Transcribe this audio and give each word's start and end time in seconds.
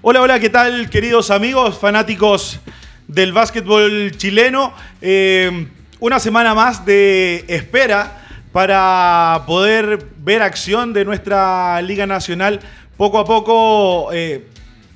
Hola, 0.00 0.22
hola, 0.22 0.38
¿qué 0.38 0.48
tal 0.48 0.88
queridos 0.90 1.28
amigos, 1.32 1.76
fanáticos 1.76 2.60
del 3.08 3.32
básquetbol 3.32 4.12
chileno? 4.16 4.72
Eh, 5.02 5.66
una 5.98 6.20
semana 6.20 6.54
más 6.54 6.86
de 6.86 7.44
espera 7.48 8.24
para 8.52 9.42
poder 9.44 10.06
ver 10.18 10.42
acción 10.42 10.92
de 10.92 11.04
nuestra 11.04 11.82
Liga 11.82 12.06
Nacional. 12.06 12.60
Poco 12.96 13.18
a 13.18 13.24
poco 13.24 14.12
eh, 14.12 14.46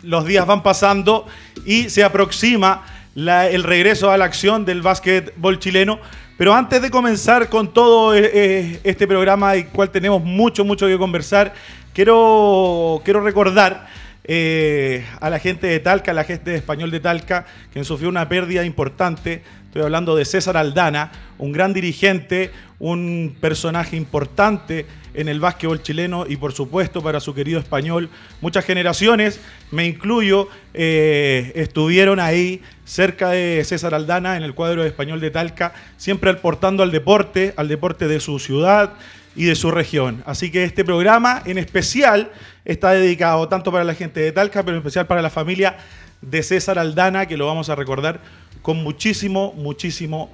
los 0.04 0.24
días 0.24 0.46
van 0.46 0.62
pasando 0.62 1.26
y 1.66 1.90
se 1.90 2.04
aproxima 2.04 2.84
el 3.16 3.64
regreso 3.64 4.08
a 4.08 4.16
la 4.16 4.26
acción 4.26 4.64
del 4.64 4.82
básquetbol 4.82 5.58
chileno. 5.58 5.98
Pero 6.38 6.54
antes 6.54 6.80
de 6.80 6.92
comenzar 6.92 7.48
con 7.48 7.74
todo 7.74 8.14
eh, 8.14 8.78
este 8.84 9.08
programa, 9.08 9.54
del 9.54 9.66
cual 9.66 9.90
tenemos 9.90 10.22
mucho, 10.22 10.64
mucho 10.64 10.86
que 10.86 10.96
conversar, 10.96 11.54
quiero, 11.92 13.02
quiero 13.04 13.20
recordar 13.20 13.88
eh, 14.24 15.04
a 15.20 15.30
la 15.30 15.38
gente 15.38 15.66
de 15.66 15.80
Talca, 15.80 16.12
a 16.12 16.14
la 16.14 16.24
gente 16.24 16.50
de 16.50 16.56
Español 16.56 16.90
de 16.90 17.00
Talca, 17.00 17.46
que 17.72 17.82
sufrió 17.84 18.08
una 18.08 18.28
pérdida 18.28 18.64
importante. 18.64 19.42
Estoy 19.66 19.82
hablando 19.82 20.14
de 20.14 20.24
César 20.24 20.56
Aldana, 20.56 21.10
un 21.38 21.52
gran 21.52 21.72
dirigente, 21.72 22.50
un 22.78 23.36
personaje 23.40 23.96
importante 23.96 24.86
en 25.14 25.28
el 25.28 25.40
básquetbol 25.40 25.82
chileno 25.82 26.24
y 26.28 26.36
por 26.36 26.52
supuesto 26.52 27.02
para 27.02 27.20
su 27.20 27.34
querido 27.34 27.58
español. 27.58 28.08
Muchas 28.40 28.64
generaciones, 28.64 29.40
me 29.70 29.86
incluyo, 29.86 30.48
eh, 30.74 31.52
estuvieron 31.54 32.20
ahí 32.20 32.62
cerca 32.84 33.30
de 33.30 33.62
César 33.64 33.94
Aldana 33.94 34.36
en 34.36 34.42
el 34.42 34.54
cuadro 34.54 34.82
de 34.82 34.88
español 34.88 35.20
de 35.20 35.30
Talca, 35.30 35.72
siempre 35.96 36.30
aportando 36.30 36.82
al 36.82 36.90
deporte, 36.90 37.54
al 37.56 37.68
deporte 37.68 38.08
de 38.08 38.20
su 38.20 38.38
ciudad 38.38 38.94
y 39.34 39.44
de 39.44 39.54
su 39.54 39.70
región. 39.70 40.22
Así 40.26 40.50
que 40.50 40.64
este 40.64 40.84
programa 40.84 41.42
en 41.44 41.58
especial 41.58 42.30
está 42.64 42.90
dedicado 42.90 43.48
tanto 43.48 43.72
para 43.72 43.84
la 43.84 43.94
gente 43.94 44.20
de 44.20 44.32
Talca, 44.32 44.62
pero 44.62 44.76
en 44.76 44.80
especial 44.80 45.06
para 45.06 45.22
la 45.22 45.30
familia 45.30 45.76
de 46.20 46.42
César 46.42 46.78
Aldana, 46.78 47.26
que 47.26 47.36
lo 47.36 47.46
vamos 47.46 47.68
a 47.68 47.74
recordar 47.74 48.20
con 48.60 48.82
muchísimo, 48.82 49.52
muchísimo 49.54 50.30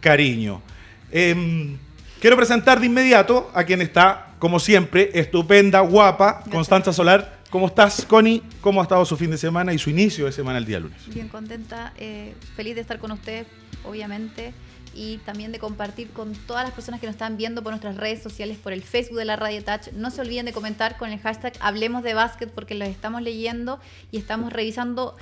cariño. 0.00 0.62
Em, 1.10 1.76
quiero 2.20 2.36
presentar 2.36 2.80
de 2.80 2.86
inmediato 2.86 3.50
a 3.54 3.64
quien 3.64 3.82
está, 3.82 4.34
como 4.38 4.58
siempre, 4.58 5.10
estupenda, 5.14 5.80
guapa, 5.80 6.42
Constanza 6.50 6.92
Solar. 6.92 7.42
¿Cómo 7.50 7.66
estás, 7.66 8.06
Connie? 8.06 8.42
¿Cómo 8.62 8.80
ha 8.80 8.84
estado 8.84 9.04
su 9.04 9.16
fin 9.16 9.30
de 9.30 9.36
semana 9.36 9.74
y 9.74 9.78
su 9.78 9.90
inicio 9.90 10.24
de 10.24 10.32
semana 10.32 10.56
el 10.56 10.64
día 10.64 10.80
lunes? 10.80 11.02
Bien 11.08 11.28
contenta, 11.28 11.92
eh, 11.98 12.34
feliz 12.56 12.74
de 12.74 12.80
estar 12.80 12.98
con 12.98 13.12
usted, 13.12 13.46
obviamente 13.84 14.54
y 14.94 15.18
también 15.18 15.52
de 15.52 15.58
compartir 15.58 16.10
con 16.10 16.34
todas 16.34 16.64
las 16.64 16.72
personas 16.72 17.00
que 17.00 17.06
nos 17.06 17.14
están 17.14 17.36
viendo 17.36 17.62
por 17.62 17.72
nuestras 17.72 17.96
redes 17.96 18.22
sociales, 18.22 18.58
por 18.58 18.72
el 18.72 18.82
Facebook 18.82 19.18
de 19.18 19.24
la 19.24 19.36
Radio 19.36 19.62
Touch. 19.64 19.92
No 19.92 20.10
se 20.10 20.20
olviden 20.20 20.46
de 20.46 20.52
comentar 20.52 20.96
con 20.96 21.10
el 21.10 21.18
hashtag 21.20 21.54
Hablemos 21.60 22.02
de 22.02 22.14
Básquet 22.14 22.50
porque 22.50 22.74
los 22.74 22.88
estamos 22.88 23.22
leyendo 23.22 23.80
y 24.10 24.18
estamos 24.18 24.52
revisando 24.52 25.16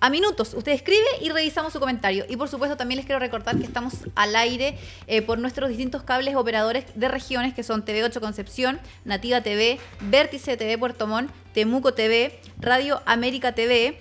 a 0.00 0.08
minutos. 0.08 0.54
Usted 0.54 0.72
escribe 0.72 1.06
y 1.20 1.28
revisamos 1.28 1.72
su 1.72 1.80
comentario. 1.80 2.24
Y 2.28 2.36
por 2.36 2.48
supuesto 2.48 2.76
también 2.76 2.96
les 2.96 3.06
quiero 3.06 3.18
recordar 3.18 3.58
que 3.58 3.64
estamos 3.64 3.94
al 4.14 4.34
aire 4.36 4.78
eh, 5.06 5.22
por 5.22 5.38
nuestros 5.38 5.68
distintos 5.68 6.02
cables 6.02 6.34
operadores 6.34 6.86
de 6.94 7.08
regiones 7.08 7.52
que 7.52 7.62
son 7.62 7.84
TV8 7.84 8.20
Concepción, 8.20 8.80
Nativa 9.04 9.42
TV, 9.42 9.78
Vértice 10.00 10.56
TV 10.56 10.78
Puerto 10.78 11.06
Montt, 11.06 11.30
Temuco 11.52 11.92
TV, 11.92 12.40
Radio 12.58 13.02
América 13.04 13.52
TV. 13.52 14.00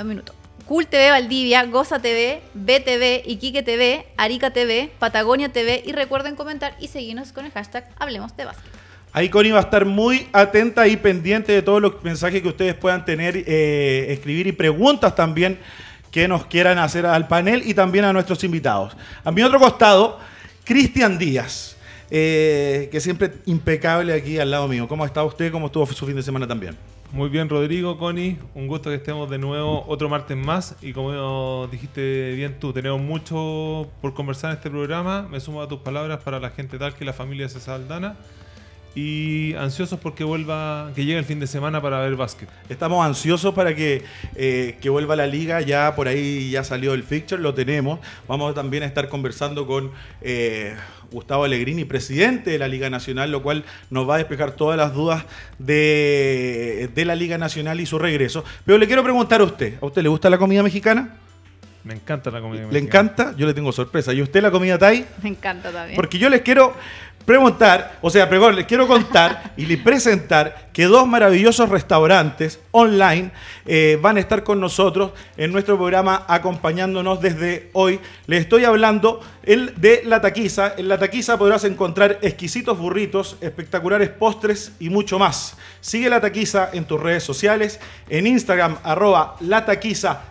Un 0.00 0.08
minuto. 0.08 0.37
Cool 0.68 0.86
TV 0.86 1.08
Valdivia, 1.10 1.64
Goza 1.64 1.98
TV, 1.98 2.42
BTV, 2.52 3.22
Iquique 3.24 3.62
TV, 3.62 4.04
Arica 4.18 4.50
TV, 4.50 4.90
Patagonia 4.98 5.48
TV 5.48 5.82
y 5.86 5.92
recuerden 5.92 6.36
comentar 6.36 6.76
y 6.78 6.88
seguirnos 6.88 7.32
con 7.32 7.46
el 7.46 7.52
hashtag 7.52 7.88
Hablemos 7.98 8.36
de 8.36 8.44
Básquet. 8.44 8.70
Ahí 9.14 9.30
Connie 9.30 9.50
va 9.50 9.60
a 9.60 9.62
estar 9.62 9.86
muy 9.86 10.28
atenta 10.30 10.86
y 10.86 10.98
pendiente 10.98 11.52
de 11.52 11.62
todos 11.62 11.80
los 11.80 12.04
mensajes 12.04 12.42
que 12.42 12.48
ustedes 12.48 12.74
puedan 12.74 13.06
tener, 13.06 13.44
eh, 13.46 14.08
escribir 14.10 14.46
y 14.46 14.52
preguntas 14.52 15.16
también 15.16 15.58
que 16.10 16.28
nos 16.28 16.44
quieran 16.44 16.76
hacer 16.76 17.06
al 17.06 17.28
panel 17.28 17.62
y 17.64 17.72
también 17.72 18.04
a 18.04 18.12
nuestros 18.12 18.44
invitados. 18.44 18.94
A 19.24 19.32
mi 19.32 19.42
otro 19.42 19.58
costado, 19.58 20.20
Cristian 20.64 21.16
Díaz, 21.16 21.78
eh, 22.10 22.90
que 22.92 23.00
siempre 23.00 23.32
impecable 23.46 24.12
aquí 24.12 24.38
al 24.38 24.50
lado 24.50 24.68
mío. 24.68 24.86
¿Cómo 24.86 25.06
está 25.06 25.24
usted? 25.24 25.50
¿Cómo 25.50 25.68
estuvo 25.68 25.86
su 25.86 26.04
fin 26.04 26.16
de 26.16 26.22
semana 26.22 26.46
también? 26.46 26.76
Muy 27.10 27.30
bien, 27.30 27.48
Rodrigo, 27.48 27.96
Connie. 27.96 28.36
Un 28.54 28.66
gusto 28.66 28.90
que 28.90 28.96
estemos 28.96 29.30
de 29.30 29.38
nuevo 29.38 29.82
otro 29.88 30.10
martes 30.10 30.36
más. 30.36 30.76
Y 30.82 30.92
como 30.92 31.66
dijiste 31.68 32.34
bien 32.34 32.60
tú, 32.60 32.74
tenemos 32.74 33.00
mucho 33.00 33.88
por 34.02 34.12
conversar 34.12 34.50
en 34.50 34.58
este 34.58 34.68
programa. 34.68 35.22
Me 35.22 35.40
sumo 35.40 35.62
a 35.62 35.68
tus 35.68 35.78
palabras 35.80 36.22
para 36.22 36.38
la 36.38 36.50
gente 36.50 36.78
tal 36.78 36.94
que 36.94 37.06
la 37.06 37.14
familia 37.14 37.48
César 37.48 37.76
Aldana 37.76 38.16
y 38.94 39.54
ansiosos 39.54 40.00
porque 40.00 40.24
vuelva, 40.24 40.90
que 40.94 41.04
llegue 41.04 41.18
el 41.18 41.24
fin 41.24 41.38
de 41.38 41.46
semana 41.46 41.80
para 41.80 42.00
ver 42.00 42.16
básquet. 42.16 42.48
Estamos 42.68 43.06
ansiosos 43.06 43.54
para 43.54 43.74
que, 43.74 44.02
eh, 44.34 44.76
que 44.80 44.90
vuelva 44.90 45.14
la 45.14 45.26
liga, 45.26 45.60
ya 45.60 45.94
por 45.94 46.08
ahí 46.08 46.50
ya 46.50 46.64
salió 46.64 46.94
el 46.94 47.04
fixture, 47.04 47.40
lo 47.40 47.54
tenemos. 47.54 48.00
Vamos 48.26 48.54
también 48.54 48.82
a 48.82 48.86
estar 48.86 49.08
conversando 49.08 49.66
con 49.66 49.92
eh, 50.20 50.74
Gustavo 51.10 51.44
Allegrini, 51.44 51.84
presidente 51.84 52.50
de 52.50 52.58
la 52.58 52.68
Liga 52.68 52.90
Nacional, 52.90 53.30
lo 53.30 53.42
cual 53.42 53.64
nos 53.90 54.08
va 54.08 54.16
a 54.16 54.18
despejar 54.18 54.52
todas 54.52 54.76
las 54.76 54.94
dudas 54.94 55.24
de, 55.58 56.90
de 56.94 57.04
la 57.04 57.14
Liga 57.14 57.38
Nacional 57.38 57.80
y 57.80 57.86
su 57.86 57.98
regreso. 57.98 58.44
Pero 58.64 58.78
le 58.78 58.86
quiero 58.86 59.02
preguntar 59.02 59.40
a 59.40 59.44
usted, 59.44 59.74
¿a 59.80 59.86
usted 59.86 60.02
le 60.02 60.08
gusta 60.08 60.30
la 60.30 60.38
comida 60.38 60.62
mexicana? 60.62 61.16
Me 61.84 61.94
encanta 61.94 62.30
la 62.30 62.40
comida 62.40 62.66
mexicana. 62.66 62.72
¿Le 62.72 62.78
encanta? 62.80 63.34
Yo 63.36 63.46
le 63.46 63.54
tengo 63.54 63.72
sorpresa. 63.72 64.12
¿Y 64.12 64.20
usted 64.20 64.42
la 64.42 64.50
comida 64.50 64.76
Thai? 64.76 65.06
Me 65.22 65.30
encanta 65.30 65.72
también. 65.72 65.96
Porque 65.96 66.18
yo 66.18 66.28
les 66.28 66.42
quiero 66.42 66.74
preguntar, 67.28 67.98
o 68.00 68.08
sea, 68.08 68.26
perdón, 68.26 68.56
les 68.56 68.64
quiero 68.64 68.88
contar 68.88 69.52
y 69.58 69.66
les 69.66 69.78
presentar 69.78 70.70
que 70.72 70.84
dos 70.84 71.06
maravillosos 71.06 71.68
restaurantes 71.68 72.58
online 72.70 73.32
eh, 73.66 73.98
van 74.00 74.16
a 74.16 74.20
estar 74.20 74.42
con 74.42 74.60
nosotros 74.60 75.10
en 75.36 75.52
nuestro 75.52 75.76
programa 75.76 76.24
acompañándonos 76.26 77.20
desde 77.20 77.68
hoy. 77.74 78.00
Les 78.26 78.40
estoy 78.40 78.64
hablando 78.64 79.20
el 79.42 79.74
de 79.76 80.04
La 80.06 80.22
Taquiza. 80.22 80.72
En 80.78 80.88
La 80.88 80.96
Taquiza 80.96 81.36
podrás 81.36 81.64
encontrar 81.64 82.18
exquisitos 82.22 82.78
burritos, 82.78 83.36
espectaculares 83.42 84.08
postres 84.08 84.72
y 84.80 84.88
mucho 84.88 85.18
más. 85.18 85.54
Sigue 85.82 86.08
La 86.08 86.22
Taquiza 86.22 86.70
en 86.72 86.86
tus 86.86 86.98
redes 86.98 87.24
sociales, 87.24 87.78
en 88.08 88.26
Instagram 88.26 88.78
arroba 88.84 89.36
lataquizacl 89.40 90.22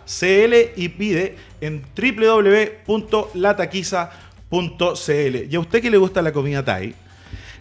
y 0.74 0.88
pide 0.88 1.36
en 1.60 1.84
www.lataquiza.com 1.96 4.27
Y 4.50 5.54
a 5.54 5.60
usted 5.60 5.82
que 5.82 5.90
le 5.90 5.98
gusta 5.98 6.22
la 6.22 6.32
comida 6.32 6.64
Thai, 6.64 6.94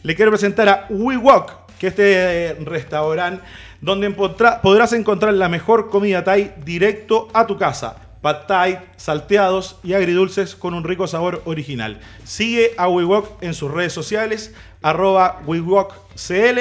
le 0.04 0.16
quiero 0.16 0.32
presentar 0.32 0.70
a 0.70 0.86
WeWalk, 0.90 1.76
que 1.78 1.88
es 1.88 1.92
este 1.92 2.48
eh, 2.48 2.54
restaurante 2.64 3.44
donde 3.82 4.10
podrás 4.12 4.94
encontrar 4.94 5.34
la 5.34 5.50
mejor 5.50 5.90
comida 5.90 6.24
Thai 6.24 6.54
directo 6.64 7.28
a 7.34 7.46
tu 7.46 7.58
casa. 7.58 7.98
Pad 8.22 8.48
Thai, 8.48 8.80
salteados 8.96 9.78
y 9.84 9.92
agridulces 9.94 10.56
con 10.56 10.74
un 10.74 10.86
rico 10.86 11.08
sabor 11.08 11.42
original. 11.46 12.00
Sigue 12.24 12.72
a 12.78 12.88
WeWalk 12.88 13.44
en 13.44 13.54
sus 13.54 13.70
redes 13.70 13.92
sociales, 13.92 14.54
arroba 14.82 15.42
WeWalkCL 15.46 16.60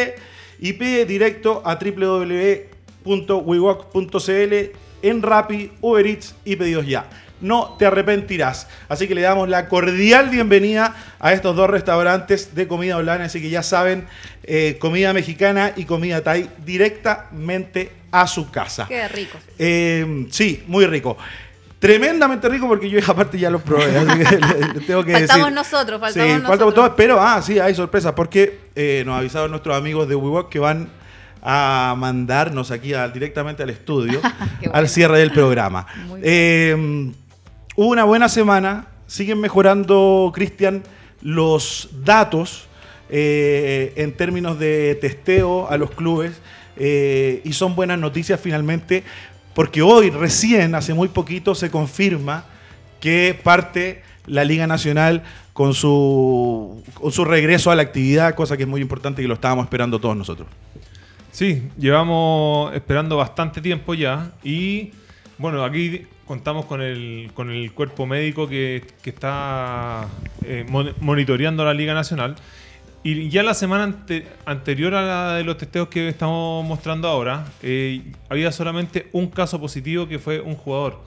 y 0.58 0.72
pide 0.72 1.06
directo 1.06 1.62
a 1.64 1.76
www.wewalk.cl 1.76 2.74
en 5.02 5.22
Rappi, 5.22 5.70
Uber 5.80 6.06
Eats 6.06 6.34
y 6.44 6.56
pedidos 6.56 6.86
ya 6.86 7.08
no 7.40 7.76
te 7.78 7.86
arrepentirás. 7.86 8.68
Así 8.88 9.08
que 9.08 9.14
le 9.14 9.22
damos 9.22 9.48
la 9.48 9.68
cordial 9.68 10.28
bienvenida 10.30 10.94
a 11.18 11.32
estos 11.32 11.54
dos 11.56 11.68
restaurantes 11.68 12.54
de 12.54 12.66
comida 12.66 12.96
online. 12.96 13.24
Así 13.24 13.40
que 13.40 13.50
ya 13.50 13.62
saben, 13.62 14.06
eh, 14.44 14.76
comida 14.80 15.12
mexicana 15.12 15.72
y 15.76 15.84
comida 15.84 16.22
thai 16.22 16.48
directamente 16.64 17.92
a 18.10 18.26
su 18.26 18.50
casa. 18.50 18.86
Qué 18.88 19.06
rico. 19.08 19.38
Eh, 19.58 20.26
sí, 20.30 20.62
muy 20.66 20.86
rico. 20.86 21.16
Tremendamente 21.78 22.48
rico 22.48 22.66
porque 22.66 22.88
yo 22.88 22.98
aparte 23.06 23.38
ya 23.38 23.50
los 23.50 23.62
probé. 23.62 23.96
así 23.96 24.18
que 24.18 24.80
tengo 24.80 25.04
que 25.04 25.12
faltamos 25.12 25.52
nosotros, 25.52 26.00
faltamos 26.00 26.36
sí, 26.36 26.42
nosotros. 26.42 26.92
pero 26.96 27.20
ah, 27.20 27.42
sí, 27.42 27.58
hay 27.58 27.74
sorpresas 27.74 28.12
porque 28.12 28.58
eh, 28.74 29.02
nos 29.04 29.18
avisaron 29.18 29.50
nuestros 29.50 29.76
amigos 29.76 30.08
de 30.08 30.14
WeWalk 30.14 30.48
que 30.48 30.58
van 30.58 30.88
a 31.42 31.94
mandarnos 31.96 32.72
aquí 32.72 32.92
directamente 33.12 33.62
al 33.62 33.70
estudio 33.70 34.20
al 34.72 34.88
cierre 34.88 35.18
del 35.18 35.30
programa. 35.30 35.86
Hubo 37.78 37.88
una 37.88 38.04
buena 38.04 38.30
semana, 38.30 38.86
siguen 39.06 39.38
mejorando, 39.38 40.32
Cristian, 40.34 40.82
los 41.20 41.90
datos 42.04 42.68
eh, 43.10 43.92
en 43.96 44.14
términos 44.14 44.58
de 44.58 44.94
testeo 44.94 45.68
a 45.68 45.76
los 45.76 45.90
clubes 45.90 46.40
eh, 46.78 47.42
y 47.44 47.52
son 47.52 47.76
buenas 47.76 47.98
noticias 47.98 48.40
finalmente 48.40 49.04
porque 49.52 49.82
hoy 49.82 50.08
recién, 50.08 50.74
hace 50.74 50.94
muy 50.94 51.08
poquito, 51.08 51.54
se 51.54 51.70
confirma 51.70 52.46
que 52.98 53.38
parte 53.42 54.02
la 54.24 54.44
Liga 54.44 54.66
Nacional 54.66 55.22
con 55.52 55.74
su, 55.74 56.82
con 56.94 57.12
su 57.12 57.26
regreso 57.26 57.70
a 57.70 57.76
la 57.76 57.82
actividad, 57.82 58.34
cosa 58.34 58.56
que 58.56 58.62
es 58.62 58.68
muy 58.70 58.80
importante 58.80 59.20
y 59.20 59.24
que 59.24 59.28
lo 59.28 59.34
estábamos 59.34 59.66
esperando 59.66 59.98
todos 59.98 60.16
nosotros. 60.16 60.48
Sí, 61.30 61.68
llevamos 61.76 62.74
esperando 62.74 63.18
bastante 63.18 63.60
tiempo 63.60 63.92
ya 63.92 64.32
y 64.42 64.92
bueno, 65.38 65.64
aquí 65.64 66.02
contamos 66.26 66.64
con 66.66 66.80
el, 66.80 67.30
con 67.34 67.50
el 67.50 67.72
cuerpo 67.72 68.06
médico 68.06 68.48
que, 68.48 68.82
está 69.04 70.08
eh, 70.44 70.66
monitoreando 71.00 71.64
la 71.64 71.74
Liga 71.74 71.94
Nacional. 71.94 72.36
Y 73.02 73.28
ya 73.28 73.44
la 73.44 73.54
semana 73.54 74.04
anterior 74.46 74.94
a 74.94 75.02
la 75.02 75.34
de 75.34 75.44
los 75.44 75.58
testeos 75.58 75.88
que 75.88 76.08
estamos 76.08 76.66
mostrando 76.66 77.06
ahora, 77.06 77.46
eh, 77.62 78.02
había 78.28 78.50
solamente 78.50 79.08
un 79.12 79.28
caso 79.28 79.60
positivo 79.60 80.08
que 80.08 80.18
fue 80.18 80.40
un 80.40 80.56
jugador. 80.56 81.04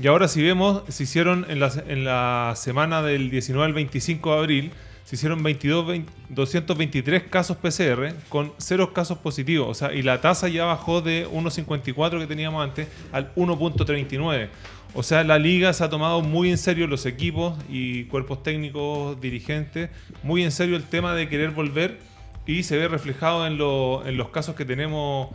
Y 0.00 0.06
ahora 0.06 0.28
si 0.28 0.42
vemos, 0.42 0.82
se 0.88 1.02
hicieron 1.02 1.44
en 1.48 1.58
la, 1.58 1.72
en 1.88 2.04
la 2.04 2.52
semana 2.56 3.02
del 3.02 3.30
19 3.30 3.66
al 3.66 3.72
25 3.72 4.32
de 4.32 4.38
abril, 4.38 4.72
se 5.04 5.16
hicieron 5.16 5.42
22, 5.42 6.02
223 6.28 7.24
casos 7.24 7.56
PCR 7.56 8.14
con 8.28 8.52
cero 8.58 8.92
casos 8.92 9.18
positivos. 9.18 9.68
O 9.68 9.74
sea, 9.74 9.92
y 9.92 10.02
la 10.02 10.20
tasa 10.20 10.48
ya 10.48 10.64
bajó 10.64 11.00
de 11.00 11.26
1,54 11.28 12.20
que 12.20 12.26
teníamos 12.26 12.62
antes 12.62 12.88
al 13.12 13.34
1,39. 13.34 14.48
O 14.94 15.02
sea, 15.02 15.22
la 15.24 15.38
liga 15.38 15.72
se 15.72 15.84
ha 15.84 15.88
tomado 15.88 16.20
muy 16.20 16.50
en 16.50 16.58
serio 16.58 16.86
los 16.86 17.06
equipos 17.06 17.56
y 17.68 18.04
cuerpos 18.04 18.42
técnicos, 18.42 19.20
dirigentes, 19.20 19.90
muy 20.22 20.42
en 20.42 20.50
serio 20.50 20.76
el 20.76 20.84
tema 20.84 21.14
de 21.14 21.28
querer 21.28 21.50
volver 21.50 21.98
y 22.46 22.64
se 22.64 22.76
ve 22.76 22.88
reflejado 22.88 23.46
en, 23.46 23.52
en 23.52 24.16
los 24.16 24.30
casos 24.30 24.56
que 24.56 24.64
tenemos 24.64 25.28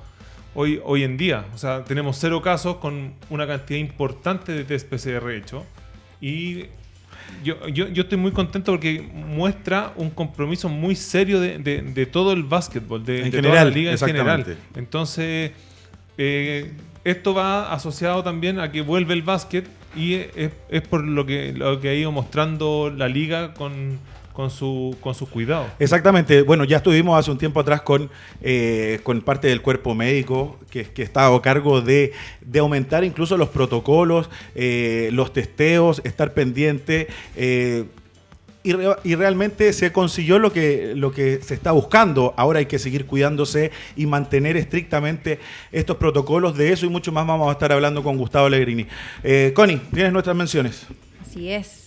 hoy, 0.56 0.82
hoy 0.84 1.04
en 1.04 1.18
día. 1.18 1.46
O 1.54 1.58
sea, 1.58 1.84
tenemos 1.86 2.18
cero 2.18 2.42
casos 2.42 2.78
con 2.78 3.14
una 3.30 3.48
cantidad 3.48 3.80
importante 3.80 4.52
de 4.52 4.64
test 4.66 4.90
PCR 4.90 5.32
hecho 5.32 5.66
y 6.20 6.66
yo, 7.44 7.68
yo, 7.68 7.88
yo, 7.90 8.04
estoy 8.04 8.18
muy 8.18 8.32
contento 8.32 8.72
porque 8.72 9.02
muestra 9.02 9.94
un 9.96 10.10
compromiso 10.10 10.70
muy 10.70 10.96
serio 10.96 11.40
de, 11.40 11.60
de, 11.60 12.06
todo 12.06 12.34
el 12.34 12.44
básquetbol, 12.44 13.06
de, 13.06 13.30
toda 13.30 13.64
la 13.64 13.66
liga 13.66 13.92
en 13.92 13.98
general. 13.98 14.58
Entonces, 14.76 15.52
eh, 16.18 16.74
esto 17.04 17.34
va 17.34 17.72
asociado 17.72 18.24
también 18.24 18.60
a 18.60 18.72
que 18.72 18.82
vuelve 18.82 19.14
el 19.14 19.22
básquet 19.22 19.68
y 19.96 20.16
es, 20.16 20.52
es 20.70 20.82
por 20.82 21.04
lo 21.04 21.26
que, 21.26 21.54
lo 21.54 21.80
que 21.80 21.90
ha 21.90 21.94
ido 21.94 22.12
mostrando 22.12 22.92
la 22.96 23.08
liga 23.08 23.54
con 23.54 24.00
con 24.36 24.52
su, 24.52 24.96
con 25.00 25.16
sus 25.16 25.30
cuidados. 25.30 25.68
Exactamente. 25.80 26.42
Bueno, 26.42 26.66
ya 26.66 26.78
estuvimos 26.78 27.18
hace 27.18 27.32
un 27.32 27.38
tiempo 27.38 27.62
atrás 27.62 27.82
con, 27.82 28.10
eh, 28.42 29.00
con 29.04 29.22
parte 29.22 29.48
del 29.48 29.62
cuerpo 29.62 29.96
médico 29.96 30.60
que, 30.70 30.84
que 30.84 31.04
estaba 31.04 31.36
a 31.36 31.42
cargo 31.42 31.82
de, 31.82 32.12
aumentar 32.60 33.06
incluso 33.06 33.38
los 33.38 33.48
protocolos, 33.48 34.30
eh, 34.54 35.10
los 35.14 35.32
testeos, 35.32 36.02
estar 36.04 36.34
pendiente. 36.34 37.08
Eh, 37.38 37.86
y, 38.64 39.16
realmente 39.16 39.72
se 39.74 39.92
consiguió 39.92 40.40
lo 40.40 40.52
que, 40.52 40.94
lo 40.96 41.12
que 41.12 41.40
se 41.42 41.54
está 41.54 41.72
buscando. 41.72 42.34
Ahora 42.36 42.60
hay 42.60 42.66
que 42.66 42.80
seguir 42.80 43.06
cuidándose 43.06 43.72
y 43.96 44.06
mantener 44.06 44.58
estrictamente 44.58 45.40
estos 45.72 45.98
protocolos. 45.98 46.58
De 46.58 46.74
eso 46.74 46.86
y 46.86 46.90
mucho 46.90 47.12
más 47.12 47.26
vamos 47.26 47.48
a 47.48 47.52
estar 47.54 47.72
hablando 47.72 48.04
con 48.04 48.18
Gustavo 48.18 48.50
Legrini. 48.50 48.88
Connie, 49.54 49.80
tienes 49.94 50.12
nuestras 50.12 50.36
menciones. 50.36 50.88
Así 51.22 51.52
es. 51.52 51.85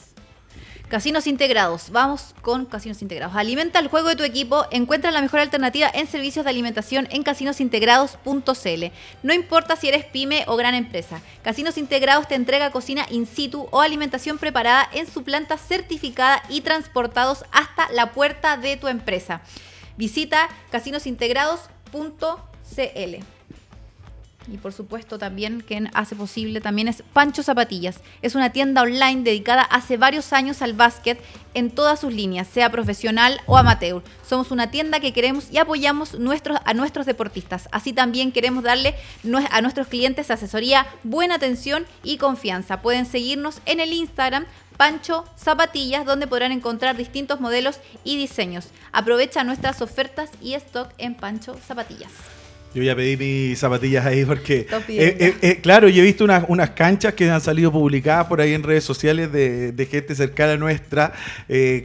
Casinos 0.89 1.27
integrados. 1.27 1.91
Vamos 1.91 2.35
con 2.41 2.65
casinos 2.65 3.03
integrados. 3.03 3.37
Alimenta 3.37 3.79
el 3.79 3.89
juego 3.89 4.09
de 4.09 4.17
tu 4.17 4.23
equipo. 4.23 4.65
Encuentra 4.71 5.11
la 5.11 5.21
mejor 5.21 5.41
alternativa 5.41 5.91
en 5.93 6.07
servicios 6.07 6.47
de 6.47 6.51
alimentación 6.51 7.07
en 7.11 7.23
casinosintegrados.cl. 7.23 8.85
No 9.23 9.35
importa 9.35 9.77
si 9.77 9.89
eres 9.89 10.07
pyme 10.07 10.45
o 10.47 10.57
gran 10.57 10.75
empresa. 10.75 11.21
Casinos 11.43 11.77
Integrados 11.77 12.27
te 12.27 12.37
entrega 12.37 12.71
cocina 12.71 13.05
in 13.11 13.27
situ 13.27 13.69
o 13.71 13.83
alimentación 13.83 14.39
preparada 14.39 14.89
en 14.93 15.07
su 15.07 15.25
planta 15.25 15.59
certificada 15.59 16.43
y 16.49 16.63
transportados 16.63 17.45
hasta 17.53 17.93
la 17.93 18.13
puerta 18.13 18.57
de 18.57 18.79
tu 18.79 18.89
empresa. 18.89 19.43
Visita 19.99 20.49
casinosintegrados.cl 20.71 23.38
y 24.53 24.57
por 24.59 24.73
supuesto 24.73 25.19
también 25.19 25.61
quien 25.67 25.91
hace 25.95 26.17
posible 26.17 26.61
también 26.61 26.89
es 26.89 27.03
Pancho 27.13 27.43
Zapatillas. 27.43 28.01
Es 28.23 28.35
una 28.35 28.51
tienda 28.51 28.83
online 28.83 29.23
dedicada 29.23 29.63
hace 29.63 29.97
varios 29.97 30.33
años 30.33 30.63
al 30.63 30.73
básquet 30.73 31.21
en 31.55 31.71
todas 31.71 32.01
sus 32.01 32.13
líneas, 32.13 32.47
sea 32.49 32.71
profesional 32.71 33.41
o 33.47 33.57
amateur. 33.57 34.03
Somos 34.27 34.51
una 34.51 34.71
tienda 34.71 35.01
que 35.01 35.13
queremos 35.13 35.51
y 35.51 35.59
apoyamos 35.59 36.15
a 36.15 36.75
nuestros 36.75 37.07
deportistas. 37.07 37.69
Así 37.73 37.93
también 37.93 38.33
queremos 38.33 38.65
darle 38.65 38.95
a 39.51 39.61
nuestros 39.61 39.89
clientes 39.89 40.31
asesoría, 40.31 40.87
buena 41.03 41.37
atención 41.37 41.87
y 42.03 42.19
confianza. 42.19 42.83
Pueden 42.83 43.07
seguirnos 43.07 43.61
en 43.67 43.81
el 43.81 43.93
Instagram 43.93 44.47
Pancho 44.77 45.25
Zapatillas, 45.37 46.07
donde 46.07 46.29
podrán 46.29 46.53
encontrar 46.53 46.97
distintos 46.97 47.41
modelos 47.41 47.81
y 48.05 48.17
diseños. 48.17 48.69
Aprovecha 48.93 49.43
nuestras 49.43 49.83
ofertas 49.83 50.31
y 50.41 50.55
stock 50.55 50.91
en 50.99 51.17
Pancho 51.17 51.59
Zapatillas. 51.67 52.13
Yo 52.75 52.83
ya 52.83 52.95
pedí 52.95 53.17
mis 53.17 53.59
zapatillas 53.59 54.05
ahí 54.05 54.27
porque, 54.27 54.67
eh, 54.71 54.87
eh, 54.89 55.35
eh, 55.41 55.59
claro, 55.63 55.89
yo 55.89 56.03
he 56.03 56.05
visto 56.05 56.25
unas, 56.25 56.45
unas 56.49 56.71
canchas 56.71 57.15
que 57.15 57.31
han 57.31 57.41
salido 57.41 57.73
publicadas 57.73 58.27
por 58.27 58.43
ahí 58.43 58.53
en 58.53 58.63
redes 58.63 58.85
sociales 58.85 59.33
de, 59.33 59.89
gente 59.91 60.15
cercana 60.15 60.53
a 60.53 60.57
nuestra, 60.59 61.13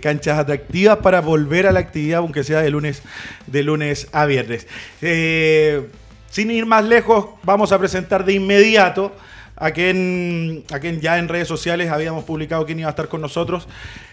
canchas 0.01 0.37
atractivas 0.37 0.97
para 0.97 1.21
volver 1.21 1.67
a 1.67 1.71
la 1.71 1.79
actividad, 1.79 2.19
aunque 2.19 2.43
sea 2.43 2.61
de 2.61 2.69
lunes, 2.69 3.01
de 3.47 3.63
lunes 3.63 4.09
a 4.11 4.25
viernes. 4.25 4.67
sin 4.99 6.51
ir 6.51 6.65
más 6.65 6.83
lejos, 6.83 7.27
vamos 7.43 7.71
a 7.71 7.79
presentar 7.79 8.25
de 8.25 8.33
inmediato 8.33 9.15
a 9.55 9.71
quien, 9.71 10.63
a 10.71 10.79
quien 10.79 10.99
ya 10.99 11.17
en 11.17 11.29
redes 11.29 11.47
sociales 11.47 11.89
habíamos 11.91 12.25
publicado 12.25 12.65
quién 12.65 12.79
iba 12.79 12.89
a 12.89 12.91
estar 12.91 13.07
con 13.07 13.21
nosotros. 13.21 13.67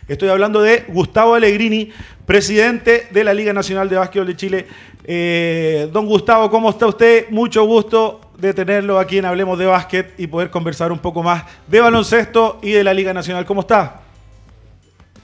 Estoy 0.06 0.28
hablando 0.28 0.61
de 0.61 0.84
Gustavo 0.88 1.34
Allegrini, 1.34 1.90
presidente 2.26 3.08
de 3.11 3.25
la 3.25 3.34
Liga 3.34 3.52
Nacional 3.52 3.88
de 3.88 3.96
Básquetbol 3.96 4.26
de 4.26 4.37
Chile. 4.37 4.67
Eh, 5.12 5.88
don 5.92 6.06
Gustavo, 6.06 6.48
¿cómo 6.48 6.70
está 6.70 6.86
usted? 6.86 7.30
Mucho 7.30 7.64
gusto 7.64 8.20
de 8.38 8.54
tenerlo 8.54 8.96
aquí 8.96 9.18
en 9.18 9.24
Hablemos 9.24 9.58
de 9.58 9.66
Básquet 9.66 10.14
y 10.18 10.28
poder 10.28 10.50
conversar 10.50 10.92
un 10.92 11.00
poco 11.00 11.20
más 11.20 11.42
de 11.66 11.80
baloncesto 11.80 12.60
y 12.62 12.70
de 12.70 12.84
la 12.84 12.94
Liga 12.94 13.12
Nacional. 13.12 13.44
¿Cómo 13.44 13.62
está? 13.62 14.02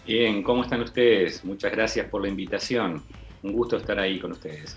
Bien, 0.04 0.42
¿cómo 0.42 0.64
están 0.64 0.80
ustedes? 0.80 1.44
Muchas 1.44 1.70
gracias 1.70 2.08
por 2.08 2.20
la 2.20 2.26
invitación. 2.26 3.00
Un 3.44 3.52
gusto 3.52 3.76
estar 3.76 3.96
ahí 4.00 4.18
con 4.18 4.32
ustedes. 4.32 4.76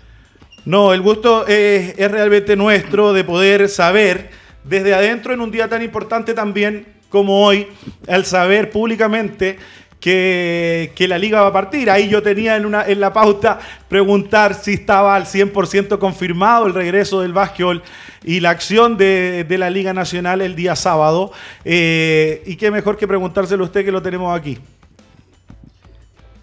No, 0.64 0.94
el 0.94 1.00
gusto 1.00 1.44
es, 1.48 1.98
es 1.98 2.08
realmente 2.08 2.54
nuestro 2.54 3.12
de 3.12 3.24
poder 3.24 3.68
saber 3.68 4.30
desde 4.62 4.94
adentro 4.94 5.34
en 5.34 5.40
un 5.40 5.50
día 5.50 5.66
tan 5.66 5.82
importante 5.82 6.34
también 6.34 6.86
como 7.08 7.44
hoy, 7.44 7.66
el 8.06 8.24
saber 8.24 8.70
públicamente 8.70 9.58
que, 10.00 11.06
la 11.08 11.18
liga 11.18 11.42
va 11.42 11.48
a 11.48 11.52
partir. 11.52 11.90
Ahí 11.90 12.08
yo 12.08 12.22
tenía 12.22 12.56
en, 12.56 12.66
una, 12.66 12.84
en 12.84 13.00
la 13.00 13.12
pauta 13.12 13.60
preguntar 13.88 14.54
si 14.54 14.74
estaba 14.74 15.14
al 15.14 15.24
100% 15.24 15.98
confirmado 15.98 16.66
el 16.66 16.74
regreso 16.74 17.20
del 17.20 17.32
básquetbol 17.32 17.82
y 18.24 18.40
la 18.40 18.50
acción 18.50 18.96
de, 18.96 19.46
la 19.48 19.70
Liga 19.70 19.92
Nacional 19.92 20.40
el 20.40 20.56
día 20.56 20.74
sábado. 20.76 21.32
Eh, 21.64 22.42
y 22.46 22.56
qué 22.56 22.70
mejor 22.70 22.96
que 22.96 23.06
preguntárselo 23.06 23.64
a 23.64 23.66
usted 23.66 23.84
que 23.84 23.92
lo 23.92 24.02
tenemos 24.02 24.36
aquí. 24.36 24.58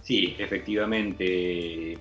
Sí, 0.03 0.35
efectivamente, 0.37 1.93
eh, 1.93 1.97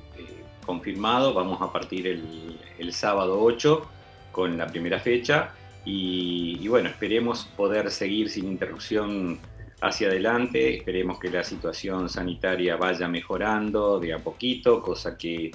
confirmado. 0.65 1.35
Vamos 1.35 1.61
a 1.61 1.73
partir 1.73 2.07
el, 2.07 2.57
el 2.79 2.93
sábado 2.93 3.43
8 3.43 3.89
con 4.31 4.57
la 4.57 4.67
primera 4.67 5.01
fecha. 5.01 5.51
Y, 5.89 6.67
bueno, 6.67 6.89
esperemos 6.89 7.49
poder 7.57 7.93
seguir 7.93 8.29
sin 8.29 8.47
interrupción 8.49 9.39
hacia 9.81 10.09
adelante, 10.09 10.77
esperemos 10.77 11.19
que 11.19 11.31
la 11.31 11.45
situación 11.45 12.09
sanitaria 12.09 12.77
vaya 12.77 13.09
mejorando 13.09 14.01
de 14.01 14.15
a 14.15 14.19
poquito, 14.19 14.81
cosa 14.83 15.17
que 15.17 15.51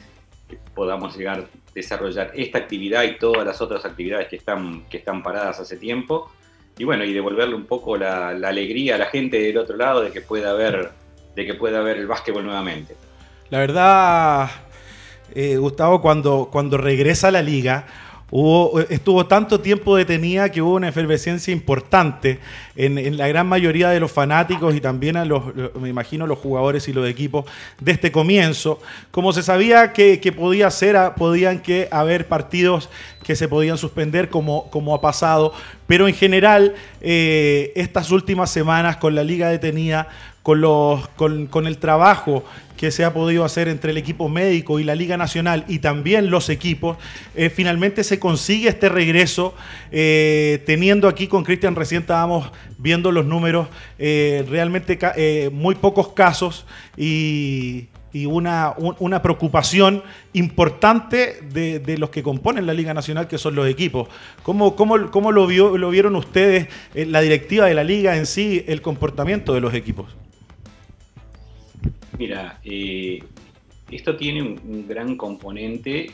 podamos 0.76 1.18
llegar 1.18 1.40
a 1.40 1.46
desarrollar 1.74 2.32
esta 2.36 2.60
actividad 2.60 3.04
y 3.04 3.18
todas 3.18 3.46
las 3.46 3.62
otras 3.62 3.86
actividades 3.86 4.28
que 4.28 4.36
están, 4.36 4.84
que 4.90 4.98
están 4.98 5.24
paradas 5.24 5.60
hace 5.60 5.78
tiempo. 5.78 6.32
Y 6.78 6.84
bueno, 6.84 7.04
y 7.04 7.14
devolverle 7.14 7.56
un 7.56 7.66
poco 7.66 7.98
la, 7.98 8.30
alegría 8.30 8.96
a 8.96 8.98
la 8.98 9.08
gente 9.08 9.40
del 9.40 9.58
otro 9.58 9.78
lado 9.78 10.02
de 10.02 10.12
que 10.12 10.22
pueda 10.22 10.52
haber, 10.52 10.92
de 11.36 11.46
que 11.46 11.54
pueda 11.54 11.80
haber 11.80 11.98
el 11.98 12.08
básquetbol 12.08 12.46
nuevamente. 12.46 12.96
La 13.50 13.60
verdad, 13.60 14.50
eh, 15.34 15.58
Gustavo, 15.58 16.02
cuando, 16.02 16.50
cuando 16.52 16.78
regresa 16.78 17.32
la 17.32 17.42
liga, 17.42 17.86
estuvo 18.90 19.26
tanto 19.26 19.60
tiempo 19.60 19.98
detenida 19.98 20.50
que 20.50 20.62
hubo 20.62 20.76
una 20.76 20.88
efervescencia 20.88 21.52
importante 21.52 22.40
en, 22.78 23.18
la 23.18 23.28
gran 23.28 23.46
mayoría 23.46 23.90
de 23.90 24.00
los 24.00 24.12
fanáticos 24.12 24.74
y 24.74 24.80
también 24.80 25.18
a 25.18 25.26
los, 25.26 25.44
me 25.80 25.90
imagino, 25.90 26.26
los 26.26 26.40
jugadores 26.40 26.88
y 26.88 26.94
los 26.94 27.10
equipos 27.10 27.46
de 27.82 27.92
este 27.92 28.12
comienzo. 28.12 28.80
Como 29.12 29.34
se 29.34 29.44
sabía 29.44 29.92
que, 29.92 30.34
podía 30.36 30.72
ser, 30.72 30.98
podían 31.18 31.60
que 31.60 31.90
haber 31.92 32.28
partidos 32.28 32.90
que 33.24 33.36
se 33.36 33.48
podían 33.48 33.78
suspender 33.78 34.30
como, 34.30 34.70
como 34.72 34.96
ha 34.96 35.02
pasado, 35.02 35.54
pero 35.86 36.08
en 36.08 36.16
general 36.16 36.74
eh, 37.02 37.72
estas 37.76 38.12
últimas 38.12 38.50
semanas 38.50 38.98
con 38.98 39.14
la 39.14 39.24
liga 39.24 39.50
detenida, 39.50 40.08
con, 40.44 40.62
los, 40.62 41.08
con 41.10 41.68
el 41.68 41.78
trabajo 41.78 42.44
que 42.82 42.90
se 42.90 43.06
ha 43.06 43.14
podido 43.14 43.46
hacer 43.46 43.68
entre 43.68 43.92
el 43.92 43.98
equipo 43.98 44.28
médico 44.28 44.80
y 44.80 44.84
la 44.84 44.96
Liga 44.96 45.16
Nacional 45.16 45.66
y 45.68 45.78
también 45.78 46.32
los 46.32 46.50
equipos, 46.50 46.98
eh, 47.36 47.52
finalmente 47.52 48.04
se 48.04 48.18
consigue 48.18 48.70
este 48.70 48.90
regreso, 48.90 49.54
eh, 49.92 50.64
teniendo 50.66 51.08
aquí 51.08 51.28
con 51.28 51.44
Cristian 51.44 51.76
recién 51.76 52.02
estábamos 52.02 52.52
viendo 52.80 53.12
los 53.12 53.24
números, 53.28 53.68
eh, 54.00 54.44
realmente 54.50 54.98
muy 55.52 55.76
pocos 55.76 56.14
casos 56.14 56.66
y, 56.98 57.88
una, 58.26 58.74
una, 58.98 59.22
preocupación 59.22 60.02
importante 60.34 61.40
de, 61.54 61.98
los 62.00 62.10
que 62.10 62.24
componen 62.24 62.66
la 62.66 62.74
Liga 62.74 62.96
Nacional, 62.96 63.28
que 63.28 63.38
son 63.38 63.54
los 63.54 63.68
equipos. 63.68 64.10
¿Cómo, 64.42 64.76
cómo, 64.76 65.12
cómo 65.12 65.32
lo, 65.32 65.46
vio, 65.46 65.78
lo 65.78 65.92
vieron 65.92 66.16
ustedes, 66.16 66.68
la 66.96 67.22
directiva 67.22 67.68
de 67.68 67.76
la 67.76 67.84
Liga 67.84 68.18
en 68.18 68.26
sí, 68.26 68.66
el 68.68 68.82
comportamiento 68.82 69.54
de 69.54 69.62
los 69.62 69.76
equipos? 69.76 70.16
Mira, 72.18 72.60
eh, 72.64 73.24
esto 73.90 74.16
tiene 74.16 74.42
un, 74.44 74.88
gran 74.88 75.18
componente 75.18 76.12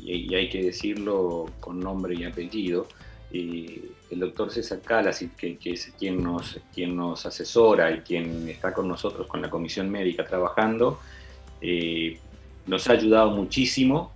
y, 0.00 0.34
hay 0.34 0.48
que 0.48 0.62
decirlo 0.62 1.46
con 1.60 1.80
nombre 1.80 2.14
y 2.14 2.24
apellido. 2.24 2.86
Eh, 3.32 3.90
el 4.10 4.20
doctor 4.20 4.50
César 4.50 4.80
Calas, 4.80 5.24
que, 5.36 5.58
es 5.64 5.92
quien 5.98 6.22
nos, 6.22 7.26
asesora 7.26 7.90
y 7.90 8.00
quien 8.00 8.48
está 8.48 8.72
con 8.72 8.88
nosotros 8.88 9.26
con 9.26 9.42
la 9.42 9.50
comisión 9.50 9.90
médica 9.90 10.24
trabajando, 10.24 11.00
eh, 11.60 12.18
nos 12.66 12.88
ha 12.88 12.92
ayudado 12.92 13.32
muchísimo. 13.32 14.12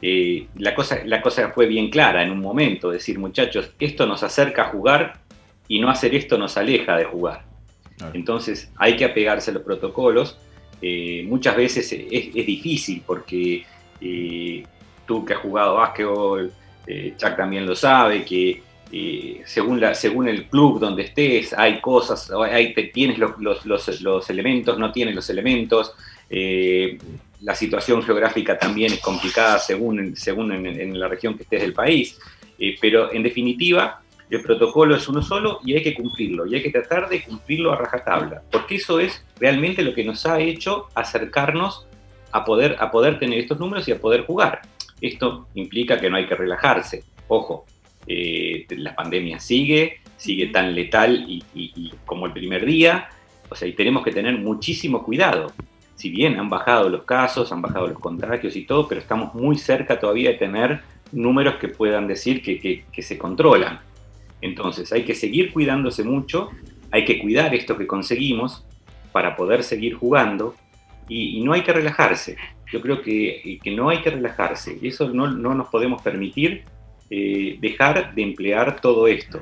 La 0.00 0.74
cosa 0.74 1.50
fue 1.54 1.66
bien 1.66 1.90
clara 1.90 2.22
en 2.22 2.30
un 2.30 2.40
momento, 2.40 2.90
decir 2.90 3.18
muchachos, 3.18 3.70
esto 3.78 4.06
nos 4.06 4.22
acerca 4.22 4.66
a 4.66 4.70
jugar 4.70 5.20
y 5.66 5.80
no 5.80 5.90
hacer 5.90 6.14
esto 6.14 6.38
nos 6.38 6.56
aleja 6.56 6.96
de 6.96 7.04
jugar. 7.04 7.53
Entonces 8.12 8.70
hay 8.76 8.96
que 8.96 9.04
apegarse 9.04 9.50
a 9.50 9.54
los 9.54 9.62
protocolos. 9.62 10.38
Eh, 10.82 11.24
muchas 11.26 11.56
veces 11.56 11.92
es, 11.92 12.34
difícil 12.34 13.02
porque 13.06 13.64
tú 15.06 15.24
que 15.24 15.34
has 15.34 15.40
jugado 15.40 15.76
básquetbol, 15.76 16.52
Chuck 17.16 17.36
también 17.36 17.66
lo 17.66 17.74
sabe, 17.74 18.24
que 18.24 18.62
según, 19.44 19.80
la, 19.80 19.94
según 19.94 20.28
el 20.28 20.46
club 20.46 20.78
donde 20.78 21.04
estés, 21.04 21.52
hay 21.52 21.80
cosas, 21.80 22.30
hay, 22.30 22.74
tienes 22.92 23.18
los, 23.18 23.38
los, 23.40 24.00
los, 24.00 24.30
elementos, 24.30 24.78
no 24.78 24.92
tienes 24.92 25.14
los 25.14 25.28
elementos. 25.30 25.94
Eh, 26.30 26.98
la 27.40 27.54
situación 27.54 28.02
geográfica 28.02 28.58
también 28.58 28.92
es 28.92 29.00
complicada 29.00 29.58
según, 29.58 30.16
según 30.16 30.52
en, 30.52 30.98
la 30.98 31.08
región 31.08 31.36
que 31.36 31.42
estés 31.42 31.62
del 31.62 31.72
país. 31.72 32.18
Eh, 32.58 32.76
pero 32.80 33.12
en 33.12 33.22
definitiva, 33.22 34.00
el 34.36 34.42
protocolo 34.42 34.94
es 34.94 35.08
uno 35.08 35.22
solo 35.22 35.60
y 35.64 35.74
hay 35.74 35.82
que 35.82 35.94
cumplirlo. 35.94 36.46
Y 36.46 36.54
hay 36.54 36.62
que 36.62 36.70
tratar 36.70 37.08
de 37.08 37.22
cumplirlo 37.22 37.72
a 37.72 37.76
rajatabla. 37.76 38.42
Porque 38.50 38.76
eso 38.76 39.00
es 39.00 39.24
realmente 39.38 39.82
lo 39.82 39.94
que 39.94 40.04
nos 40.04 40.26
ha 40.26 40.40
hecho 40.40 40.88
acercarnos 40.94 41.86
a 42.32 42.44
poder, 42.44 42.76
a 42.80 42.90
poder 42.90 43.18
tener 43.18 43.38
estos 43.38 43.60
números 43.60 43.86
y 43.88 43.92
a 43.92 44.00
poder 44.00 44.26
jugar. 44.26 44.62
Esto 45.00 45.48
implica 45.54 46.00
que 46.00 46.10
no 46.10 46.16
hay 46.16 46.26
que 46.26 46.34
relajarse. 46.34 47.04
Ojo, 47.28 47.64
eh, 48.06 48.66
la 48.70 48.94
pandemia 48.94 49.38
sigue, 49.38 50.00
sigue 50.16 50.46
tan 50.46 50.74
letal 50.74 51.24
y, 51.28 51.92
como 52.04 52.26
el 52.26 52.32
primer 52.32 52.64
día, 52.64 53.08
o 53.48 53.54
sea, 53.54 53.68
y 53.68 53.72
tenemos 53.72 54.04
que 54.04 54.12
tener 54.12 54.38
muchísimo 54.38 55.02
cuidado. 55.02 55.52
Si 55.94 56.10
bien 56.10 56.38
han 56.38 56.50
bajado 56.50 56.88
los 56.88 57.04
casos, 57.04 57.52
han 57.52 57.62
bajado 57.62 57.86
los 57.86 57.98
contagios 57.98 58.56
y 58.56 58.64
todo, 58.64 58.88
pero 58.88 59.00
estamos 59.00 59.34
muy 59.34 59.56
cerca 59.56 59.98
todavía 59.98 60.30
de 60.30 60.36
tener 60.36 60.80
números 61.12 61.56
que 61.56 61.68
puedan 61.68 62.06
decir 62.08 62.42
que, 62.42 63.02
se 63.02 63.18
controlan. 63.18 63.80
Entonces 64.44 64.92
hay 64.92 65.04
que 65.04 65.14
seguir 65.14 65.54
cuidándose 65.54 66.04
mucho, 66.04 66.50
hay 66.90 67.06
que 67.06 67.18
cuidar 67.18 67.54
esto 67.54 67.78
que 67.78 67.86
conseguimos 67.86 68.62
para 69.10 69.36
poder 69.36 69.62
seguir 69.62 69.94
jugando 69.94 70.54
y, 71.08 71.40
no 71.40 71.54
hay 71.54 71.62
que 71.62 71.72
relajarse. 71.72 72.36
Yo 72.70 72.82
creo 72.82 73.00
que, 73.00 73.58
no 73.74 73.88
hay 73.88 74.02
que 74.02 74.10
relajarse. 74.10 74.78
Eso 74.82 75.08
no, 75.08 75.30
no 75.30 75.54
nos 75.54 75.68
podemos 75.68 76.02
permitir 76.02 76.64
eh, 77.08 77.56
dejar 77.58 78.14
de 78.14 78.22
emplear 78.22 78.82
todo 78.82 79.06
esto. 79.06 79.40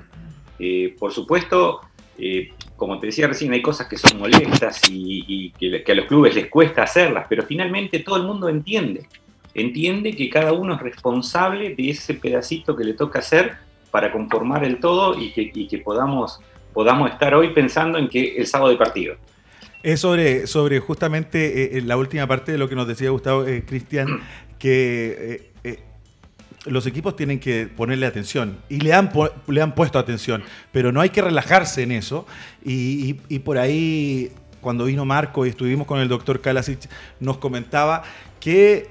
Eh, 0.61 0.95
por 1.01 1.13
supuesto, 1.13 1.81
eh, 2.17 2.51
como 2.77 3.01
te 3.01 3.07
decía 3.07 3.27
recién, 3.27 3.53
hay 3.53 3.63
cosas 3.63 3.89
que 3.89 3.97
son 3.97 4.21
molestas 4.21 4.83
y, 4.89 5.51
que, 5.59 5.83
a 5.91 5.95
los 5.97 6.07
clubes 6.07 6.37
les 6.37 6.47
cuesta 6.47 6.85
hacerlas, 6.85 7.27
pero 7.29 7.43
finalmente 7.43 7.99
todo 7.99 8.19
el 8.19 8.23
mundo 8.23 8.49
entiende. 8.49 9.09
Entiende 9.53 10.13
que 10.13 10.31
cada 10.31 10.53
uno 10.53 10.77
es 10.77 10.81
responsable 10.81 11.75
de 11.75 11.91
ese 11.91 12.15
pedacito 12.15 12.77
que 12.77 12.85
le 12.85 12.95
toca 12.95 13.19
hacer 13.19 13.57
para 13.93 14.11
conformar 14.11 14.65
el 14.65 14.81
todo 14.81 15.15
y 15.17 15.31
que, 15.69 15.79
podamos, 15.79 16.41
podamos 16.73 17.13
estar 17.13 17.33
hoy 17.35 17.51
pensando 17.51 17.99
en 17.99 18.09
que 18.09 18.35
el 18.37 18.49
sábado 18.49 18.71
de 18.71 18.77
partido. 18.77 19.15
Es 19.85 20.01
sobre, 20.01 20.49
sobre 20.49 20.81
justamente 20.81 21.81
la 21.85 21.97
última 21.97 22.27
parte 22.27 22.51
de 22.51 22.59
lo 22.59 22.69
que 22.69 22.75
nos 22.75 22.89
decía 22.89 23.11
Gustavo 23.11 23.45
Cristian, 23.67 24.21
que 24.59 25.53
los 26.67 26.87
equipos 26.87 27.17
tienen 27.17 27.41
que 27.41 27.67
ponerle 27.67 28.07
atención 28.07 28.59
y 28.69 28.81
le 28.81 28.93
han, 28.93 29.11
le 29.49 29.63
han 29.63 29.75
puesto 29.75 29.99
atención, 29.99 30.43
pero 30.71 30.93
no 30.93 31.01
hay 31.01 31.11
que 31.11 31.23
relajarse 31.23 31.83
en 31.83 31.93
eso. 31.93 32.27
Y, 32.65 33.15
por 33.41 33.59
ahí, 33.59 34.31
cuando 34.61 34.85
vino 34.85 35.05
Marco 35.05 35.45
y 35.45 35.51
estuvimos 35.51 35.87
con 35.87 36.01
el 36.01 36.09
doctor 36.09 36.41
Kalasic, 36.41 36.89
nos 37.21 37.39
comentaba 37.39 38.03
que 38.39 38.89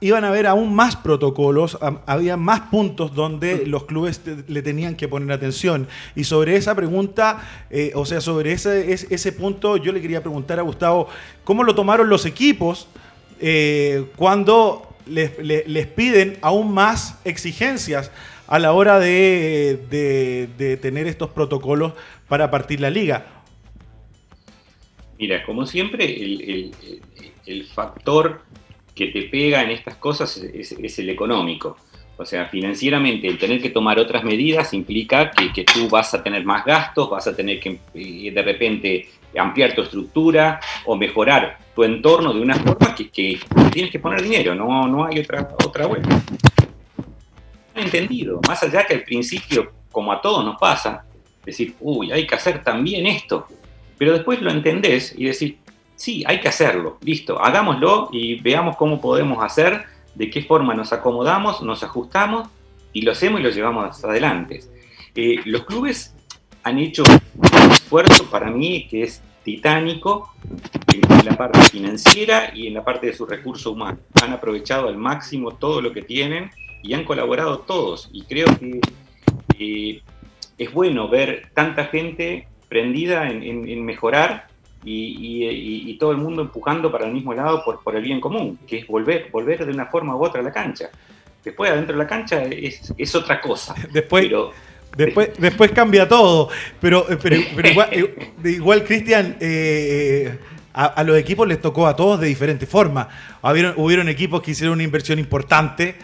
iban 0.00 0.24
a 0.24 0.28
haber 0.28 0.46
aún 0.46 0.74
más 0.74 0.96
protocolos, 0.96 1.78
había 2.06 2.36
más 2.36 2.60
puntos 2.62 3.14
donde 3.14 3.66
los 3.66 3.84
clubes 3.84 4.20
le 4.46 4.62
tenían 4.62 4.96
que 4.96 5.08
poner 5.08 5.32
atención. 5.32 5.88
Y 6.14 6.24
sobre 6.24 6.56
esa 6.56 6.74
pregunta, 6.74 7.66
eh, 7.70 7.92
o 7.94 8.04
sea, 8.04 8.20
sobre 8.20 8.52
ese, 8.52 8.92
ese, 8.92 9.32
punto, 9.32 9.76
yo 9.76 9.92
le 9.92 10.00
quería 10.00 10.20
preguntar 10.20 10.58
a 10.58 10.62
Gustavo, 10.62 11.08
¿cómo 11.44 11.64
lo 11.64 11.74
tomaron 11.74 12.08
los 12.08 12.26
equipos 12.26 12.88
eh, 13.40 14.06
cuando 14.16 14.94
les, 15.06 15.86
piden 15.88 16.38
aún 16.40 16.72
más 16.72 17.20
exigencias 17.24 18.10
a 18.46 18.58
la 18.58 18.72
hora 18.72 18.98
de, 18.98 20.78
tener 20.80 21.06
estos 21.06 21.30
protocolos 21.30 21.92
para 22.28 22.50
partir 22.50 22.80
la 22.80 22.90
liga. 22.90 23.26
Mira, 25.18 25.44
como 25.44 25.66
siempre, 25.66 26.04
el, 27.46 27.66
factor 27.74 28.42
que 28.94 29.08
te 29.08 29.22
pega 29.22 29.62
en 29.62 29.70
estas 29.70 29.96
cosas 29.96 30.36
es, 30.36 30.98
el 30.98 31.10
económico. 31.10 31.76
O 32.16 32.24
sea, 32.24 32.46
financieramente 32.46 33.26
el 33.26 33.38
tener 33.38 33.60
que 33.60 33.70
tomar 33.70 33.98
otras 33.98 34.22
medidas 34.22 34.72
implica 34.72 35.30
que, 35.30 35.64
tú 35.64 35.88
vas 35.88 36.14
a 36.14 36.22
tener 36.22 36.44
más 36.44 36.64
gastos, 36.64 37.10
vas 37.10 37.26
a 37.26 37.34
tener 37.34 37.58
que 37.58 37.80
eh, 37.94 38.30
de 38.30 38.42
repente 38.42 39.08
ampliar 39.36 39.74
tu 39.74 39.82
estructura 39.82 40.60
o 40.84 40.96
mejorar 40.96 41.58
tu 41.74 41.82
entorno 41.82 42.32
de 42.32 42.40
una 42.40 42.54
forma 42.54 42.94
que, 42.94 43.40
tienes 43.72 43.90
que 43.90 43.98
poner 43.98 44.22
dinero, 44.22 44.54
no, 44.54 44.86
no 44.86 45.04
hay 45.04 45.18
otra, 45.18 45.48
otra 45.64 45.86
vuelta. 45.86 46.22
Entendido, 47.74 48.40
más 48.46 48.62
allá 48.62 48.84
que 48.84 48.94
al 48.94 49.02
principio, 49.02 49.72
como 49.90 50.12
a 50.12 50.20
todos 50.20 50.44
nos 50.44 50.56
pasa, 50.56 51.04
decir, 51.44 51.74
uy, 51.80 52.12
hay 52.12 52.26
que 52.28 52.36
hacer 52.36 52.62
también 52.62 53.06
esto, 53.06 53.48
pero 53.98 54.12
después 54.12 54.40
lo 54.40 54.52
entendés 54.52 55.12
y 55.16 55.24
decir, 55.24 55.58
sí, 55.96 56.24
hay 56.26 56.40
que 56.40 56.48
hacerlo, 56.48 56.98
listo, 57.02 57.40
hagámoslo 57.40 58.08
y 58.12 58.40
veamos 58.40 58.76
cómo 58.76 59.00
podemos 59.00 59.42
hacer, 59.42 59.84
de 60.14 60.30
qué 60.30 60.42
forma 60.42 60.74
nos 60.74 60.92
acomodamos, 60.92 61.62
nos 61.62 61.82
ajustamos 61.82 62.48
y 62.92 63.02
lo 63.02 63.12
hacemos 63.12 63.40
y 63.40 63.42
lo 63.44 63.50
llevamos 63.50 64.04
adelante. 64.04 64.60
Eh, 65.14 65.36
los 65.44 65.64
clubes 65.64 66.14
han 66.62 66.78
hecho 66.78 67.02
un 67.04 67.70
esfuerzo 67.70 68.30
para 68.30 68.50
mí 68.50 68.86
que 68.88 69.02
es 69.02 69.22
titánico 69.44 70.34
en 70.92 71.24
la 71.24 71.36
parte 71.36 71.60
financiera 71.62 72.50
y 72.54 72.66
en 72.66 72.74
la 72.74 72.84
parte 72.84 73.08
de 73.08 73.12
su 73.12 73.26
recurso 73.26 73.72
humano. 73.72 73.98
Han 74.22 74.32
aprovechado 74.32 74.88
al 74.88 74.96
máximo 74.96 75.52
todo 75.52 75.82
lo 75.82 75.92
que 75.92 76.02
tienen 76.02 76.50
y 76.82 76.94
han 76.94 77.04
colaborado 77.04 77.58
todos. 77.60 78.08
Y 78.12 78.22
creo 78.22 78.46
que 78.58 78.80
eh, 79.58 80.02
es 80.58 80.72
bueno 80.72 81.08
ver 81.08 81.50
tanta 81.54 81.86
gente 81.86 82.48
prendida 82.68 83.28
en, 83.28 83.84
mejorar 83.84 84.48
y, 84.84 85.96
todo 85.98 86.10
el 86.10 86.18
mundo 86.18 86.42
empujando 86.42 86.90
para 86.90 87.06
el 87.06 87.12
mismo 87.12 87.32
lado 87.32 87.64
por, 87.64 87.82
por 87.82 87.96
el 87.96 88.02
bien 88.02 88.20
común, 88.20 88.58
que 88.66 88.78
es 88.78 88.86
volver, 88.86 89.28
volver 89.30 89.64
de 89.64 89.72
una 89.72 89.86
forma 89.86 90.16
u 90.16 90.24
otra 90.24 90.40
a 90.40 90.44
la 90.44 90.52
cancha. 90.52 90.90
Después 91.42 91.70
adentro 91.70 91.96
de 91.96 92.02
la 92.02 92.08
cancha 92.08 92.42
es, 92.42 92.92
es 92.96 93.14
otra 93.14 93.40
cosa. 93.40 93.74
Después, 93.92 94.30
Después, 94.96 95.30
después 95.38 95.72
cambia 95.72 96.08
todo. 96.08 96.48
Pero, 96.80 97.10
eh, 97.10 97.18
pero, 97.20 97.36
igual, 97.36 97.88
eh, 97.92 98.30
igual 98.44 98.84
Cristian, 98.84 99.36
eh, 99.40 100.38
a, 100.72 101.02
los 101.04 101.16
equipos 101.16 101.46
les 101.46 101.60
tocó 101.60 101.86
a 101.86 101.96
todos 101.96 102.20
de 102.20 102.26
diferente 102.26 102.66
forma. 102.66 103.08
Hubieron, 103.42 103.74
hubieron 103.76 104.08
equipos 104.08 104.42
que 104.42 104.52
hicieron 104.52 104.74
una 104.74 104.82
inversión 104.82 105.18
importante. 105.18 105.96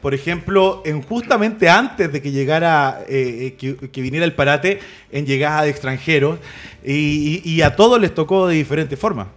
Por 0.00 0.14
ejemplo, 0.14 0.82
en 0.86 1.02
justamente 1.02 1.68
antes 1.68 2.12
de 2.12 2.22
que 2.22 2.30
llegara, 2.30 3.00
que, 3.06 3.88
viniera 3.96 4.24
el 4.24 4.32
parate, 4.32 4.80
en 5.12 5.26
llegada 5.26 5.62
de 5.62 5.70
extranjeros, 5.70 6.38
y, 6.84 7.42
y, 7.44 7.62
a 7.62 7.76
todos 7.76 8.00
les 8.00 8.14
tocó 8.14 8.46
de 8.46 8.54
diferente 8.54 8.96
forma. 8.96 9.28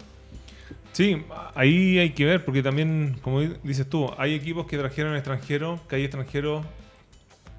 Sí, 0.94 1.24
ahí 1.56 1.98
hay 1.98 2.12
que 2.12 2.26
ver, 2.26 2.46
porque 2.46 2.62
también, 2.62 3.18
como 3.22 3.42
dices 3.42 3.90
tú, 3.90 4.12
hay 4.18 4.34
equipos 4.34 4.66
que 4.66 4.78
trajeron 4.78 5.16
extranjeros, 5.16 5.80
que 5.88 5.96
hay 5.96 6.04
extranjeros 6.04 6.66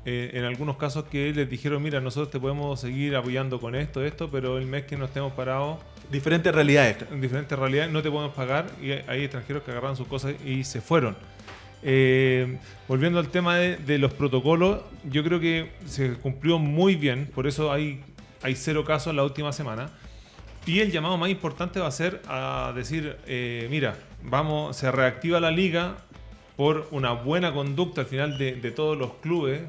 eh, 0.06 0.30
en 0.32 0.44
algunos 0.44 0.76
casos 0.76 1.04
que 1.04 1.32
les 1.32 1.48
dijeron, 1.48 1.82
mira, 1.82 2.00
nosotros 2.00 2.30
te 2.30 2.40
podemos 2.40 2.80
seguir 2.80 3.14
apoyando 3.16 3.60
con 3.60 3.74
esto, 3.74 4.02
esto, 4.02 4.30
pero 4.30 4.56
el 4.56 4.64
mes 4.64 4.84
que 4.84 4.96
no 4.96 5.04
estemos 5.04 5.32
parados... 5.32 5.78
Diferentes 6.10 6.54
realidades. 6.54 6.96
En 7.10 7.20
diferentes 7.20 7.58
realidades 7.58 7.92
no 7.92 8.02
te 8.02 8.10
podemos 8.10 8.34
pagar 8.34 8.66
y 8.82 8.92
hay 8.92 9.24
extranjeros 9.24 9.62
que 9.62 9.70
agarran 9.70 9.96
sus 9.96 10.08
cosas 10.08 10.34
y 10.44 10.64
se 10.64 10.80
fueron. 10.80 11.16
Eh, 11.82 12.58
volviendo 12.88 13.18
al 13.18 13.28
tema 13.28 13.56
de, 13.56 13.98
los 13.98 14.12
protocolos, 14.12 14.80
yo 15.04 15.24
creo 15.24 15.40
que 15.40 15.72
se 15.86 16.14
cumplió 16.14 16.58
muy 16.58 16.94
bien, 16.96 17.30
por 17.34 17.46
eso 17.46 17.72
hay, 17.72 18.02
hay 18.42 18.54
cero 18.54 18.84
casos 18.84 19.14
la 19.14 19.24
última 19.24 19.52
semana. 19.52 19.90
Y 20.66 20.80
el 20.80 20.92
llamado 20.92 21.16
más 21.16 21.30
importante 21.30 21.80
va 21.80 21.86
a 21.86 21.90
ser 21.90 22.20
a 22.28 22.72
decir, 22.76 23.16
eh, 23.26 23.66
mira, 23.70 23.96
vamos, 24.22 24.76
se 24.76 24.92
reactiva 24.92 25.40
la 25.40 25.50
liga 25.50 25.96
por 26.56 26.86
una 26.90 27.12
buena 27.12 27.52
conducta 27.52 28.02
al 28.02 28.06
final 28.06 28.36
de, 28.36 28.56
de 28.56 28.70
todos 28.70 28.96
los 28.96 29.14
clubes, 29.14 29.62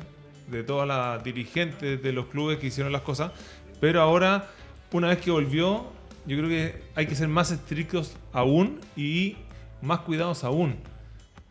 de 0.48 0.64
todas 0.64 0.86
las 0.86 1.24
dirigentes 1.24 2.04
de 2.04 2.12
los 2.12 2.26
clubes 2.26 2.58
que 2.60 2.68
hicieron 2.68 2.92
las 2.92 3.04
cosas, 3.04 3.32
pero 3.80 4.02
ahora, 4.02 4.50
una 4.92 5.08
vez 5.08 5.20
que 5.20 5.32
volvió, 5.32 5.86
yo 6.28 6.38
creo 6.38 6.50
que 6.50 6.84
hay 6.94 7.08
que 7.08 7.16
ser 7.16 7.30
más 7.30 7.52
estrictos 7.52 8.18
aún 8.34 8.82
y 8.98 9.38
más 9.82 10.00
cuidados 10.02 10.44
aún 10.44 10.76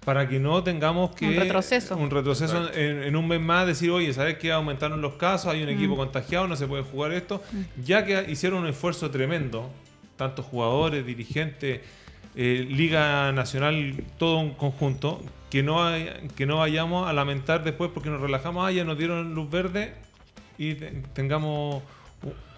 para 0.05 0.27
que 0.29 0.39
no 0.41 0.63
tengamos 0.65 1.15
que 1.15 1.29
Un 1.29 1.37
retroceso. 1.37 1.97
un 1.97 2.11
retroceso 2.11 2.73
en, 2.73 3.03
en 3.03 3.17
un 3.17 3.29
mes 3.29 3.41
más 3.41 3.67
decir 3.67 3.91
oye 3.91 4.13
sabes 4.15 4.39
que 4.39 4.51
aumentaron 4.51 5.01
los 5.03 5.15
casos 5.15 5.53
hay 5.53 5.63
un 5.63 5.69
Mm. 5.69 5.73
equipo 5.77 5.97
contagiado 5.97 6.49
no 6.49 6.57
se 6.57 6.67
puede 6.67 6.83
jugar 6.85 7.13
esto 7.13 7.43
ya 7.85 8.05
que 8.07 8.25
hicieron 8.31 8.61
un 8.63 8.69
esfuerzo 8.69 9.11
tremendo 9.11 9.71
tantos 10.17 10.47
jugadores 10.47 11.05
dirigentes 11.05 11.81
eh, 12.37 12.67
liga 12.71 13.31
nacional 13.33 13.95
todo 14.19 14.39
un 14.39 14.55
conjunto 14.55 15.21
que 15.51 15.63
no 15.63 15.85
hay- 15.85 16.09
que 16.37 16.47
no 16.47 16.59
vayamos 16.59 17.09
a 17.09 17.13
lamentar 17.13 17.63
después 17.65 17.91
porque 17.93 18.09
nos 18.09 18.21
relajamos 18.21 18.67
ah 18.67 18.71
ya 18.71 18.85
nos 18.85 18.97
dieron 18.97 19.35
luz 19.35 19.51
verde 19.51 19.93
y 20.57 20.75
te- 20.75 20.93
tengamos 21.13 21.83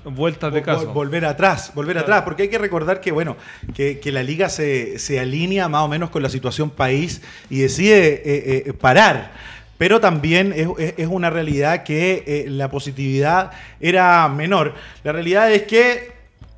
vueltas 0.04 0.52
de 0.52 0.62
caso 0.62 0.92
Volver 0.92 1.25
atrás, 1.25 1.73
volver 1.75 1.94
Claro. 1.94 2.06
atrás, 2.06 2.23
porque 2.23 2.44
hay 2.44 2.49
que 2.49 2.59
recordar 2.59 3.00
que, 3.00 3.12
bueno, 3.12 3.37
que, 3.75 3.99
que 4.00 4.12
la 4.12 4.23
liga 4.23 4.49
se, 4.49 4.99
se 4.99 5.21
alinea 5.21 5.68
más 5.68 5.82
o 5.82 5.88
menos 5.88 6.11
con 6.11 6.23
la 6.23 6.28
situación 6.28 6.71
país 6.71 7.23
y 7.50 7.61
decide 7.61 8.23
eh, 8.25 8.62
eh, 8.66 8.73
parar. 8.73 9.32
Pero 9.78 10.00
también 10.00 10.52
es, 10.54 10.68
es- 10.78 10.94
es 10.97 11.06
una 11.09 11.28
realidad 11.30 11.82
que 11.82 12.23
eh, 12.26 12.44
la 12.49 12.71
positividad 12.71 13.50
era 13.80 14.28
menor. 14.28 14.75
La 15.02 15.12
realidad 15.12 15.50
es 15.52 15.62
que 15.62 16.12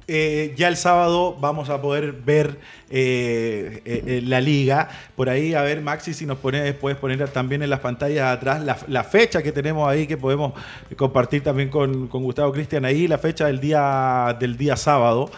eh, 0.07 0.53
ya 0.57 0.69
el 0.69 0.77
sábado 0.77 1.37
vamos 1.41 1.71
a 1.71 1.81
poder 1.81 2.13
ver 2.13 2.59
eh, 2.91 3.81
eh, 3.85 4.21
la 4.23 4.41
liga. 4.41 4.89
Por 5.17 5.31
ahí, 5.31 5.55
a 5.55 5.63
ver, 5.63 5.81
Maxi, 5.81 6.13
si 6.13 6.27
nos 6.27 6.39
pone, 6.39 6.75
puedes 6.75 6.99
poner 6.99 7.27
también 7.31 7.63
en 7.63 7.71
las 7.71 7.81
pantallas 7.81 8.37
atrás 8.37 8.63
la, 8.87 9.05
fecha 9.05 9.43
que 9.43 9.51
tenemos 9.51 9.89
ahí, 9.89 10.07
que 10.07 10.17
podemos 10.17 10.53
compartir 10.97 11.43
también 11.43 11.71
con, 11.71 12.09
Gustavo 12.09 12.53
Cristian 12.53 12.85
ahí, 12.85 13.09
la 13.09 13.19
fecha 13.19 13.47
del 13.47 13.61
día, 13.61 14.37
del 14.39 14.57
día 14.57 14.77
sábado. 14.77 15.31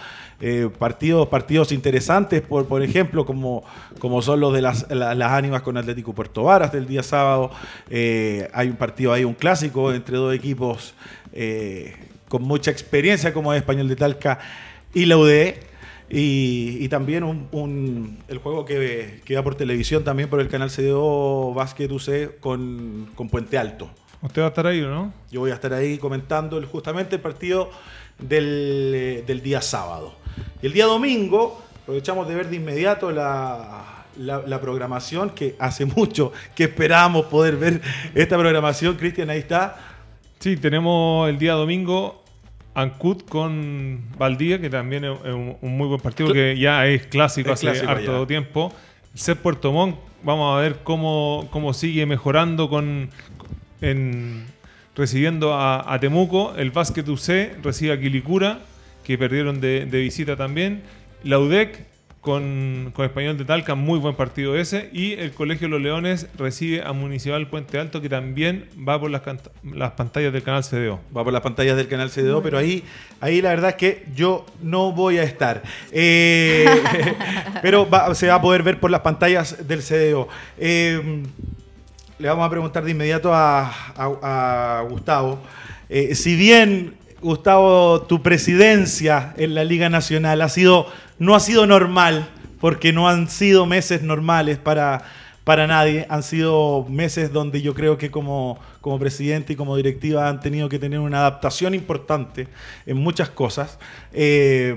Partidos, 0.79 1.29
partidos 1.29 1.73
interesantes, 1.73 2.43
por, 2.43 2.67
por 2.67 2.83
ejemplo, 2.83 3.25
como, 3.25 3.65
como 3.99 4.21
son 4.21 4.41
los 4.41 4.53
de 4.53 4.61
las, 4.61 4.87
la- 4.91 5.15
las 5.15 5.33
ánimas 5.33 5.63
con 5.63 5.79
Atlético 5.79 6.13
Puerto 6.13 6.43
Varas 6.43 6.73
del 6.73 6.87
día 6.87 7.03
sábado. 7.03 7.51
Hay 7.89 8.69
un 8.69 8.77
partido 8.77 9.15
ahí, 9.15 9.25
un 9.25 9.33
clásico 9.33 9.95
entre 9.95 10.19
dos 10.19 10.35
equipos 10.35 10.95
con 12.29 12.43
mucha 12.43 12.71
experiencia 12.71 13.33
como 13.33 13.53
es 13.53 13.59
Español 13.59 13.89
de 13.89 13.97
Talca 13.97 14.39
y 14.95 15.07
la 15.07 15.17
UDE. 15.17 15.61
Y, 16.09 16.79
y 16.81 16.89
también 16.89 17.25
un, 17.25 17.49
un- 17.51 18.19
el 18.29 18.39
juego 18.39 18.65
que, 18.65 19.21
que 19.25 19.35
va 19.35 19.43
por 19.43 19.57
televisión 19.57 20.05
también 20.05 20.29
por 20.31 20.39
el 20.39 20.47
canal 20.49 20.71
CDO 20.71 21.53
Basket 21.53 21.91
UC 21.91 22.39
con, 22.39 23.11
con 23.17 23.29
Puente 23.29 23.59
Alto. 23.59 23.91
usted 24.23 24.41
va 24.43 24.47
a 24.47 24.49
estar 24.51 24.69
ahí 24.69 24.83
no 24.83 25.13
Yo 25.33 25.41
voy 25.41 25.51
a 25.51 25.55
estar 25.55 25.73
ahí 25.73 25.99
comentando 25.99 26.59
el- 26.59 26.67
justamente 26.67 27.17
el 27.17 27.21
partido 27.23 27.71
del, 28.21 28.93
eh, 28.95 29.25
del 29.27 29.43
día 29.43 29.61
sábado. 29.61 30.15
Y 30.63 30.67
el 30.67 30.73
día 30.75 30.85
domingo 30.87 31.61
aprovechamos 31.83 32.29
de 32.29 32.37
ver 32.37 32.51
de 32.51 32.57
inmediato 32.57 33.11
la, 33.11 34.05
la- 34.17 34.43
la 34.47 34.61
programación 34.61 35.31
que 35.31 35.57
hace 35.59 35.87
mucho 35.87 36.33
que 36.55 36.65
esperábamos 36.65 37.27
poder 37.27 37.57
ver 37.57 37.81
esta 38.15 38.39
programación. 38.39 38.95
Cristian, 38.95 39.29
ahí 39.29 39.41
está. 39.41 39.96
Sí, 40.39 40.57
tenemos 40.57 41.29
el 41.29 41.39
día 41.39 41.53
domingo 41.55 42.23
Ancut 42.75 43.29
con 43.29 44.05
Valdía, 44.19 44.61
que 44.61 44.69
también 44.71 45.05
es 45.05 45.19
un, 45.25 45.57
un 45.61 45.77
muy 45.77 45.89
buen 45.89 46.01
partido, 46.01 46.33
que 46.33 46.57
ya 46.59 46.87
es 46.87 47.07
clásico 47.07 47.49
Es 47.51 47.55
hace 47.55 47.67
clásico 47.69 47.91
harto 47.91 48.21
ya. 48.23 48.27
tiempo. 48.27 48.73
CEP 49.15 49.39
Puerto 49.39 49.73
Montt, 49.73 49.97
vamos 50.23 50.57
a 50.57 50.61
ver 50.61 50.81
cómo, 50.85 51.49
cómo 51.51 51.73
sigue 51.73 52.05
mejorando 52.05 52.69
con 52.69 53.09
en, 53.81 54.45
recibiendo 54.95 55.55
a, 55.55 55.93
a 55.93 55.99
Temuco. 56.01 56.55
El 56.55 56.71
Básquet 56.71 57.09
UC 57.09 57.63
recibe 57.63 57.93
a 57.95 58.01
Quilicura, 58.01 58.61
que 59.05 59.17
perdieron 59.17 59.61
de, 59.61 59.87
de 59.87 60.01
visita 60.01 60.37
también. 60.37 60.83
La 61.25 61.39
UDEC 61.39 61.87
con, 62.27 62.93
Español 62.99 63.39
de 63.39 63.45
Talca, 63.45 63.77
muy 63.77 64.01
buen 64.01 64.17
partido 64.17 64.57
ese. 64.57 64.91
Y 64.93 65.13
el 65.13 65.31
Colegio 65.31 65.69
los 65.69 65.81
Leones 65.81 66.27
recibe 66.37 66.83
a 66.83 66.93
Municipal 66.93 67.47
Puente 67.47 67.79
Alto, 67.79 68.01
que 68.01 68.09
también 68.09 68.69
va 68.77 68.99
por 68.99 69.13
las, 69.13 69.23
las 69.63 69.93
pantallas 69.93 70.33
del 70.33 70.43
canal 70.43 70.65
CDO. 70.65 70.99
Va 71.17 71.23
por 71.23 71.33
las 71.33 71.43
pantallas 71.43 71.77
del 71.77 71.87
canal 71.87 72.11
CDO, 72.11 72.43
pero 72.43 72.59
ahí, 72.59 72.83
ahí 73.21 73.41
la 73.41 73.51
verdad 73.51 73.71
es 73.71 73.77
que 73.77 74.05
yo 74.17 74.45
no 74.61 74.91
voy 74.91 75.19
a 75.19 75.23
estar. 75.23 75.63
Eh, 75.93 76.67
pero 77.63 77.89
se 78.13 78.27
va 78.27 78.35
a 78.35 78.43
poder 78.43 78.65
ver 78.65 78.81
por 78.81 78.91
las 78.91 79.03
pantallas 79.03 79.69
del 79.69 79.81
CDO. 79.81 80.27
Eh, 80.59 81.23
le 82.19 82.29
vamos 82.29 82.45
a 82.45 82.51
preguntar 82.51 82.83
de 82.83 82.91
inmediato 82.91 83.31
a 83.33 84.85
Gustavo. 84.91 85.39
Eh, 85.89 86.17
si 86.17 86.35
bien, 86.35 86.95
Gustavo, 87.23 88.03
tu 88.03 88.23
presidencia 88.23 89.33
en 89.37 89.55
la 89.55 89.65
Liga 89.65 89.89
Nacional 89.89 90.43
ha 90.43 90.49
sido, 90.49 90.87
no 91.19 91.35
ha 91.35 91.41
sido 91.41 91.67
normal, 91.67 92.29
porque 92.61 92.93
no 92.93 93.09
han 93.09 93.29
sido 93.29 93.67
meses 93.67 94.03
normales 94.03 94.59
para, 94.59 95.05
para 95.45 95.67
nadie. 95.67 96.07
Han 96.09 96.23
sido 96.23 96.85
meses 96.89 97.33
donde 97.33 97.63
yo 97.63 97.75
creo 97.75 97.97
que 97.99 98.11
como, 98.11 98.59
como 98.81 98.99
presidente 98.99 99.55
y 99.55 99.57
como 99.57 99.77
directiva 99.77 100.29
han 100.29 100.41
tenido 100.41 100.69
que 100.69 100.79
tener 100.79 100.99
una 100.99 101.19
adaptación 101.19 101.75
importante 101.75 102.49
en 102.85 102.97
muchas 102.97 103.31
cosas. 103.31 103.79
Eh, 104.13 104.77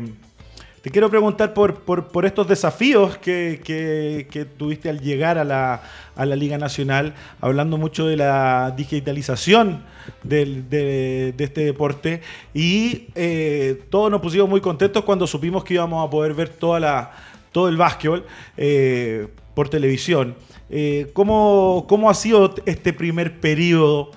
te 0.82 0.90
quiero 0.92 1.10
preguntar 1.10 1.54
por, 1.54 1.82
por- 1.82 2.26
estos 2.26 2.48
desafíos 2.48 3.18
que, 3.18 4.48
tuviste 4.58 4.90
al 4.90 5.00
llegar 5.02 5.38
a 5.38 5.44
la, 5.44 5.82
a 6.16 6.26
la 6.26 6.36
Liga 6.36 6.58
Nacional, 6.58 7.14
hablando 7.42 7.78
mucho 7.78 8.08
de 8.08 8.16
la 8.16 8.74
digitalización 8.76 9.84
de, 10.24 11.34
este 11.38 11.62
deporte 11.62 12.22
y 12.54 13.08
eh, 13.16 13.84
todos 13.90 14.10
nos 14.10 14.22
pusimos 14.22 14.50
muy 14.50 14.62
contentos 14.62 15.04
cuando 15.04 15.28
supimos 15.28 15.64
que 15.64 15.74
íbamos 15.76 16.06
a 16.06 16.10
poder 16.10 16.34
ver 16.34 16.50
toda 16.50 16.80
la, 16.80 17.12
todo 17.52 17.68
el 17.68 17.78
básquetbol 17.78 18.26
eh, 18.56 19.28
por 19.54 19.70
televisión. 19.70 20.36
Eh, 20.70 21.10
¿cómo, 21.14 21.86
cómo 21.90 22.10
ha 22.10 22.14
sido 22.14 22.56
este 22.66 22.94
primer 22.94 23.40
periodo 23.40 24.12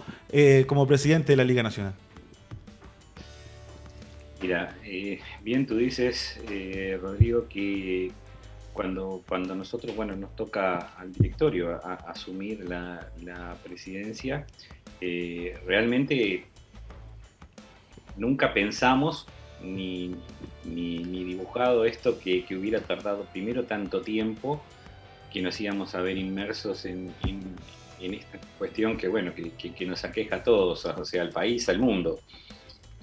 como 0.66 0.87
presidente 0.87 1.33
de 1.33 1.37
la 1.37 1.44
Liga 1.44 1.62
Nacional? 1.62 1.92
Mira, 4.42 4.76
eh, 4.85 5.20
bien 5.44 5.66
tú 5.66 5.76
dices, 5.76 6.40
eh, 6.50 6.98
Rodrigo, 7.00 7.46
que 7.48 8.11
cuando, 8.72 9.22
cuando 9.28 9.55
nosotros, 9.55 9.94
bueno, 9.94 10.16
nos 10.16 10.35
toca 10.35 10.94
al 10.98 11.12
directorio 11.14 11.81
asumir 12.09 12.64
la, 12.64 13.07
presidencia, 13.62 14.44
eh, 15.00 15.57
realmente 15.64 16.44
nunca 18.16 18.52
pensamos 18.52 19.26
ni, 19.62 20.12
ni- 20.64 21.05
dibujado 21.24 21.85
esto 21.85 22.18
que, 22.18 22.44
que 22.44 22.57
hubiera 22.57 22.81
tardado 22.81 23.24
primero 23.33 23.62
tanto 23.62 24.00
tiempo 24.02 24.61
que 25.33 25.40
nos 25.40 25.61
íbamos 25.61 25.94
a 25.94 26.02
ver 26.02 26.18
inmersos 26.18 26.85
en, 26.85 27.12
en- 27.28 28.14
esta 28.14 28.40
cuestión 28.59 28.96
que, 28.96 29.07
bueno, 29.07 29.33
que- 29.33 29.52
que 29.72 29.87
nos 29.87 30.05
aqueja 30.05 30.37
a 30.37 30.42
todos, 30.42 30.85
o 30.85 31.05
sea, 31.05 31.22
al 31.22 31.31
país, 31.31 31.68
al 31.68 31.78
mundo 31.78 32.18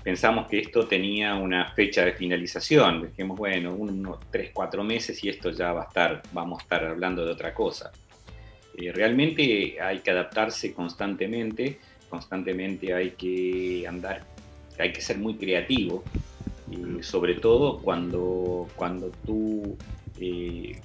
pensamos 0.10 0.48
que 0.48 0.58
esto 0.58 0.88
tenía 0.88 1.36
una 1.36 1.72
fecha 1.74 2.04
de 2.04 2.14
finalización. 2.14 3.10
Dijimos, 3.10 3.38
bueno, 3.38 3.76
unos 3.76 4.18
3, 4.32 4.50
4 4.52 4.84
meses 4.84 5.24
y 5.24 5.30
esto 5.30 5.52
ya 5.52 5.72
va 5.72 5.84
a 5.84 5.86
estar, 5.86 6.24
vamos 6.32 6.58
a 6.58 6.64
estar 6.64 6.84
hablando 6.84 7.24
de 7.24 7.32
otra 7.32 7.54
cosa. 7.54 7.92
Eh, 8.76 8.92
realmente 8.92 9.78
hay 9.80 10.00
que 10.00 10.10
adaptarse 10.10 10.74
constantemente, 10.74 11.78
constantemente 12.10 12.92
hay 12.92 13.12
que 13.12 13.86
andar, 13.88 14.26
hay 14.80 14.92
que 14.92 15.00
ser 15.00 15.20
muy 15.20 15.36
creativo, 15.36 16.04
sobre 17.02 17.36
todo 17.36 17.78
cuando, 17.78 18.68
cuando 18.76 19.12
tú 19.28 19.78
eh, 20.20 20.82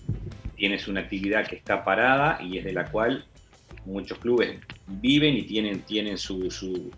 tienes 0.54 0.86
una 0.86 1.00
actividad 1.00 1.46
que 1.46 1.56
está 1.56 1.82
parada 1.82 2.42
y 2.42 2.58
es 2.58 2.64
de 2.64 2.74
la 2.74 2.90
cual 2.90 3.24
muchos 3.86 4.18
clubes 4.18 4.58
viven 4.86 5.34
y 5.34 5.42
tienen, 5.44 5.80
tienen 5.80 6.18
su, 6.18 6.90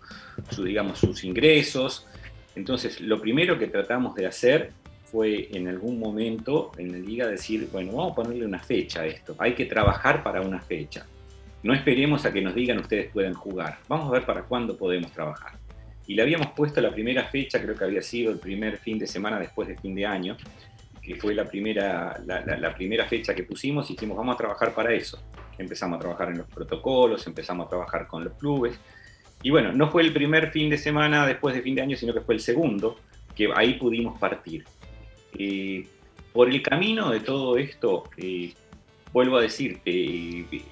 digamos, 0.59 0.99
sus 0.99 1.25
ingresos. 1.25 2.07
Entonces, 2.57 3.01
lo 3.01 3.21
primero 3.21 3.59
que 3.59 3.69
tratamos 3.69 4.15
de 4.17 4.27
hacer 4.27 4.73
fue 5.05 5.49
en 5.57 5.69
algún 5.69 6.01
momento 6.01 6.73
en 6.79 6.91
la 6.91 6.99
liga 6.99 7.27
decir, 7.29 7.69
bueno, 7.71 7.93
vamos 7.93 8.13
a 8.13 8.15
ponerle 8.17 8.45
una 8.45 8.59
fecha 8.59 9.03
a 9.03 9.07
esto, 9.07 9.37
hay 9.39 9.55
que 9.55 9.67
trabajar 9.67 10.23
para 10.25 10.41
una 10.41 10.61
fecha. 10.61 11.07
No 11.63 11.73
esperemos 11.75 12.25
a 12.27 12.33
que 12.33 12.41
nos 12.43 12.55
digan 12.55 12.79
ustedes 12.79 13.13
pueden 13.13 13.35
jugar, 13.35 13.79
vamos 13.89 14.09
a 14.09 14.13
ver 14.13 14.25
para 14.25 14.43
cuándo 14.43 14.77
podemos 14.77 15.13
trabajar. 15.13 15.53
Y 16.09 16.15
le 16.15 16.23
habíamos 16.23 16.49
puesto 16.53 16.81
la 16.81 16.93
primera 16.93 17.25
fecha, 17.25 17.61
creo 17.61 17.75
que 17.77 17.85
había 17.85 18.03
sido 18.03 18.33
el 18.33 18.39
primer 18.39 18.79
fin 18.79 18.99
de 18.99 19.07
semana 19.07 19.39
después 19.39 19.69
de 19.69 19.77
fin 19.77 19.95
de 19.95 20.07
año, 20.07 20.37
que 21.03 21.15
fue 21.17 21.35
la 21.35 21.45
primera, 21.45 22.21
la, 22.27 22.41
la- 22.45 22.75
primera 22.75 23.07
fecha 23.07 23.35
que 23.35 23.45
pusimos 23.45 23.89
y 23.91 23.95
dijimos, 23.95 24.17
vamos 24.17 24.35
a 24.35 24.39
trabajar 24.39 24.73
para 24.75 24.93
eso. 24.93 25.23
Empezamos 25.59 25.97
a 25.99 26.01
trabajar 26.01 26.29
en 26.31 26.39
los 26.39 26.47
protocolos, 26.49 27.27
empezamos 27.27 27.67
a 27.67 27.69
trabajar 27.71 28.07
con 28.09 28.25
los 28.25 28.35
clubes. 28.35 28.79
Y 29.43 29.51
bueno, 29.51 29.73
no 29.73 29.91
fue 29.91 30.03
el 30.03 30.13
primer 30.13 30.51
fin 30.51 30.71
de 30.71 30.79
semana 30.79 31.27
después 31.27 31.55
de 31.55 31.63
fin 31.63 31.75
de 31.75 31.83
año, 31.83 31.97
sino 31.97 32.13
que 32.13 32.21
fue 32.21 32.35
el 32.35 32.41
segundo, 32.41 32.97
que 33.35 33.51
ahí 33.55 33.75
pudimos 33.75 34.19
partir. 34.19 34.65
Eh, 35.39 35.87
por 36.37 36.51
el 36.51 36.61
camino 36.61 37.11
de 37.11 37.21
todo 37.21 37.57
esto, 37.57 38.05
eh, 38.19 38.53
vuelvo 39.11 39.39
a 39.39 39.41
decirte, 39.41 39.91
eh, 39.91 40.47
eh, 40.53 40.63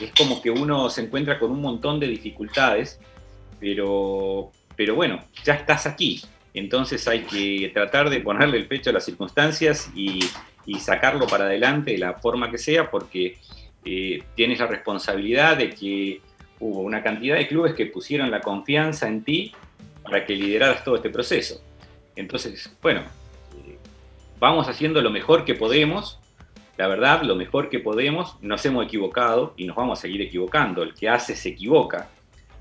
es 0.00 0.12
como 0.16 0.40
que 0.40 0.50
uno 0.50 0.88
se 0.88 1.02
encuentra 1.02 1.38
con 1.38 1.50
un 1.50 1.60
montón 1.60 2.00
de 2.00 2.08
dificultades, 2.08 2.98
pero, 3.60 4.50
pero 4.74 4.94
bueno, 4.94 5.22
ya 5.44 5.52
estás 5.52 5.86
aquí. 5.86 6.22
Entonces 6.54 7.06
hay 7.06 7.20
que 7.24 7.70
tratar 7.74 8.08
de 8.08 8.20
ponerle 8.20 8.56
el 8.56 8.66
pecho 8.66 8.88
a 8.88 8.94
las 8.94 9.04
circunstancias 9.04 9.90
y, 9.94 10.20
sacarlo 10.80 11.26
para 11.26 11.44
adelante 11.44 11.92
de 11.92 11.98
la 11.98 12.14
forma 12.14 12.50
que 12.50 12.58
sea, 12.58 12.90
porque 12.90 13.38
tienes 14.34 14.58
la 14.58 14.66
responsabilidad 14.66 15.56
de 15.56 15.70
que 15.70 16.20
hubo 16.60 16.80
una 16.80 17.02
cantidad 17.02 17.36
de 17.36 17.48
clubes 17.48 17.74
que 17.74 17.86
pusieron 17.86 18.30
la 18.30 18.40
confianza 18.40 19.08
en 19.08 19.22
ti 19.22 19.52
para 20.02 20.24
que 20.24 20.34
lideraras 20.34 20.84
todo 20.84 20.96
este 20.96 21.10
proceso. 21.10 21.62
Entonces, 22.16 22.74
bueno, 22.82 23.00
eh, 23.00 23.78
vamos 24.38 24.68
haciendo 24.68 25.00
lo 25.02 25.10
mejor 25.10 25.44
que 25.44 25.54
podemos, 25.54 26.18
la 26.76 26.88
verdad, 26.88 27.22
lo 27.22 27.36
mejor 27.36 27.68
que 27.68 27.78
podemos, 27.78 28.36
nos 28.40 28.64
hemos 28.64 28.86
equivocado 28.86 29.54
y 29.56 29.66
nos 29.66 29.76
vamos 29.76 29.98
a 29.98 30.02
seguir 30.02 30.22
equivocando, 30.22 30.82
el 30.82 30.94
que 30.94 31.08
hace 31.08 31.36
se 31.36 31.50
equivoca. 31.50 32.08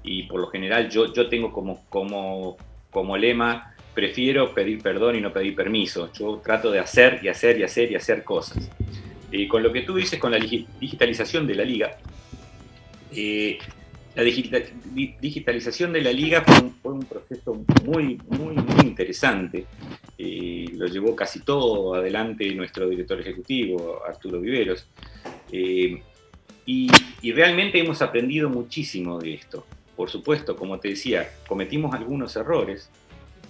Y 0.04 0.24
por 0.24 0.40
lo 0.40 0.48
general 0.48 0.90
yo, 0.90 1.14
yo 1.14 1.28
tengo 1.30 1.52
como, 1.52 1.86
como, 1.90 2.58
como 2.92 3.18
lema 3.18 3.74
prefiero 3.98 4.54
pedir 4.54 4.80
perdón 4.84 5.16
y 5.16 5.22
no 5.22 5.34
pedir 5.34 5.56
permiso. 5.56 6.12
Yo 6.14 6.40
trato 6.44 6.70
de 6.70 6.78
hacer 6.78 7.20
y 7.24 7.30
hacer 7.30 7.60
y 7.60 7.64
hacer 7.64 7.92
y 7.92 7.96
hacer 7.96 8.24
cosas. 8.24 8.70
Eh, 9.32 9.48
con 9.48 9.64
lo 9.64 9.74
que 9.74 9.82
tú 9.82 9.96
dices 9.96 10.20
con 10.20 10.32
la 10.32 10.38
digitalización 10.38 11.48
de 11.48 11.56
la 11.56 11.64
liga, 11.64 11.98
eh, 13.12 13.58
la 14.18 14.24
digitalización 15.22 15.94
de 15.94 16.02
la 16.02 16.12
liga 16.12 16.44
fue 16.82 16.92
un, 16.92 17.06
proceso 17.06 17.64
muy, 17.86 18.20
muy, 18.30 18.56
muy 18.56 18.82
interesante. 18.88 19.66
Eh, 20.18 20.66
lo 20.74 20.88
llevó 20.88 21.16
casi 21.16 21.42
todo 21.42 21.94
adelante 21.94 22.52
nuestro 22.56 22.90
director 22.90 23.20
ejecutivo, 23.22 24.02
Arturo 24.08 24.42
Viveros. 24.42 24.88
y, 25.52 26.00
y 26.66 27.32
realmente 27.32 27.80
hemos 27.80 28.02
aprendido 28.02 28.50
muchísimo 28.50 29.20
de 29.20 29.36
esto. 29.36 29.68
Por 29.96 30.10
supuesto, 30.10 30.56
como 30.56 30.80
te 30.80 30.90
decía, 30.90 31.30
cometimos 31.48 31.94
algunos 31.94 32.36
errores, 32.36 32.90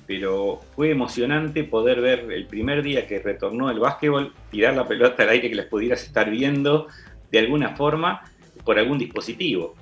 pero 0.05 0.61
fue 0.75 0.91
emocionante 0.91 1.63
poder 1.63 2.01
ver 2.01 2.29
el 2.29 2.45
primer 2.45 2.83
día 2.83 3.07
que 3.07 3.19
retornó 3.19 3.69
el 3.69 3.79
básquetbol, 3.79 4.33
tirar 4.51 4.75
la 4.75 4.85
pelota 4.85 5.23
al 5.23 5.29
aire 5.29 5.49
que 5.49 5.55
las 5.55 5.67
pudieras 5.67 6.03
estar 6.03 6.29
viendo 6.29 6.87
de 7.31 7.39
alguna 7.39 7.75
forma 7.77 8.21
por 8.65 8.77
algún 8.77 8.97
dispositivo. 8.97 9.75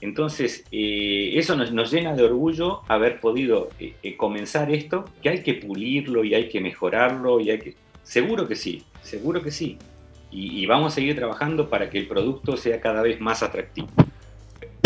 Entonces, 0.00 0.64
eh, 0.70 1.32
eso 1.34 1.56
nos, 1.56 1.90
llena 1.90 2.14
de 2.14 2.22
orgullo 2.22 2.82
haber 2.88 3.20
podido 3.20 3.70
eh, 3.78 3.94
eh, 4.02 4.16
comenzar 4.16 4.70
esto, 4.70 5.06
que 5.22 5.30
hay 5.30 5.42
que 5.42 5.54
pulirlo 5.54 6.24
y 6.24 6.34
hay 6.34 6.48
que 6.48 6.60
mejorarlo, 6.60 7.40
y 7.40 7.50
hay 7.50 7.58
que... 7.58 7.74
Seguro 8.02 8.46
que 8.46 8.54
sí, 8.54 8.84
seguro 9.02 9.42
que 9.42 9.50
sí. 9.50 9.78
Y, 10.30 10.62
y 10.62 10.66
vamos 10.66 10.92
a 10.92 10.94
seguir 10.96 11.16
trabajando 11.16 11.68
para 11.68 11.88
que 11.90 11.98
el 11.98 12.06
producto 12.06 12.56
sea 12.56 12.80
cada 12.80 13.02
vez 13.02 13.20
más 13.20 13.42
atractivo. 13.42 13.88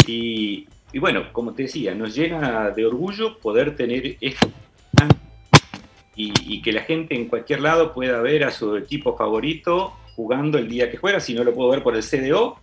Y, 0.07 0.67
y 0.93 0.99
bueno, 0.99 1.33
como 1.33 1.53
te 1.53 1.65
decía, 1.65 1.95
nos 1.95 2.15
llena 2.15 2.71
de 2.71 2.87
orgullo 2.87 3.39
poder 3.39 3.77
tener 3.77 4.17
esto 4.21 4.49
y, 6.17 6.63
que 6.63 6.73
la 6.73 6.83
gente 6.83 7.15
en 7.15 7.27
cualquier 7.27 7.61
lado 7.61 7.93
pueda 7.95 8.21
ver 8.21 8.45
a 8.45 8.51
su 8.51 8.77
equipo 8.77 9.17
favorito 9.17 9.95
jugando 10.17 10.59
el 10.59 10.69
día 10.69 10.91
que 10.91 10.97
juega. 10.97 11.21
Si 11.21 11.35
no 11.35 11.45
lo 11.45 11.55
puedo 11.55 11.71
ver 11.71 11.83
por 11.83 11.97
el 11.97 12.03
CDO, 12.03 12.59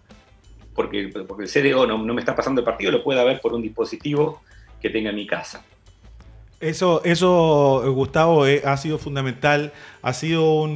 porque, 0.78 1.00
el 1.02 1.50
CDO 1.50 1.88
no, 1.88 1.98
me 1.98 2.22
está 2.22 2.36
pasando 2.36 2.62
el 2.62 2.66
partido, 2.66 2.92
lo 2.92 3.04
pueda 3.04 3.24
ver 3.24 3.42
por 3.42 3.54
un 3.54 3.64
dispositivo 3.64 4.42
que 4.80 4.92
tenga 4.92 5.10
en 5.10 5.16
mi 5.16 5.26
casa. 5.26 5.66
Eso, 6.60 7.02
eso 7.04 7.84
Gustavo, 7.94 8.46
eh, 8.46 8.62
ha 8.64 8.78
sido 8.78 9.00
fundamental, 9.00 9.74
ha 10.04 10.14
sido 10.14 10.70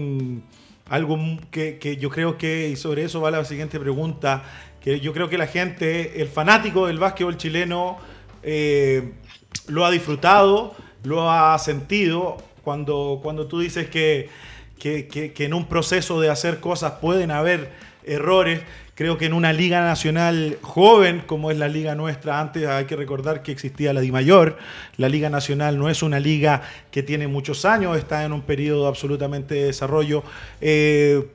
algo 0.90 1.20
que, 1.52 1.98
yo 2.00 2.10
creo 2.10 2.40
que, 2.40 2.70
y 2.70 2.76
sobre 2.76 3.04
eso 3.04 3.22
va 3.22 3.30
la 3.30 3.46
siguiente 3.46 3.80
pregunta, 3.80 4.44
que 4.82 5.00
yo 5.00 5.14
creo 5.14 5.30
que 5.30 5.38
la 5.38 5.46
gente, 5.46 6.20
el 6.20 6.28
fanático 6.28 6.88
del 6.88 6.98
básquetbol 6.98 7.38
chileno, 7.38 8.00
eh, 8.42 9.14
lo 9.68 9.86
ha 9.86 9.92
disfrutado, 9.92 10.76
lo 11.04 11.30
ha 11.30 11.58
sentido, 11.60 12.38
cuando, 12.64 13.20
cuando 13.22 13.46
tú 13.46 13.60
dices 13.60 13.88
que, 13.88 14.30
en 14.84 15.54
un 15.54 15.68
proceso 15.68 16.20
de 16.20 16.32
hacer 16.32 16.60
cosas 16.60 16.94
pueden 16.94 17.30
haber 17.30 17.72
errores, 18.04 18.62
creo 19.02 19.18
que 19.18 19.26
en 19.26 19.34
una 19.34 19.52
liga 19.52 19.82
nacional 19.82 20.60
joven 20.62 21.24
como 21.26 21.50
es 21.50 21.58
la 21.58 21.68
liga 21.68 21.96
nuestra, 21.96 22.40
antes 22.40 22.68
hay 22.68 22.86
que 22.86 22.96
recordar 22.96 23.42
que 23.42 23.52
existía 23.52 23.94
la 23.94 24.02
Di 24.02 24.12
Mayor, 24.12 24.60
la 24.98 25.10
liga 25.10 25.28
nacional 25.28 25.80
no 25.80 25.90
es 25.90 26.04
una 26.04 26.20
liga 26.20 26.62
que 26.92 27.02
tiene 27.02 27.28
muchos 27.28 27.66
años, 27.66 27.98
está 27.98 28.24
en 28.24 28.32
un 28.32 28.44
periodo 28.44 28.86
absolutamente 28.86 29.56
de 29.56 29.66
desarrollo. 29.66 30.22
Eh, 30.62 31.26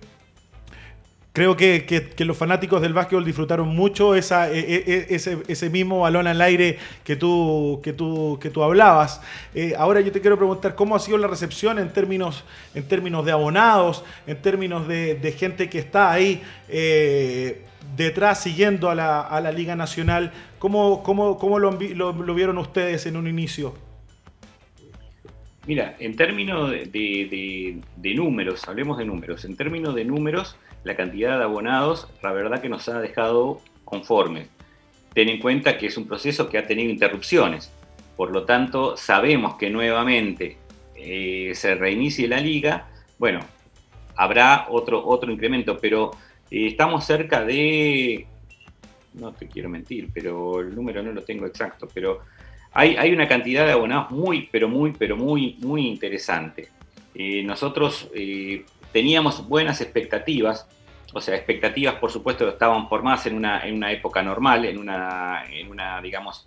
creo 1.37 1.55
que, 1.55 2.14
los 2.20 2.38
fanáticos 2.38 2.81
del 2.81 2.94
básquetbol 2.94 3.22
disfrutaron 3.22 3.68
mucho 3.68 4.14
esa, 4.14 4.51
e, 4.51 4.59
e, 4.59 5.07
e, 5.11 5.42
ese, 5.49 5.68
mismo 5.68 6.01
balón 6.01 6.27
al 6.27 6.40
aire 6.40 6.79
que 7.05 7.14
tú, 7.14 7.79
que 7.85 7.92
tú, 7.92 8.38
que 8.40 8.49
tú 8.49 8.62
hablabas. 8.62 9.20
Eh, 9.55 9.75
ahora 9.77 10.01
yo 10.01 10.11
te 10.12 10.22
quiero 10.22 10.38
preguntar 10.38 10.75
cómo 10.75 10.96
ha 10.96 10.99
sido 10.99 11.18
la 11.18 11.27
recepción 11.27 11.79
en 11.79 11.92
términos, 11.92 12.42
en 12.75 12.88
términos 12.88 13.27
de 13.27 13.33
abonados, 13.33 14.03
en 14.27 14.40
términos 14.40 14.88
de, 14.88 15.35
gente 15.37 15.68
que 15.68 15.79
está 15.79 16.11
ahí 16.11 16.40
eh, 16.70 17.61
detrás 17.99 18.42
siguiendo 18.42 18.88
a 18.88 18.94
la, 18.94 19.53
Liga 19.53 19.77
Nacional. 19.77 20.33
¿Cómo, 20.59 21.03
cómo, 21.03 21.37
cómo 21.37 21.59
lo, 21.59 22.35
vieron 22.35 22.57
ustedes 22.57 23.05
en 23.05 23.14
un 23.14 23.29
inicio? 23.29 23.75
Mira, 25.66 25.96
en 25.99 26.16
términos 26.16 26.70
de, 26.70 27.83
de 27.94 28.14
números, 28.14 28.66
hablemos 28.66 28.96
de 28.96 29.05
números, 29.05 29.44
en 29.44 29.55
términos 29.55 29.94
de 29.94 30.07
números, 30.07 30.57
la 30.87 30.94
cantidad 30.94 31.37
de 31.37 31.42
abonados, 31.42 32.07
la 32.22 32.33
verdad 32.33 32.62
que 32.62 32.68
nos 32.68 32.88
ha 32.88 33.01
dejado 33.01 33.61
conformes. 33.85 34.49
Ten 35.12 35.29
en 35.29 35.40
cuenta 35.40 35.77
que 35.77 35.87
es 35.88 35.96
un 35.96 36.07
proceso 36.07 36.49
que 36.49 36.59
ha 36.59 36.66
tenido 36.66 36.88
interrupciones, 36.90 37.72
por 38.16 38.31
lo 38.31 38.44
tanto 38.44 38.96
sabemos 38.96 39.57
que 39.57 39.68
nuevamente 39.68 40.59
eh, 40.94 41.51
se 41.55 41.75
reinicie 41.75 42.29
la 42.29 42.40
liga, 42.40 42.87
bueno, 43.18 43.40
habrá 44.14 44.66
otro, 44.70 45.05
otro 45.05 45.33
incremento, 45.33 45.77
pero 45.77 46.12
eh, 46.53 46.68
estamos 46.68 47.05
cerca 47.05 47.44
de, 47.44 48.25
no 49.14 49.33
te 49.33 49.49
quiero 49.49 49.68
mentir, 49.68 50.11
pero 50.14 50.61
el 50.61 50.72
número 50.72 51.03
no 51.03 51.11
lo 51.11 51.22
tengo 51.22 51.46
exacto, 51.46 51.88
pero 51.92 52.20
hay, 52.72 52.94
hay 52.96 53.12
una 53.12 53.27
cantidad 53.27 53.66
de 53.66 53.72
abonados 53.72 54.12
muy, 54.12 54.49
pero 54.53 54.68
muy, 54.68 54.92
pero 54.92 55.16
muy, 55.16 55.57
muy 55.62 55.88
interesante. 55.88 56.68
Eh, 57.12 57.42
nosotros 57.42 58.09
teníamos 58.92 59.49
buenas 59.49 59.81
expectativas 59.81 60.68
o 61.16 61.20
sea, 61.22 61.35
expectativas, 61.35 61.94
por 61.94 62.11
supuesto, 62.11 62.46
estaban 62.46 62.90
formadas 62.90 63.24
en 63.24 63.37
una, 63.37 63.66
en 63.66 63.76
una 63.76 63.90
época 63.90 64.22
normal, 64.22 64.66
en 64.66 64.76
una, 64.76 65.44
en 65.50 65.70
una, 65.70 65.98
digamos, 66.02 66.44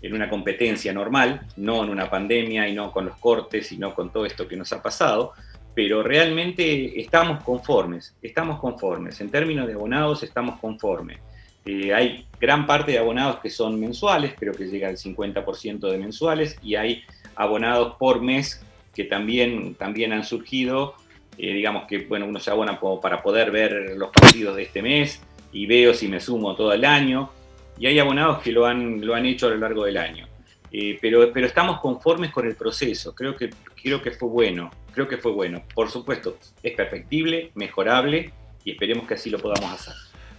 en 0.00 0.14
una 0.14 0.30
competencia 0.30 0.92
normal, 0.92 1.40
no 1.56 1.82
en 1.82 1.90
una 1.90 2.08
pandemia 2.08 2.68
y 2.68 2.74
no 2.74 2.92
con 2.92 3.06
los 3.06 3.16
cortes 3.16 3.72
y 3.72 3.76
no 3.76 3.92
con 3.92 4.12
todo 4.12 4.24
esto 4.24 4.46
que 4.46 4.56
nos 4.56 4.72
ha 4.72 4.80
pasado, 4.80 5.32
pero 5.74 6.04
realmente 6.04 7.00
estamos 7.00 7.42
conformes, 7.42 8.14
estamos 8.22 8.60
conformes. 8.60 9.20
En 9.20 9.30
términos 9.30 9.66
de 9.66 9.72
abonados, 9.72 10.22
estamos 10.22 10.60
conformes. 10.60 11.18
Eh, 11.64 11.92
hay 11.92 12.28
gran 12.38 12.68
parte 12.68 12.92
de 12.92 12.98
abonados 12.98 13.40
que 13.40 13.50
son 13.50 13.80
mensuales, 13.80 14.34
creo 14.38 14.52
que 14.52 14.66
llega 14.66 14.86
al 14.86 14.96
50% 14.96 15.90
de 15.90 15.98
mensuales, 15.98 16.56
y 16.62 16.76
hay 16.76 17.02
abonados 17.34 17.96
por 17.98 18.22
mes 18.22 18.64
que 18.94 19.02
también, 19.02 19.74
también 19.74 20.12
han 20.12 20.22
surgido 20.22 20.94
eh, 21.38 21.52
digamos 21.52 21.86
que 21.86 22.06
bueno, 22.06 22.26
uno 22.26 22.40
se 22.40 22.50
abona 22.50 22.78
para 23.00 23.22
poder 23.22 23.50
ver 23.50 23.94
los 23.96 24.10
partidos 24.10 24.56
de 24.56 24.62
este 24.62 24.82
mes 24.82 25.20
y 25.52 25.66
veo 25.66 25.94
si 25.94 26.08
me 26.08 26.20
sumo 26.20 26.54
todo 26.54 26.72
el 26.72 26.84
año. 26.84 27.30
Y 27.78 27.86
hay 27.86 27.98
abonados 27.98 28.40
que 28.42 28.52
lo 28.52 28.66
han, 28.66 29.04
lo 29.04 29.14
han 29.14 29.26
hecho 29.26 29.46
a 29.46 29.50
lo 29.50 29.56
largo 29.56 29.84
del 29.84 29.96
año. 29.96 30.28
Eh, 30.70 30.98
pero, 31.00 31.32
pero 31.32 31.46
estamos 31.46 31.80
conformes 31.80 32.30
con 32.30 32.46
el 32.46 32.56
proceso. 32.56 33.14
Creo 33.14 33.36
que, 33.36 33.50
creo 33.80 34.02
que 34.02 34.10
fue 34.10 34.28
bueno. 34.28 34.70
Creo 34.92 35.08
que 35.08 35.18
fue 35.18 35.32
bueno. 35.32 35.62
Por 35.74 35.90
supuesto, 35.90 36.38
es 36.62 36.72
perfectible, 36.72 37.50
mejorable 37.54 38.32
y 38.64 38.72
esperemos 38.72 39.06
que 39.06 39.14
así 39.14 39.30
lo 39.30 39.38
podamos 39.38 39.72
hacer. 39.72 39.94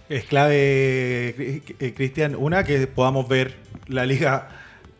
Es 0.08 0.24
clave, 0.24 0.54
eh, 1.78 1.94
Cristian, 1.96 2.36
una, 2.36 2.64
que 2.64 2.86
podamos 2.86 3.28
ver 3.28 3.56
la 3.88 4.06
liga 4.06 4.48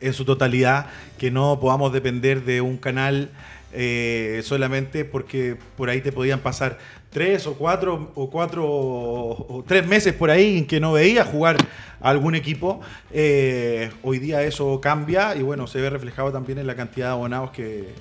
en 0.01 0.13
su 0.13 0.25
totalidad, 0.25 0.87
que 1.19 1.31
no 1.31 1.59
podamos 1.61 1.93
depender 1.93 2.45
de 2.45 2.61
un 2.61 2.77
canal 2.77 3.31
eh, 3.79 4.41
solamente 4.43 5.05
porque 5.05 5.57
por 5.77 5.91
ahí 5.91 6.01
te 6.01 6.11
podían 6.11 6.41
pasar 6.41 6.79
tres 7.11 7.47
o 7.47 7.55
cuatro 7.55 8.11
o 8.15 8.31
cuatro 8.31 8.65
o, 8.67 9.65
tres 9.67 9.87
meses 9.87 10.15
por 10.15 10.31
ahí 10.31 10.59
en 10.59 10.67
que 10.67 10.81
no 10.81 10.93
veía 10.93 11.25
jugar 11.25 11.57
algún 12.01 12.35
equipo. 12.35 12.81
Eh, 13.13 13.91
hoy 14.03 14.19
día 14.19 14.43
eso 14.43 14.81
cambia 14.81 15.37
y 15.37 15.43
bueno, 15.43 15.67
se 15.67 15.81
ve 15.81 15.91
reflejado 15.91 16.33
también 16.33 16.59
en 16.59 16.67
la 16.67 16.75
cantidad 16.75 17.09
de 17.09 17.13
abonados 17.13 17.51
que, 17.51 17.93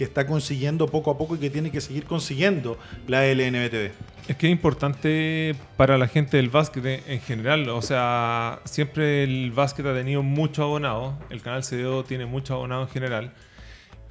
que 0.00 0.04
está 0.04 0.26
consiguiendo 0.26 0.88
poco 0.88 1.10
a 1.10 1.18
poco 1.18 1.36
y 1.36 1.38
que 1.38 1.50
tiene 1.50 1.70
que 1.70 1.82
seguir 1.82 2.04
consiguiendo 2.06 2.78
la 3.06 3.26
LNBTV. 3.26 3.90
Es 4.28 4.36
que 4.36 4.46
es 4.46 4.50
importante 4.52 5.54
para 5.76 5.98
la 5.98 6.08
gente 6.08 6.38
del 6.38 6.48
básquet 6.48 7.02
en 7.06 7.20
general, 7.20 7.68
o 7.68 7.82
sea, 7.82 8.60
siempre 8.64 9.24
el 9.24 9.52
básquet 9.52 9.84
ha 9.84 9.92
tenido 9.92 10.22
mucho 10.22 10.62
abonado, 10.62 11.18
el 11.28 11.42
canal 11.42 11.62
CDO 11.62 12.02
tiene 12.02 12.24
mucho 12.24 12.54
abonado 12.54 12.84
en 12.84 12.88
general, 12.88 13.32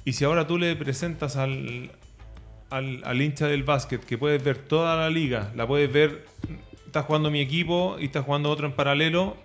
y 0.04 0.12
si 0.12 0.24
ahora 0.24 0.46
tú 0.46 0.58
le 0.58 0.74
presentas 0.76 1.36
al, 1.36 1.90
al, 2.70 3.20
hincha 3.22 3.46
del 3.48 3.62
básquet 3.64 4.04
que 4.04 4.16
puedes 4.18 4.42
ver 4.42 4.58
toda 4.58 4.96
la 4.96 5.10
liga, 5.10 5.50
la 5.56 5.66
puedes 5.66 5.92
ver, 5.92 6.24
está 6.86 7.02
jugando 7.02 7.30
mi 7.30 7.40
equipo 7.40 7.96
y 8.00 8.06
está 8.06 8.22
jugando 8.22 8.50
otro 8.50 8.66
en 8.66 8.72
paralelo, 8.72 9.36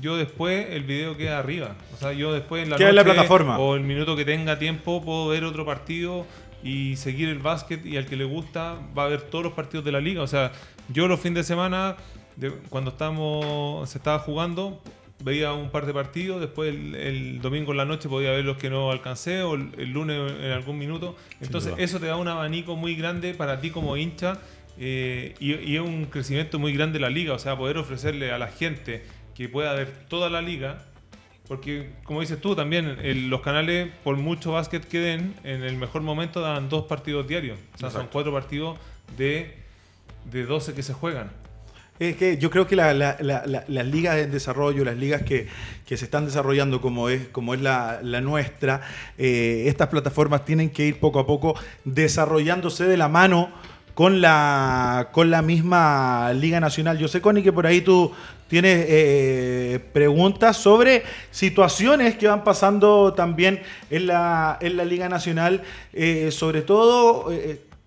yo 0.00 0.16
después 0.16 0.66
el 0.70 0.84
video 0.84 1.16
queda 1.16 1.38
arriba. 1.38 1.76
O 1.94 1.96
sea, 1.98 2.12
yo 2.12 2.32
después 2.32 2.62
en 2.64 2.70
la 2.70 2.76
plataforma. 2.76 2.92
o 3.58 3.74
el 3.76 3.82
minuto 3.82 4.16
que 4.16 4.24
tenga 4.24 4.58
tiempo 4.58 5.02
puedo 5.04 5.28
ver 5.28 5.44
otro 5.44 5.64
partido 5.66 6.26
y 6.64 6.96
seguir 6.96 7.28
el 7.28 7.38
básquet 7.40 7.84
y 7.84 7.96
al 7.96 8.06
que 8.06 8.16
le 8.16 8.24
gusta 8.24 8.78
va 8.96 9.04
a 9.04 9.08
ver 9.08 9.22
todos 9.22 9.44
los 9.44 9.52
partidos 9.52 9.84
de 9.84 9.92
la 9.92 10.00
liga. 10.00 10.22
O 10.22 10.26
sea, 10.26 10.52
yo 10.88 11.08
los 11.08 11.20
fines 11.20 11.34
de 11.36 11.44
semana, 11.44 11.96
de- 12.36 12.52
cuando 12.70 12.90
estábamos, 12.90 13.88
se 13.90 13.98
estaba 13.98 14.18
jugando, 14.20 14.80
veía 15.22 15.52
un 15.52 15.70
par 15.70 15.86
de 15.86 15.94
partidos, 15.94 16.40
después 16.40 16.74
el, 16.74 16.94
el 16.94 17.40
domingo 17.40 17.72
en 17.72 17.78
la 17.78 17.84
noche 17.84 18.08
podía 18.08 18.30
ver 18.32 18.44
los 18.44 18.56
que 18.56 18.70
no 18.70 18.90
alcancé 18.90 19.42
o 19.42 19.54
el, 19.54 19.70
el 19.78 19.90
lunes 19.92 20.18
en 20.40 20.50
algún 20.50 20.78
minuto. 20.78 21.16
Entonces 21.40 21.74
eso 21.78 22.00
te 22.00 22.06
da 22.06 22.16
un 22.16 22.28
abanico 22.28 22.76
muy 22.76 22.94
grande 22.96 23.34
para 23.34 23.60
ti 23.60 23.70
como 23.70 23.96
hincha 23.96 24.38
eh, 24.78 25.34
y, 25.38 25.54
y 25.54 25.76
es 25.76 25.82
un 25.82 26.06
crecimiento 26.06 26.58
muy 26.58 26.72
grande 26.72 26.94
de 26.94 27.00
la 27.00 27.10
liga, 27.10 27.34
o 27.34 27.38
sea, 27.38 27.56
poder 27.56 27.78
ofrecerle 27.78 28.32
a 28.32 28.38
la 28.38 28.48
gente 28.48 29.04
que 29.34 29.48
pueda 29.48 29.72
ver 29.74 29.88
toda 30.08 30.28
la 30.30 30.42
liga, 30.42 30.84
porque 31.48 31.90
como 32.04 32.20
dices 32.20 32.40
tú 32.40 32.54
también, 32.56 32.98
el- 33.02 33.28
los 33.28 33.40
canales 33.42 33.90
por 34.04 34.16
mucho 34.16 34.52
básquet 34.52 34.86
que 34.86 34.98
den, 34.98 35.34
en 35.44 35.62
el 35.62 35.76
mejor 35.76 36.02
momento 36.02 36.40
dan 36.40 36.68
dos 36.68 36.84
partidos 36.86 37.28
diarios, 37.28 37.58
o 37.74 37.78
sea, 37.78 37.90
son 37.90 38.00
Exacto. 38.02 38.10
cuatro 38.12 38.32
partidos 38.32 38.78
de, 39.16 39.54
de 40.30 40.44
12 40.46 40.74
que 40.74 40.82
se 40.82 40.94
juegan. 40.94 41.30
Es 42.08 42.16
que 42.16 42.36
yo 42.36 42.50
creo 42.50 42.66
que 42.66 42.74
la- 42.74 42.92
la- 42.94 43.16
la- 43.20 43.46
la- 43.46 43.64
las 43.68 43.86
ligas 43.86 44.16
en 44.16 44.32
desarrollo, 44.32 44.84
las 44.84 44.96
ligas 44.96 45.22
que, 45.22 45.46
que 45.86 45.96
se 45.96 46.04
están 46.04 46.24
desarrollando 46.26 46.80
como 46.80 47.08
es, 47.08 47.28
como 47.28 47.54
es 47.54 47.60
la, 47.60 48.00
nuestra, 48.20 48.80
eh, 49.18 49.64
estas 49.68 49.86
plataformas 49.88 50.44
tienen 50.44 50.70
que 50.70 50.84
ir 50.86 50.98
poco 50.98 51.20
a 51.20 51.26
poco 51.26 51.54
desarrollándose 51.84 52.84
de 52.86 52.96
la 52.96 53.06
mano 53.08 53.50
con 53.94 54.20
la, 54.20 55.10
con 55.12 55.30
la 55.30 55.42
misma 55.42 56.32
Liga 56.32 56.58
Nacional. 56.58 56.98
Yo 56.98 57.06
sé, 57.06 57.20
Connie, 57.20 57.42
que 57.44 57.52
por 57.52 57.66
ahí 57.68 57.82
tú 57.82 58.10
tienes 58.48 58.84
eh, 58.88 59.78
preguntas 59.92 60.56
sobre 60.56 61.04
situaciones 61.30 62.16
que 62.16 62.26
van 62.26 62.42
pasando 62.42 63.12
también 63.14 63.62
en 63.90 64.08
la, 64.08 64.58
en 64.60 64.76
la 64.76 64.84
Liga 64.84 65.08
Nacional, 65.08 65.62
eh, 65.92 66.30
sobre 66.32 66.62
todo... 66.62 67.30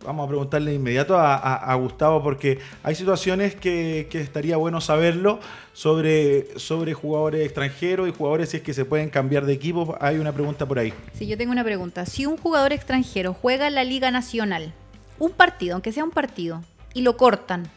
Vamos 0.05 0.25
a 0.25 0.27
preguntarle 0.29 0.71
de 0.71 0.75
inmediato 0.77 1.17
a, 1.17 1.35
a- 1.35 1.55
a 1.71 1.75
Gustavo 1.75 2.21
porque 2.21 2.59
hay 2.83 2.95
situaciones 2.95 3.55
que, 3.55 4.07
que 4.09 4.21
estaría 4.21 4.57
bueno 4.57 4.79
saberlo 4.81 5.39
sobre, 5.73 6.57
sobre 6.59 6.93
jugadores 6.93 7.43
extranjeros 7.45 8.07
y 8.07 8.11
jugadores 8.13 8.49
si 8.49 8.57
es 8.57 8.63
que 8.63 8.73
se 8.73 8.85
pueden 8.85 9.09
cambiar 9.09 9.45
de 9.45 9.53
equipo. 9.53 9.97
Hay 9.99 10.17
una 10.17 10.31
pregunta 10.31 10.65
por 10.65 10.79
ahí. 10.79 10.93
Sí, 11.13 11.27
yo 11.27 11.37
tengo 11.37 11.51
una 11.51 11.63
pregunta. 11.63 12.05
Si 12.05 12.25
un 12.25 12.37
jugador 12.37 12.71
extranjero 12.73 13.33
juega 13.33 13.67
en 13.67 13.75
la 13.75 13.83
Liga 13.83 14.11
Nacional, 14.11 14.73
un 15.19 15.31
partido, 15.31 15.73
aunque 15.73 15.91
sea 15.91 16.03
un 16.03 16.11
partido, 16.11 16.61
y 16.93 17.01
lo 17.01 17.17
cortan, 17.17 17.67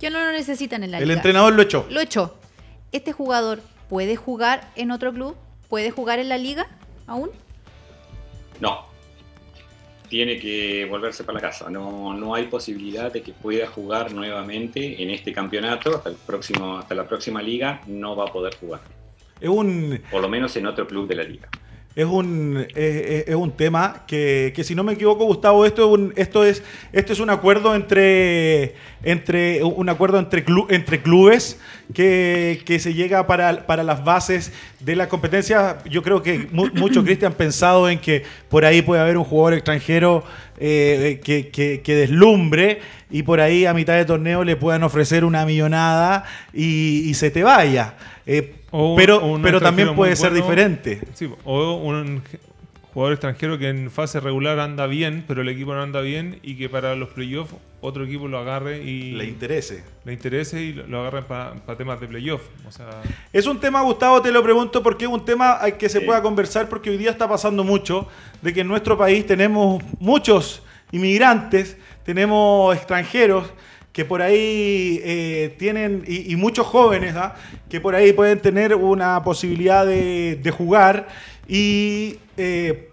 ya 0.00 0.10
no 0.10 0.18
lo 0.24 0.32
necesitan 0.32 0.82
en 0.82 0.90
la 0.92 0.98
El 0.98 1.04
liga. 1.04 1.16
entrenador 1.16 1.52
lo 1.54 1.62
echó. 1.62 1.86
Lo 1.90 2.00
echó. 2.00 2.36
¿Este 2.92 3.12
jugador 3.12 3.60
puede 3.88 4.16
jugar 4.16 4.70
en 4.76 4.90
otro 4.90 5.12
club? 5.12 5.36
¿Puede 5.68 5.90
jugar 5.92 6.18
en 6.18 6.28
la 6.28 6.38
liga 6.38 6.66
aún? 7.06 7.30
No. 8.60 8.89
Tiene 10.10 10.38
que 10.38 10.86
volverse 10.90 11.24
para 11.24 11.36
la 11.36 11.40
casa. 11.40 11.70
No, 11.70 12.12
no 12.12 12.34
hay 12.34 12.48
posibilidad 12.48 13.10
de 13.10 13.22
que 13.22 13.32
pueda 13.32 13.66
jugar 13.68 14.12
nuevamente 14.12 15.02
en 15.02 15.08
este 15.08 15.32
campeonato. 15.32 15.96
Hasta, 15.96 16.10
el 16.10 16.16
próximo, 16.16 16.76
hasta 16.78 16.94
la 16.94 17.06
próxima 17.06 17.40
liga 17.40 17.80
no 17.86 18.14
va 18.16 18.24
a 18.24 18.32
poder 18.32 18.56
jugar. 18.56 18.80
Es 19.40 19.48
un, 19.48 20.02
Por 20.10 20.20
lo 20.20 20.28
menos 20.28 20.54
en 20.56 20.66
otro 20.66 20.86
club 20.86 21.08
de 21.08 21.14
la 21.14 21.22
liga. 21.22 21.48
Es 21.96 22.06
un, 22.06 22.66
es, 22.76 23.34
un 23.34 23.50
tema 23.50 24.04
que, 24.06 24.52
que 24.54 24.62
si 24.62 24.74
no 24.76 24.84
me 24.84 24.92
equivoco, 24.92 25.24
Gustavo, 25.24 25.66
esto 25.66 25.82
es 25.92 25.98
un, 25.98 26.12
esto 26.16 26.44
es, 26.44 26.62
esto 26.92 27.12
es 27.12 27.18
un 27.20 27.30
acuerdo 27.30 27.74
entre, 27.74 28.74
entre 29.02 29.62
un 29.64 29.88
acuerdo 29.88 30.18
entre, 30.20 30.44
clu- 30.46 30.66
entre 30.70 31.02
clubes 31.02 31.58
que, 31.92 32.62
que 32.64 32.78
se 32.78 32.94
llega 32.94 33.26
para, 33.26 33.66
para 33.66 33.82
las 33.82 34.04
bases 34.04 34.52
de 34.78 34.94
la 34.94 35.08
competencia. 35.08 35.78
Yo 35.90 36.02
creo 36.02 36.22
que 36.22 36.46
mu- 36.52 36.70
muchos 36.74 37.04
Cristian 37.04 37.32
pensado 37.34 37.88
en 37.90 37.98
que 37.98 38.22
por 38.48 38.64
ahí 38.64 38.82
puede 38.82 39.00
haber 39.02 39.16
un 39.18 39.24
jugador 39.24 39.54
extranjero 39.54 40.22
eh, 40.58 41.20
que, 41.24 41.48
que- 41.48 41.82
deslumbre 41.96 42.80
y 43.10 43.24
por 43.24 43.40
ahí 43.40 43.66
a 43.66 43.74
mitad 43.74 43.94
de 43.94 44.04
torneo 44.04 44.44
le 44.44 44.54
puedan 44.54 44.84
ofrecer 44.84 45.24
una 45.24 45.44
millonada 45.44 46.24
y, 46.52 47.00
y 47.10 47.14
se 47.14 47.32
te 47.32 47.42
vaya. 47.42 47.94
Eh, 48.26 48.54
O 48.70 48.90
un- 48.92 48.96
pero 48.96 49.18
o 49.18 49.26
un 49.34 49.42
pero 49.42 49.60
también 49.60 49.94
puede 49.94 50.14
ser 50.16 50.30
bueno. 50.30 50.44
diferente. 50.44 51.00
Sí, 51.14 51.28
o 51.44 51.74
un 51.74 52.22
jugador 52.92 53.12
extranjero 53.14 53.56
que 53.58 53.68
en 53.68 53.90
fase 53.90 54.18
regular 54.20 54.58
anda 54.58 54.86
bien, 54.86 55.24
pero 55.28 55.42
el 55.42 55.48
equipo 55.48 55.74
no 55.74 55.82
anda 55.82 56.00
bien 56.00 56.40
y 56.42 56.56
que 56.56 56.68
para 56.68 56.96
los 56.96 57.10
playoffs 57.10 57.54
otro 57.80 58.04
equipo 58.04 58.26
lo 58.28 58.38
agarre 58.38 58.82
y 58.82 59.12
Le 59.12 59.24
interese. 59.26 59.84
le 60.04 60.12
interese 60.12 60.60
y 60.60 60.72
lo, 60.72 60.86
lo 60.88 61.00
agarre 61.00 61.22
para 61.22 61.54
temas 61.78 62.00
de 62.00 62.08
playoff. 62.08 62.42
O 62.66 62.72
sea, 62.72 62.88
Es 63.32 63.46
un 63.46 63.58
tema, 63.60 63.80
Gustavo, 63.82 64.20
te 64.20 64.30
lo 64.32 64.42
pregunto 64.42 64.82
porque 64.82 65.04
es 65.04 65.10
un 65.10 65.24
tema 65.24 65.52
al 65.52 65.76
que 65.78 65.88
se 65.88 66.00
Sí. 66.00 66.04
pueda 66.04 66.20
conversar 66.20 66.68
porque 66.68 66.90
hoy 66.90 66.96
día 66.98 67.10
está 67.10 67.28
pasando 67.28 67.62
mucho 67.64 68.08
de 68.42 68.52
que 68.52 68.60
en 68.62 68.68
nuestro 68.68 68.98
país 68.98 69.24
tenemos 69.26 69.82
muchos 70.00 70.62
inmigrantes, 70.92 71.76
tenemos 72.04 72.76
extranjeros 72.76 73.46
que 73.92 74.04
por 74.04 74.22
ahí 74.22 75.00
eh, 75.02 75.54
tienen, 75.58 76.04
y, 76.06 76.36
muchos 76.36 76.66
jóvenes, 76.66 77.14
¿ah? 77.16 77.34
que 77.68 77.80
por 77.80 77.94
ahí 77.94 78.12
pueden 78.12 78.40
tener 78.40 78.74
una 78.74 79.22
posibilidad 79.24 79.84
de, 79.84 80.54
jugar 80.56 81.08
y 81.48 82.18
eh, 82.36 82.90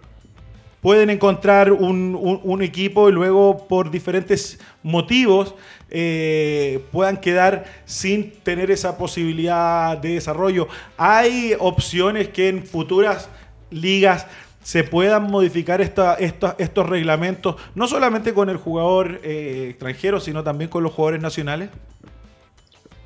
pueden 0.81 1.10
encontrar 1.10 1.71
un 1.71 2.62
equipo 2.62 3.10
y 3.10 3.12
luego 3.12 3.67
por 3.67 3.91
diferentes 3.91 4.60
motivos 4.81 5.53
eh, 5.89 6.83
puedan 6.91 7.17
quedar 7.17 7.65
sin 7.86 8.31
tener 8.43 8.71
esa 8.71 8.97
posibilidad 8.97 9.97
de 9.97 10.15
desarrollo. 10.15 10.67
Hay 10.97 11.55
opciones 11.60 12.27
que 12.27 12.49
en 12.49 12.65
futuras 12.65 13.29
ligas 13.69 14.27
se 14.67 14.84
puedan 14.84 15.32
modificar 15.32 15.80
estos 15.80 16.89
reglamentos, 16.89 17.56
no 17.73 17.88
solamente 17.88 18.34
con 18.34 18.49
el 18.49 18.58
jugador 18.58 19.21
eh, 19.23 19.67
extranjero, 19.69 20.19
sino 20.19 20.43
también 20.43 20.69
con 20.69 20.84
los 20.84 20.91
jugadores 20.91 21.21
nacionales. 21.21 21.69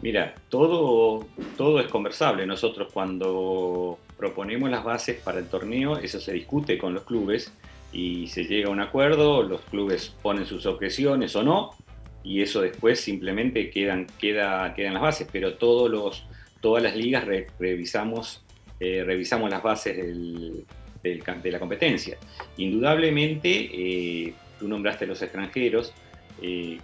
Mira, 0.02 0.34
todo, 0.50 1.28
todo 1.58 1.80
es 1.80 1.86
conversable. 1.86 2.48
Nosotros 2.48 2.92
cuando 2.92 4.00
proponemos 4.18 4.72
las 4.72 4.84
bases 4.84 5.22
para 5.22 5.38
el 5.38 5.46
torneo, 5.50 5.98
eso 6.00 6.20
se 6.20 6.34
discute 6.34 6.80
con 6.80 6.96
los 6.96 7.04
clubes 7.04 7.54
y 7.94 8.26
se 8.26 8.46
llega 8.46 8.70
a 8.70 8.72
un 8.72 8.82
acuerdo, 8.82 9.44
los 9.44 9.62
clubes 9.62 10.16
ponen 10.24 10.48
sus 10.48 10.66
objeciones 10.66 11.36
o 11.36 11.44
no, 11.44 11.76
y 12.24 12.42
eso 12.42 12.62
después 12.62 13.00
simplemente 13.02 13.70
quedan, 13.70 14.08
queda, 14.18 14.74
quedan 14.74 14.96
las 14.96 15.04
bases, 15.04 15.28
pero 15.32 15.54
todos 15.54 15.92
los, 15.92 16.26
todas 16.60 16.82
las 16.82 16.96
ligas 16.96 17.24
re- 17.24 17.50
revisamos, 17.60 18.44
eh, 18.80 19.04
revisamos 19.06 19.52
las 19.52 19.62
bases 19.62 19.96
del- 19.96 20.66
del 21.04 21.24
de 21.42 21.52
la 21.52 21.60
competencia. 21.60 22.18
Indudablemente, 22.58 23.50
eh, 23.74 24.34
tú 24.60 24.68
nombraste 24.68 25.06
a 25.06 25.08
los 25.08 25.22
extranjeros, 25.22 25.94
eh, 26.42 26.78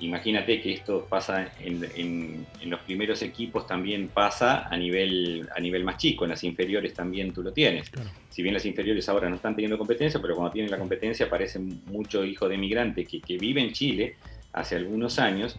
imagínate 0.00 0.62
que 0.62 0.72
esto 0.72 1.06
pasa 1.10 1.52
en, 1.60 1.84
en- 1.94 2.46
en 2.60 2.70
los 2.70 2.80
primeros 2.80 3.20
equipos, 3.22 3.66
también 3.66 4.08
pasa 4.08 4.66
a 4.68 4.76
nivel, 4.76 5.46
a 5.54 5.60
nivel 5.60 5.84
más 5.84 5.98
chico, 5.98 6.24
en 6.24 6.30
las 6.30 6.42
inferiores 6.44 6.94
también 6.94 7.32
tú 7.32 7.42
lo 7.42 7.52
tienes. 7.52 7.90
Si 8.30 8.42
bien 8.42 8.54
las 8.54 8.64
inferiores 8.64 9.08
ahora 9.10 9.28
no 9.28 9.36
están 9.36 9.54
teniendo 9.54 9.76
competencia, 9.76 10.20
pero 10.22 10.34
cuando 10.36 10.52
tienen 10.52 10.70
la 10.70 10.78
competencia 10.78 11.26
aparecen 11.26 11.82
muchos 11.86 12.26
hijos 12.26 12.48
de 12.48 12.56
migrantes 12.56 13.06
que, 13.06 13.20
que 13.20 13.36
viven 13.36 13.66
en 13.66 13.72
Chile 13.72 14.16
hace 14.52 14.76
algunos 14.76 15.18
años 15.18 15.56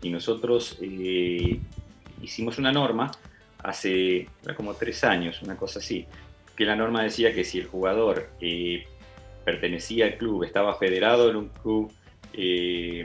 y 0.00 0.08
nosotros 0.08 0.78
eh, 0.80 1.58
hicimos 2.22 2.58
una 2.58 2.72
norma 2.72 3.10
hace 3.62 4.26
como 4.56 4.74
tres 4.74 5.04
años, 5.04 5.42
una 5.42 5.56
cosa 5.56 5.80
así, 5.80 6.06
que 6.62 6.66
la 6.66 6.76
norma 6.76 7.02
decía 7.02 7.34
que 7.34 7.42
si 7.42 7.58
el 7.58 7.66
jugador 7.66 8.30
eh, 8.40 8.84
pertenecía 9.44 10.04
al 10.06 10.16
club, 10.16 10.44
estaba 10.44 10.76
federado 10.76 11.28
en 11.28 11.34
un 11.34 11.48
club, 11.48 11.92
eh, 12.34 13.04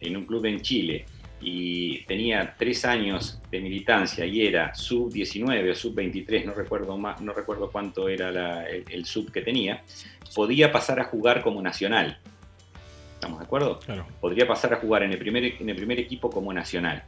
en 0.00 0.16
un 0.16 0.26
club 0.26 0.44
en 0.44 0.60
Chile 0.60 1.06
y 1.40 2.02
tenía 2.04 2.54
tres 2.58 2.84
años 2.84 3.40
de 3.50 3.60
militancia 3.60 4.26
y 4.26 4.46
era 4.46 4.74
sub 4.74 5.10
19 5.10 5.70
o 5.70 5.74
sub 5.74 5.94
23, 5.94 6.44
no 6.44 6.52
recuerdo 6.52 6.98
más, 6.98 7.22
no 7.22 7.32
recuerdo 7.32 7.70
cuánto 7.70 8.10
era 8.10 8.30
la- 8.30 8.68
el, 8.68 8.84
el 8.90 9.06
sub 9.06 9.32
que 9.32 9.40
tenía, 9.40 9.82
podía 10.34 10.70
pasar 10.70 11.00
a 11.00 11.04
jugar 11.04 11.40
como 11.42 11.62
nacional. 11.62 12.18
¿Estamos 13.14 13.38
de 13.38 13.46
acuerdo? 13.46 13.78
Claro. 13.78 14.06
Podría 14.20 14.46
pasar 14.46 14.74
a 14.74 14.76
jugar 14.76 15.02
en 15.04 15.12
el 15.12 15.18
primer, 15.18 15.44
en 15.44 15.70
el 15.70 15.76
primer 15.76 15.98
equipo 15.98 16.28
como 16.28 16.52
nacional. 16.52 17.04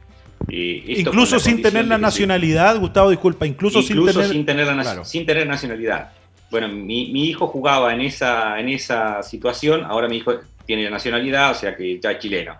Eh, 0.49 0.83
Incluso 0.97 1.39
sin 1.39 1.61
tener 1.61 1.85
la 1.85 1.95
que 1.95 2.01
nacionalidad, 2.01 2.79
Gustavo, 2.79 3.09
disculpa, 3.09 3.45
incluso, 3.45 3.79
incluso 3.79 4.23
sin 4.23 4.45
tener... 4.45 4.67
la, 4.67 4.81
claro. 4.81 5.05
sin 5.05 5.25
tener 5.25 5.47
nacionalidad. 5.47 6.11
Bueno, 6.49 6.67
mi, 6.67 7.11
mi 7.11 7.25
hijo 7.25 7.47
jugaba 7.47 7.93
en 7.93 8.01
esa, 8.01 8.59
en 8.59 8.69
esa 8.69 9.23
situación, 9.23 9.85
ahora 9.85 10.09
mi 10.09 10.17
hijo 10.17 10.33
tiene 10.65 10.83
la 10.83 10.89
nacionalidad, 10.89 11.51
o 11.51 11.53
sea 11.53 11.75
que 11.75 11.99
ya 11.99 12.11
es 12.11 12.19
chileno, 12.19 12.57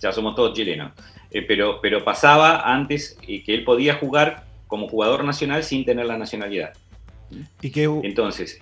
ya 0.00 0.12
somos 0.12 0.34
todos 0.34 0.54
chilenos. 0.54 0.92
Eh, 1.30 1.42
pero, 1.42 1.80
pero 1.80 2.04
pasaba 2.04 2.72
antes 2.72 3.18
eh, 3.26 3.42
que 3.42 3.54
él 3.54 3.64
podía 3.64 3.94
jugar 3.94 4.44
como 4.66 4.88
jugador 4.88 5.24
nacional 5.24 5.62
sin 5.62 5.84
tener 5.84 6.06
la 6.06 6.16
nacionalidad. 6.16 6.72
Y 7.60 7.70
que, 7.70 7.84
Entonces, 7.84 8.58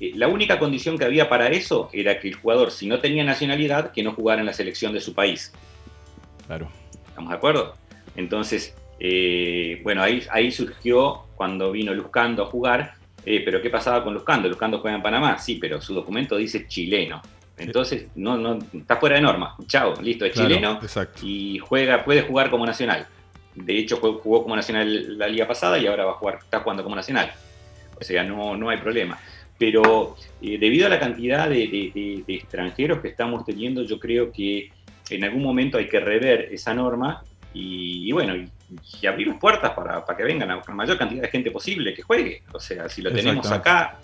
eh, 0.00 0.12
la 0.14 0.28
única 0.28 0.58
condición 0.58 0.98
que 0.98 1.04
había 1.04 1.28
para 1.28 1.48
eso 1.48 1.88
era 1.92 2.18
que 2.18 2.28
el 2.28 2.34
jugador, 2.34 2.72
si 2.72 2.86
no 2.86 2.98
tenía 2.98 3.22
nacionalidad, 3.24 3.92
que 3.92 4.02
no 4.02 4.12
jugara 4.12 4.40
en 4.40 4.46
la 4.46 4.52
selección 4.52 4.92
de 4.92 5.00
su 5.00 5.14
país. 5.14 5.52
claro. 6.46 6.70
¿Estamos 7.18 7.30
de 7.30 7.36
acuerdo? 7.36 7.74
Entonces, 8.16 8.74
Eh, 9.00 9.80
bueno, 9.84 10.02
ahí, 10.02 10.24
ahí 10.32 10.50
surgió 10.50 11.22
cuando 11.36 11.70
vino 11.70 11.94
Luzcando 11.94 12.42
a 12.42 12.46
jugar, 12.46 12.94
eh, 13.24 13.42
pero 13.44 13.62
¿qué 13.62 13.70
pasaba 13.70 14.02
con 14.02 14.12
Luzcando? 14.12 14.48
Luzcando 14.48 14.80
juega 14.80 14.96
en 14.96 15.02
Panamá, 15.04 15.38
sí, 15.38 15.54
pero 15.60 15.80
su 15.80 15.94
documento 15.94 16.36
dice 16.36 16.66
chileno. 16.66 17.22
Entonces, 17.56 18.08
no, 18.16 18.36
no, 18.36 18.58
está 18.72 18.96
fuera 18.96 19.14
de 19.14 19.22
norma. 19.22 19.54
Chao, 19.68 19.94
listo, 20.02 20.24
es 20.24 20.32
Claro, 20.32 20.48
chileno 20.48 20.78
exacto. 20.82 21.20
y 21.24 21.58
juega, 21.60 22.04
puede 22.04 22.22
jugar 22.22 22.50
como 22.50 22.66
nacional. 22.66 23.06
De 23.54 23.78
hecho, 23.78 23.98
jugó, 23.98 24.14
jugó 24.18 24.42
como 24.42 24.56
nacional 24.56 25.16
la 25.16 25.28
liga 25.28 25.46
pasada 25.46 25.78
y 25.78 25.86
ahora 25.86 26.04
va 26.04 26.10
a 26.12 26.14
jugar, 26.14 26.38
está 26.42 26.58
jugando 26.58 26.82
como 26.82 26.96
nacional. 26.96 27.30
O 28.00 28.02
sea, 28.02 28.24
no, 28.24 28.56
no 28.56 28.68
hay 28.68 28.78
problema. 28.78 29.16
Pero 29.58 30.16
eh, 30.42 30.58
debido 30.58 30.86
a 30.86 30.90
la 30.90 30.98
cantidad 30.98 31.48
de, 31.48 31.68
de- 31.68 31.92
de- 31.94 32.24
de 32.26 32.34
extranjeros 32.34 32.98
que 33.00 33.06
estamos 33.08 33.44
teniendo, 33.44 33.84
yo 33.84 34.00
creo 34.00 34.32
que 34.32 34.72
en 35.10 35.24
algún 35.24 35.42
momento 35.42 35.78
hay 35.78 35.88
que 35.88 36.00
rever 36.00 36.48
esa 36.52 36.74
norma 36.74 37.22
y, 37.54 38.08
y 38.08 38.12
bueno, 38.12 38.36
y, 38.36 38.50
y 39.00 39.06
abrir 39.06 39.28
las 39.28 39.38
puertas 39.38 39.72
para, 39.72 40.04
para 40.04 40.16
que 40.16 40.24
vengan 40.24 40.48
la 40.48 40.74
mayor 40.74 40.98
cantidad 40.98 41.22
de 41.22 41.28
gente 41.28 41.50
posible 41.50 41.94
que 41.94 42.02
juegue. 42.02 42.42
O 42.52 42.60
sea, 42.60 42.88
si 42.88 43.02
lo 43.02 43.12
tenemos 43.12 43.50
acá, 43.50 43.98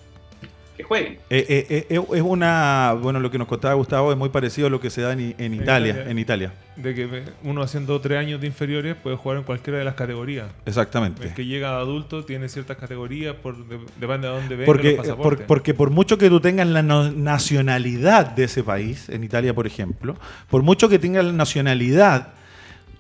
que 0.77 0.83
jueguen. 0.83 1.19
Eh, 1.31 1.47
eh, 1.71 1.87
eh, 1.91 2.01
es 2.15 2.23
una. 2.23 2.97
Bueno, 3.01 3.21
lo 3.21 3.31
que 3.31 3.39
nos 3.39 3.47
contaba 3.47 3.75
Gustavo 3.75 4.11
es 4.13 4.19
muy 4.19 4.29
parecido 4.29 4.67
a 4.67 4.71
lo 4.71 4.81
que 4.81 4.91
se 4.91 5.03
da 5.03 5.13
en, 5.13 5.21
Italia. 5.21 5.55
Italia. 5.63 6.05
En 6.11 6.19
Italia, 6.19 6.53
De 6.77 6.95
que 6.95 7.23
uno 7.45 7.63
haciendo 7.63 8.01
tres 8.01 8.19
años 8.19 8.41
de 8.41 8.49
inferiores 8.49 8.97
puede 8.97 9.17
jugar 9.17 9.39
en 9.39 9.45
cualquiera 9.45 9.79
de 9.79 9.85
las 9.85 9.95
categorías. 9.95 10.47
exactamente. 10.67 11.29
El 11.29 11.35
que 11.35 11.47
llega 11.47 11.71
a 11.77 11.79
adulto 11.79 12.25
tiene 12.25 12.49
ciertas 12.49 12.77
categorías, 12.77 13.37
por, 13.37 13.57
de- 13.69 13.79
depende 14.01 14.27
de 14.29 14.35
dónde 14.35 14.57
venga 14.57 14.67
Porque, 14.67 14.89
los 14.89 14.97
por- 14.97 15.05
pasaportes. 15.07 15.47
porque 15.47 15.75
por 15.75 15.91
mucho 15.91 16.19
que 16.19 16.29
tú 16.29 16.41
tengas 16.41 16.67
la 16.67 16.83
no- 16.83 17.11
nacionalidad 17.13 18.27
de 18.33 18.45
ese 18.45 18.63
país, 18.65 19.09
en 19.09 19.23
Italia 19.25 19.55
por 19.55 19.67
ejemplo, 19.67 20.17
por 20.51 20.63
mucho 20.63 20.89
que 20.89 20.99
tengas 20.99 21.25
la 21.25 21.33
nacionalidad, 21.33 22.29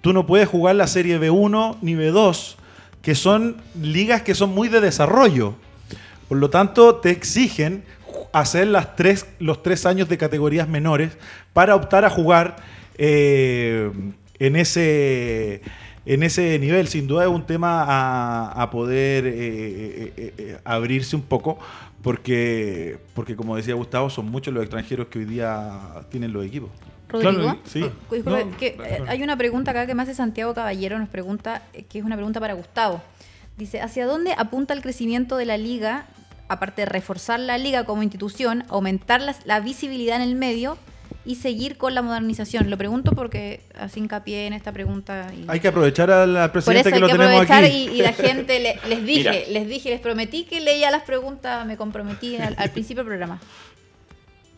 tú 0.00 0.12
no 0.12 0.26
puedes 0.26 0.48
jugar 0.48 0.76
la 0.76 0.86
Serie 0.86 1.18
B1 1.18 1.78
ni 1.82 1.94
B2, 1.94 2.54
que 3.02 3.14
son 3.14 3.56
ligas 3.80 4.22
que 4.22 4.34
son 4.34 4.50
muy 4.54 4.68
de 4.68 4.80
desarrollo. 4.80 5.56
Por 6.28 6.38
lo 6.38 6.50
tanto, 6.50 6.96
te 6.96 7.10
exigen 7.10 7.84
hacer 8.32 8.66
las 8.66 8.96
tres, 8.96 9.26
los 9.38 9.62
tres 9.62 9.86
años 9.86 10.08
de 10.08 10.18
categorías 10.18 10.68
menores 10.68 11.16
para 11.52 11.76
optar 11.76 12.04
a 12.04 12.10
jugar 12.10 12.56
eh, 12.98 13.90
en, 14.38 14.56
ese, 14.56 15.62
en 16.04 16.22
ese 16.22 16.58
nivel. 16.58 16.88
Sin 16.88 17.06
duda 17.06 17.24
es 17.24 17.30
un 17.30 17.46
tema 17.46 17.84
a, 17.84 18.62
a 18.62 18.70
poder 18.70 19.26
eh, 19.26 20.12
eh, 20.16 20.58
abrirse 20.64 21.14
un 21.16 21.22
poco, 21.22 21.58
porque, 22.02 22.98
porque 23.14 23.36
como 23.36 23.56
decía 23.56 23.74
Gustavo, 23.74 24.10
son 24.10 24.30
muchos 24.30 24.52
los 24.52 24.62
extranjeros 24.62 25.06
que 25.08 25.20
hoy 25.20 25.24
día 25.24 25.80
tienen 26.10 26.32
los 26.32 26.44
equipos. 26.44 26.70
Rodrigo. 27.08 27.42
Claro, 27.42 27.58
Sí. 27.64 27.80
Disculpe, 27.80 28.30
No, 28.30 28.56
que, 28.56 28.76
hay 29.06 29.22
una 29.22 29.36
pregunta 29.36 29.70
acá 29.70 29.86
que 29.86 29.94
me 29.94 30.02
hace 30.02 30.14
Santiago 30.14 30.52
Caballero, 30.54 30.98
nos 30.98 31.08
pregunta, 31.08 31.62
que 31.88 31.98
es 31.98 32.04
una 32.04 32.16
pregunta 32.16 32.40
para 32.40 32.54
Gustavo. 32.54 33.00
Dice, 33.56 33.80
¿hacia 33.80 34.06
dónde 34.06 34.34
apunta 34.36 34.74
el 34.74 34.82
crecimiento 34.82 35.36
de 35.36 35.44
la 35.44 35.56
liga, 35.56 36.06
aparte 36.48 36.82
de 36.82 36.86
reforzar 36.86 37.38
la 37.40 37.56
liga 37.58 37.84
como 37.84 38.02
institución, 38.02 38.64
aumentar 38.68 39.22
la, 39.44 39.60
visibilidad 39.60 40.16
en 40.16 40.22
el 40.28 40.34
medio 40.34 40.76
y 41.24 41.36
seguir 41.36 41.76
con 41.76 41.94
la 41.94 42.02
modernización? 42.02 42.68
Lo 42.68 42.76
pregunto 42.76 43.12
porque 43.12 43.60
hace 43.78 44.00
hincapié 44.00 44.46
en 44.48 44.54
esta 44.54 44.72
pregunta. 44.72 45.28
y- 45.36 45.44
Hay 45.48 45.60
que 45.60 45.68
aprovechar 45.68 46.10
al, 46.10 46.50
presidente 46.50 46.80
eso 46.80 46.88
que 46.90 46.94
hay 46.96 47.00
lo 47.00 47.06
que 47.06 47.12
tenemos 47.12 47.32
aprovechar 47.34 47.64
aquí. 47.64 47.88
y, 47.92 47.98
y 48.00 48.02
la 48.02 48.12
gente, 48.12 48.58
le- 48.60 48.78
les 48.88 49.04
dije, 49.06 49.30
Mira. 49.30 49.48
les 49.60 49.68
dije, 49.68 49.90
les 49.90 50.00
prometí 50.00 50.44
que 50.44 50.60
leía 50.60 50.90
las 50.90 51.04
preguntas, 51.04 51.64
me 51.64 51.76
comprometí 51.76 52.36
al, 52.36 52.56
al 52.58 52.70
principio 52.70 53.04
del 53.04 53.08
programa. 53.08 53.40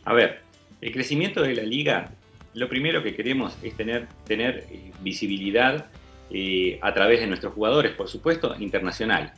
A 0.05 0.15
ver, 0.15 0.41
el 0.81 0.93
crecimiento 0.93 1.43
de 1.43 1.55
la 1.55 1.63
liga, 1.65 2.13
lo 2.55 2.69
primero 2.71 3.03
que 3.03 3.15
queremos 3.15 3.55
es 3.63 3.77
tener, 3.77 4.07
tener 4.27 4.67
eh, 4.71 4.91
visibilidad 5.03 5.87
eh, 6.31 6.79
a 6.83 6.93
través 6.93 7.21
de 7.21 7.27
nuestros 7.27 7.55
jugadores, 7.55 7.93
por 7.93 8.09
supuesto, 8.09 8.55
internacional. 8.59 9.33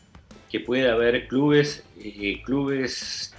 Que 0.50 0.60
pueda 0.60 0.92
haber 0.92 1.28
clubes, 1.28 1.84
eh, 2.02 2.40
clubes 2.42 3.34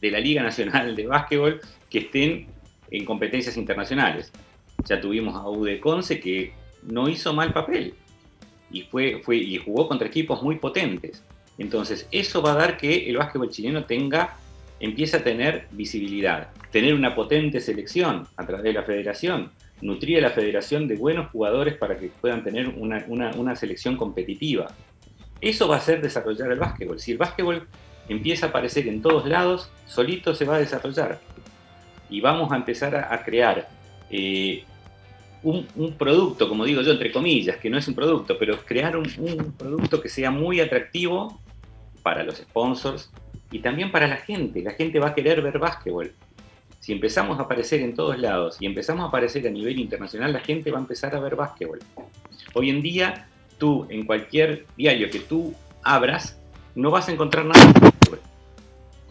de 0.00 0.10
la 0.10 0.20
Liga 0.20 0.42
Nacional 0.42 0.94
de 0.94 1.06
Básquetbol 1.06 1.60
que 1.90 1.98
estén 1.98 2.46
en 2.90 3.04
competencias 3.04 3.56
internacionales. 3.56 4.32
Ya 4.84 5.00
tuvimos 5.00 5.34
a 5.34 5.48
UD 5.48 5.80
Conce 5.80 6.20
que 6.20 6.52
no 6.82 7.08
hizo 7.08 7.32
mal 7.34 7.52
papel 7.52 7.94
y, 8.70 8.82
fue, 8.82 9.20
fue, 9.24 9.36
y 9.36 9.58
jugó 9.58 9.88
contra 9.88 10.06
equipos 10.06 10.42
muy 10.42 10.56
potentes. 10.56 11.24
Entonces, 11.58 12.06
eso 12.12 12.40
va 12.40 12.52
a 12.52 12.56
dar 12.56 12.76
que 12.76 13.08
el 13.08 13.16
básquetbol 13.16 13.50
chileno 13.50 13.84
tenga 13.84 14.36
empieza 14.80 15.18
a 15.18 15.24
tener 15.24 15.66
visibilidad, 15.72 16.50
tener 16.70 16.94
una 16.94 17.14
potente 17.14 17.60
selección 17.60 18.28
a 18.36 18.46
través 18.46 18.64
de 18.64 18.72
la 18.72 18.84
federación, 18.84 19.50
nutrir 19.80 20.18
a 20.18 20.22
la 20.22 20.30
federación 20.30 20.88
de 20.88 20.96
buenos 20.96 21.30
jugadores 21.30 21.76
para 21.76 21.98
que 21.98 22.08
puedan 22.08 22.42
tener 22.42 22.68
una, 22.68 23.04
una- 23.08 23.30
una 23.36 23.54
selección 23.56 23.96
competitiva. 23.96 24.68
Eso 25.40 25.68
va 25.68 25.76
a 25.76 25.78
hacer 25.78 26.00
desarrollar 26.02 26.50
el 26.50 26.58
básquetbol. 26.58 26.98
Si 26.98 27.12
el 27.12 27.18
básquetbol 27.18 27.66
empieza 28.08 28.46
a 28.46 28.48
aparecer 28.48 28.88
en 28.88 29.00
todos 29.02 29.26
lados, 29.26 29.70
solito 29.86 30.34
se 30.34 30.44
va 30.44 30.56
a 30.56 30.58
desarrollar. 30.58 31.20
Y 32.10 32.20
vamos 32.20 32.50
a 32.52 32.56
empezar 32.56 32.96
a, 32.96 33.12
a 33.14 33.22
crear 33.22 33.68
eh, 34.10 34.64
un, 35.42 35.66
un 35.76 35.92
producto, 35.92 36.48
como 36.48 36.64
digo 36.64 36.80
yo, 36.82 36.90
entre 36.92 37.12
comillas, 37.12 37.58
que 37.58 37.70
no 37.70 37.78
es 37.78 37.86
un 37.86 37.94
producto, 37.94 38.36
pero 38.38 38.56
crear 38.64 38.96
un, 38.96 39.06
un 39.18 39.52
producto 39.52 40.00
que 40.00 40.08
sea 40.08 40.30
muy 40.30 40.58
atractivo 40.60 41.38
para 42.02 42.24
los 42.24 42.36
sponsors 42.38 43.10
y 43.52 43.60
también 43.60 43.92
para 43.92 44.08
la 44.08 44.16
gente. 44.16 44.62
La 44.62 44.72
gente 44.72 44.98
va 44.98 45.08
a 45.08 45.14
querer 45.14 45.40
ver 45.42 45.58
básquetbol. 45.58 46.12
Si 46.88 46.94
empezamos 46.94 47.38
a 47.38 47.42
aparecer 47.42 47.82
en 47.82 47.94
todos 47.94 48.18
lados 48.18 48.56
y 48.60 48.64
empezamos 48.64 49.04
a 49.04 49.08
aparecer 49.08 49.46
a 49.46 49.50
nivel 49.50 49.78
internacional, 49.78 50.32
la 50.32 50.40
gente 50.40 50.70
va 50.70 50.78
a 50.78 50.80
empezar 50.80 51.14
a 51.14 51.20
ver 51.20 51.36
básquetbol. 51.36 51.80
Hoy 52.54 52.70
en 52.70 52.80
día, 52.80 53.28
tú 53.58 53.86
en 53.90 54.06
cualquier 54.06 54.64
diario 54.74 55.10
que 55.10 55.18
tú 55.20 55.54
abras, 55.82 56.40
no 56.74 56.90
vas 56.90 57.06
a 57.10 57.12
encontrar 57.12 57.44
nada 57.44 57.62
de 57.62 57.78
básquetbol. 57.78 58.20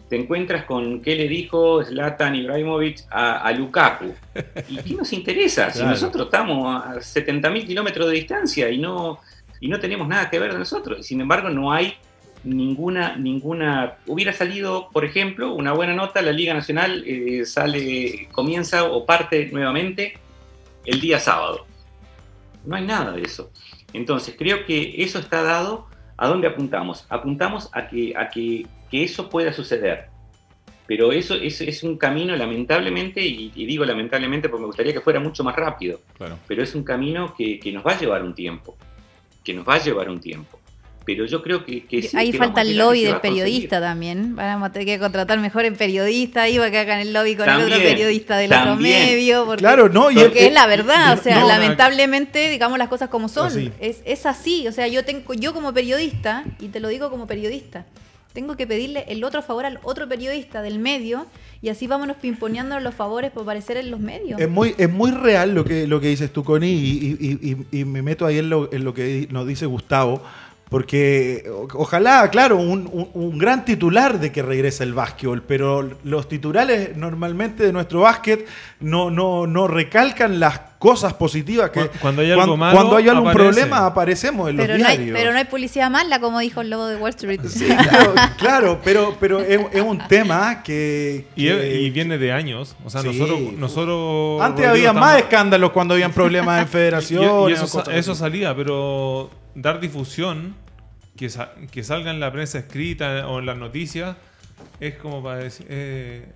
Te 0.08 0.16
encuentras 0.16 0.64
con 0.64 1.00
qué 1.02 1.14
le 1.14 1.28
dijo 1.28 1.84
Zlatan 1.84 2.34
Ibrahimovic 2.34 3.04
a, 3.12 3.42
a 3.42 3.52
Lukaku. 3.52 4.12
¿Y 4.68 4.78
qué 4.78 4.94
nos 4.94 5.12
interesa? 5.12 5.70
Si 5.70 5.74
Claro. 5.78 5.90
nosotros 5.92 6.24
estamos 6.24 6.84
a 6.84 6.94
70.000 6.96 7.64
kilómetros 7.64 8.08
de 8.08 8.14
distancia 8.14 8.68
y 8.70 8.78
no, 8.78 9.20
y 9.60 9.68
no 9.68 9.78
tenemos 9.78 10.08
nada 10.08 10.28
que 10.28 10.40
ver 10.40 10.52
de 10.52 10.58
nosotros. 10.58 11.06
Sin 11.06 11.20
embargo, 11.20 11.48
no 11.48 11.72
hay 11.72 11.94
ninguna, 12.48 13.16
ninguna. 13.16 13.98
Hubiera 14.06 14.32
salido, 14.32 14.88
por 14.92 15.04
ejemplo, 15.04 15.52
una 15.54 15.72
buena 15.72 15.94
nota, 15.94 16.22
la 16.22 16.32
Liga 16.32 16.54
Nacional 16.54 17.04
eh, 17.06 17.44
sale, 17.44 18.28
comienza 18.32 18.84
o 18.84 19.04
parte 19.06 19.48
nuevamente 19.52 20.14
el 20.84 21.00
día 21.00 21.18
sábado. 21.20 21.66
No 22.64 22.76
hay 22.76 22.84
nada 22.84 23.12
de 23.12 23.22
eso. 23.22 23.50
Entonces, 23.92 24.34
creo 24.38 24.64
que 24.66 24.94
eso 25.02 25.18
está 25.18 25.42
dado. 25.42 25.86
¿A 26.16 26.26
dónde 26.26 26.48
apuntamos? 26.48 27.06
Apuntamos 27.08 27.70
a 27.72 27.86
que, 27.86 28.12
a 28.16 28.28
que, 28.28 28.66
que 28.90 29.04
eso 29.04 29.28
pueda 29.30 29.52
suceder. 29.52 30.06
Pero 30.88 31.12
eso 31.12 31.34
es, 31.34 31.60
es 31.60 31.82
un 31.82 31.96
camino, 31.98 32.34
lamentablemente, 32.34 33.20
y, 33.24 33.52
y 33.54 33.66
digo 33.66 33.84
lamentablemente 33.84 34.48
porque 34.48 34.62
me 34.62 34.66
gustaría 34.66 34.92
que 34.92 35.00
fuera 35.02 35.20
mucho 35.20 35.44
más 35.44 35.54
rápido, 35.54 36.00
Claro. 36.16 36.38
pero 36.48 36.62
es 36.62 36.74
un 36.74 36.82
camino 36.82 37.34
que, 37.36 37.60
que 37.60 37.70
nos 37.72 37.86
va 37.86 37.92
a 37.92 37.98
llevar 38.00 38.22
un 38.24 38.34
tiempo. 38.34 38.76
Que 39.44 39.52
nos 39.54 39.68
va 39.68 39.74
a 39.74 39.78
llevar 39.78 40.08
un 40.10 40.18
tiempo. 40.18 40.57
Pero 41.08 41.24
yo 41.24 41.42
creo 41.42 41.64
que, 41.64 41.86
que 41.86 42.02
sí, 42.02 42.14
Ahí 42.18 42.32
que 42.32 42.36
falta 42.38 42.60
el 42.60 42.76
lobby 42.76 43.02
del 43.04 43.18
periodista 43.20 43.80
también. 43.80 44.36
Vamos 44.36 44.68
a 44.68 44.72
tener 44.72 44.84
que 44.86 44.98
contratar 44.98 45.38
mejor 45.38 45.64
en 45.64 45.74
periodista 45.74 46.44
para 46.58 46.70
que 46.70 46.78
hagan 46.78 47.00
el 47.00 47.14
lobby 47.14 47.34
con 47.34 47.48
el 47.48 47.62
otro 47.62 47.76
periodista 47.78 48.36
del 48.36 48.52
otro 48.52 48.76
medio. 48.76 49.46
Porque, 49.46 49.60
Claro, 49.62 49.88
no, 49.88 50.10
y 50.10 50.16
porque 50.16 50.40
el- 50.40 50.46
es 50.48 50.52
la 50.52 50.66
verdad, 50.66 51.18
o 51.18 51.22
sea, 51.22 51.40
no, 51.40 51.48
lamentablemente, 51.48 52.50
digamos 52.50 52.78
las 52.78 52.88
cosas 52.88 53.08
como 53.08 53.28
son. 53.30 53.46
Así. 53.46 53.72
Es, 53.80 54.02
es 54.04 54.26
así, 54.26 54.68
o 54.68 54.72
sea, 54.72 54.86
yo 54.86 55.02
tengo, 55.04 55.32
yo 55.32 55.54
como 55.54 55.72
periodista, 55.72 56.44
y 56.60 56.68
te 56.68 56.78
lo 56.80 56.88
digo 56.88 57.08
como 57.08 57.26
periodista, 57.26 57.86
tengo 58.34 58.54
que 58.56 58.66
pedirle 58.66 59.04
el 59.08 59.24
otro 59.24 59.40
favor 59.40 59.64
al 59.64 59.80
otro 59.82 60.06
periodista 60.08 60.60
del 60.60 60.78
medio 60.78 61.26
y 61.60 61.70
así 61.70 61.86
vámonos 61.88 62.18
pimponeando 62.18 62.78
los 62.78 62.94
favores 62.94 63.32
por 63.32 63.42
aparecer 63.42 63.78
en 63.78 63.90
los 63.90 63.98
medios. 63.98 64.38
Es 64.40 64.48
muy, 64.48 64.74
es 64.78 64.88
muy 64.90 65.10
real 65.10 65.54
lo 65.54 65.64
que, 65.64 65.86
lo 65.88 66.00
que 66.00 66.08
dices 66.08 66.32
tú, 66.32 66.44
Connie, 66.44 66.70
y, 66.70 67.16
y- 67.18 67.50
y- 67.72 67.80
y 67.80 67.84
me 67.84 68.02
meto 68.02 68.26
ahí 68.26 68.38
en 68.38 68.50
lo, 68.50 68.72
en 68.72 68.84
lo 68.84 68.94
que 68.94 69.26
nos 69.30 69.46
dice 69.46 69.66
Gustavo, 69.66 70.22
porque 70.68 71.44
o- 71.50 71.68
ojalá, 71.74 72.28
claro, 72.30 72.56
un, 72.56 72.88
un- 72.92 73.10
un 73.14 73.38
gran 73.38 73.64
titular 73.64 74.20
de 74.20 74.30
que 74.32 74.42
regrese 74.42 74.84
el 74.84 74.94
básquetbol, 74.94 75.42
pero 75.42 75.88
los 76.04 76.28
titulares 76.28 76.96
normalmente 76.96 77.64
de 77.64 77.72
nuestro 77.72 78.00
básquet 78.00 78.46
no, 78.80 79.10
no, 79.10 79.46
no 79.46 79.66
recalcan 79.68 80.38
las 80.40 80.60
cosas 80.78 81.12
positivas 81.14 81.70
que 81.70 81.80
Cu- 81.88 81.98
cuando 82.00 82.22
hay 82.22 82.30
algo 82.30 82.56
malo, 82.56 82.76
cuando 82.76 82.96
hay 82.96 83.08
algún 83.08 83.28
aparece. 83.28 83.48
problema 83.52 83.86
aparecemos 83.86 84.48
en 84.50 84.56
los 84.58 84.68
no 84.68 84.74
hay, 84.74 84.78
diarios. 84.98 85.18
pero 85.18 85.32
no 85.32 85.38
hay 85.38 85.44
publicidad 85.46 85.90
mala, 85.90 86.20
como 86.20 86.38
dijo 86.38 86.60
el 86.60 86.70
lobo 86.70 86.86
de 86.86 86.96
Wall 86.96 87.10
Street. 87.10 87.40
Sí, 87.48 87.66
claro, 87.66 88.14
claro, 88.38 88.78
pero, 88.84 89.16
pero 89.18 89.40
es, 89.40 89.58
es 89.72 89.82
un 89.82 89.98
tema 90.06 90.62
que... 90.62 91.26
Y, 91.34 91.46
que- 91.48 91.80
y 91.80 91.90
viene 91.90 92.16
de 92.18 92.30
años. 92.32 92.76
O 92.84 92.90
sea, 92.90 93.02
Sí. 93.02 93.08
nosotros, 93.08 93.40
nosotros. 93.54 94.40
Antes 94.42 94.66
había 94.66 94.92
más 94.92 95.16
escándalos 95.18 95.70
cuando 95.72 95.94
habían 95.94 96.12
problemas 96.12 96.60
en 96.62 96.68
federaciones. 96.68 97.28
y 97.50 97.52
eso, 97.54 97.64
o 97.64 97.68
cosas 97.68 97.84
sa- 97.86 97.96
eso 97.96 98.12
así. 98.12 98.20
salía, 98.20 98.54
pero 98.54 99.30
dar 99.60 99.80
difusión, 99.80 100.54
que, 101.16 101.28
sa- 101.28 101.52
que 101.70 101.82
salga 101.82 102.10
en 102.10 102.20
la 102.20 102.30
prensa 102.32 102.58
escrita 102.60 103.26
o 103.28 103.38
en 103.40 103.46
las 103.46 103.56
noticias, 103.56 104.16
es 104.80 104.94
como 104.96 105.22
para 105.22 105.38
decir. 105.38 105.66
eh, 105.68 106.26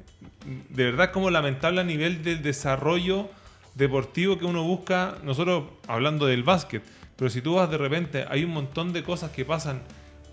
de 0.70 0.84
verdad, 0.84 1.10
como 1.12 1.30
lamentable 1.30 1.80
a 1.80 1.84
nivel 1.84 2.22
del 2.22 2.42
desarrollo 2.42 3.28
deportivo 3.74 4.38
que 4.38 4.44
uno 4.44 4.62
busca. 4.64 5.16
Nosotros, 5.24 5.64
hablando 5.88 6.26
del 6.26 6.42
básquet, 6.42 6.82
Pero 7.16 7.30
si 7.30 7.40
tú 7.42 7.54
vas 7.54 7.70
de 7.70 7.78
repente, 7.78 8.24
hay 8.28 8.42
un 8.44 8.50
montón 8.52 8.92
de 8.92 9.02
cosas 9.04 9.30
que 9.30 9.44
pasan 9.44 9.82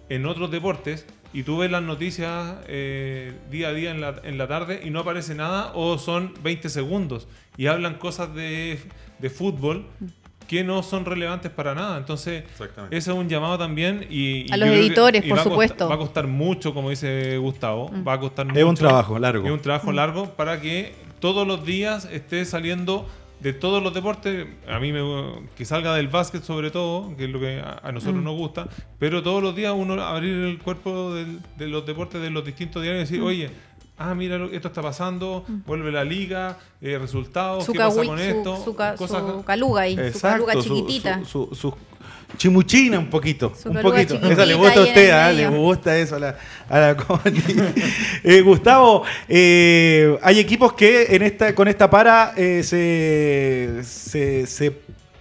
en 0.10 0.26
otros 0.26 0.50
deportes 0.50 1.06
y 1.34 1.44
tú 1.44 1.60
ves 1.60 1.70
las 1.70 1.84
noticias 1.84 2.56
eh, 2.68 3.34
día 3.52 3.68
a 3.68 3.74
día 3.74 3.92
en 3.92 4.02
la, 4.02 4.16
en 4.24 4.38
la 4.40 4.48
tarde 4.48 4.82
y 4.84 4.90
no 4.90 5.02
aparece 5.02 5.36
nada 5.36 5.72
o 5.76 6.00
son 6.00 6.34
20 6.42 6.68
segundos 6.70 7.28
y 7.58 7.68
hablan 7.68 7.96
cosas 8.00 8.34
de 8.34 8.80
fútbol 9.30 9.86
que 10.50 10.64
no 10.64 10.82
son 10.82 11.06
relevantes 11.06 11.52
para 11.52 11.76
nada. 11.76 12.00
Entonces, 12.00 12.44
ese 12.90 13.12
es 13.12 13.16
un 13.18 13.30
llamado 13.30 13.58
también. 13.60 14.08
Y, 14.10 14.48
y 14.50 14.52
A 14.52 14.58
los 14.58 14.68
que- 14.70 14.80
editores, 14.80 15.24
y 15.24 15.30
por 15.30 15.38
costar- 15.38 15.52
supuesto. 15.54 15.88
va 15.88 15.94
a 15.96 15.98
costar 16.00 16.26
mucho, 16.26 16.74
como 16.74 16.90
dice 16.90 17.38
Gustavo. 17.38 17.92
Va 18.06 18.14
a 18.14 18.20
costar 18.20 18.48
Es 18.58 18.64
un 18.64 18.70
mucho. 18.72 18.80
trabajo 18.80 19.20
largo. 19.20 19.46
Es 19.46 19.52
un 19.54 19.60
trabajo 19.62 19.92
largo 19.92 20.32
para 20.32 20.60
que 20.60 20.96
todos 21.20 21.46
los 21.46 21.64
días 21.66 22.06
esté 22.12 22.44
saliendo 22.46 23.08
de 23.42 23.54
todos 23.54 23.82
los 23.84 23.94
deportes. 23.94 24.48
A 24.68 24.80
mí 24.80 24.92
me 24.92 25.02
que 25.56 25.66
salga 25.66 25.94
del 25.96 26.08
básquet 26.08 26.44
sobre 26.44 26.72
todo, 26.72 27.16
que 27.16 27.26
es 27.26 27.30
lo 27.30 27.40
que 27.40 27.60
a, 27.60 27.80
a 27.84 27.92
nosotros 27.92 28.22
nos 28.24 28.36
gusta, 28.36 28.68
pero 28.98 29.22
todos 29.22 29.42
los 29.44 29.56
días 29.56 29.74
uno 29.78 30.02
abrir 30.04 30.34
el 30.34 30.58
cuerpo 30.58 31.14
del- 31.14 31.40
de 31.58 31.68
los 31.68 31.86
deportes 31.86 32.22
de 32.22 32.32
los 32.32 32.44
distintos 32.44 32.82
diarios 32.82 33.08
y 33.08 33.14
decir, 33.14 33.22
oye, 33.26 33.50
ah, 34.00 34.16
mira, 34.16 34.44
esto 34.52 34.70
está 34.70 34.82
pasando, 34.82 35.46
vuelve 35.68 35.92
la 35.92 36.04
liga, 36.04 36.58
eh, 36.82 36.98
resultados, 36.98 37.66
Su, 37.66 37.74
qué 37.74 37.78
pasa 37.80 38.04
con 38.04 38.18
su- 38.18 38.24
esto, 38.24 38.64
su 38.64 38.76
ca- 38.76 38.96
cosas- 38.96 39.22
su 39.32 39.44
caluga 39.44 39.82
ahí, 39.82 39.96
su 40.14 40.20
caluga 40.22 40.56
chiquitita. 40.56 41.20
su, 41.26 41.48
su- 41.52 41.56
su 41.56 41.74
chimuchina 42.38 43.00
un 43.00 43.10
poquito. 43.10 43.54
Su 43.60 43.70
un 43.70 43.82
poquito. 43.82 44.16
Esa 44.16 44.46
le 44.46 44.54
gusta 44.54 44.80
a 44.80 44.84
usted, 44.84 45.06
el 45.08 45.12
¿ah? 45.12 45.32
le 45.32 45.48
gusta 45.50 45.98
eso 45.98 46.16
a 46.16 46.20
la, 46.20 46.38
a 46.70 46.80
la. 46.80 46.96
Eh, 48.24 48.42
Gustavo, 48.42 49.04
eh, 49.28 50.18
hay 50.22 50.40
equipos 50.40 50.74
que 50.74 51.08
en 51.16 51.24
esta, 51.24 51.54
con 51.56 51.68
esta 51.68 51.90
para 51.90 52.34
eh, 52.38 52.62
se, 52.64 53.84
se, 53.84 54.46
se 54.46 54.72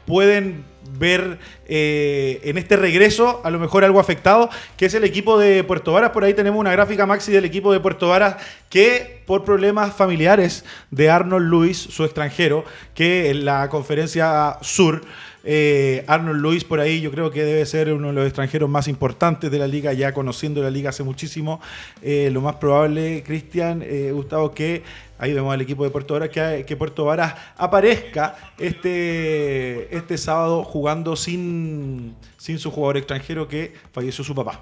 pueden 0.06 0.64
ver 0.98 1.38
eh, 1.66 2.40
en 2.44 2.58
este 2.58 2.76
regreso 2.76 3.40
a 3.44 3.50
lo 3.50 3.58
mejor 3.58 3.84
algo 3.84 4.00
afectado, 4.00 4.50
que 4.76 4.86
es 4.86 4.94
el 4.94 5.04
equipo 5.04 5.38
de 5.38 5.64
Puerto 5.64 5.92
Varas. 5.92 6.10
Por 6.10 6.24
ahí 6.24 6.34
tenemos 6.34 6.58
una 6.58 6.72
gráfica 6.72 7.06
maxi 7.06 7.32
del 7.32 7.44
equipo 7.44 7.72
de 7.72 7.80
Puerto 7.80 8.08
Varas 8.08 8.36
que 8.68 9.22
por 9.26 9.44
problemas 9.44 9.94
familiares 9.94 10.64
de 10.90 11.10
Arnold 11.10 11.46
Luis, 11.48 11.78
su 11.78 12.04
extranjero, 12.04 12.64
que 12.94 13.30
en 13.30 13.44
la 13.44 13.68
conferencia 13.68 14.58
sur 14.62 15.02
eh, 15.44 16.04
Arnold 16.06 16.40
Luis 16.40 16.64
por 16.64 16.80
ahí 16.80 17.00
yo 17.00 17.10
creo 17.10 17.30
que 17.30 17.44
debe 17.44 17.64
ser 17.66 17.92
uno 17.92 18.08
de 18.08 18.14
los 18.14 18.26
extranjeros 18.26 18.68
más 18.68 18.88
importantes 18.88 19.50
de 19.50 19.58
la 19.58 19.66
liga, 19.66 19.92
ya 19.92 20.12
conociendo 20.12 20.62
la 20.62 20.70
liga 20.70 20.90
hace 20.90 21.02
muchísimo. 21.02 21.60
Eh, 22.02 22.30
lo 22.32 22.40
más 22.40 22.56
probable, 22.56 23.22
Cristian, 23.24 23.82
eh, 23.82 24.10
Gustavo, 24.12 24.52
que 24.52 24.82
ahí 25.18 25.32
vemos 25.32 25.52
al 25.52 25.60
equipo 25.60 25.84
de 25.84 25.90
Puerto 25.90 26.14
Varas, 26.14 26.30
que, 26.30 26.64
que 26.66 26.76
Puerto 26.76 27.04
Varas 27.04 27.34
aparezca 27.56 28.36
este, 28.58 29.94
este 29.96 30.18
sábado 30.18 30.64
jugando 30.64 31.16
sin, 31.16 32.14
sin 32.36 32.58
su 32.58 32.70
jugador 32.70 32.96
extranjero 32.96 33.48
que 33.48 33.74
falleció 33.92 34.24
su 34.24 34.34
papá. 34.34 34.60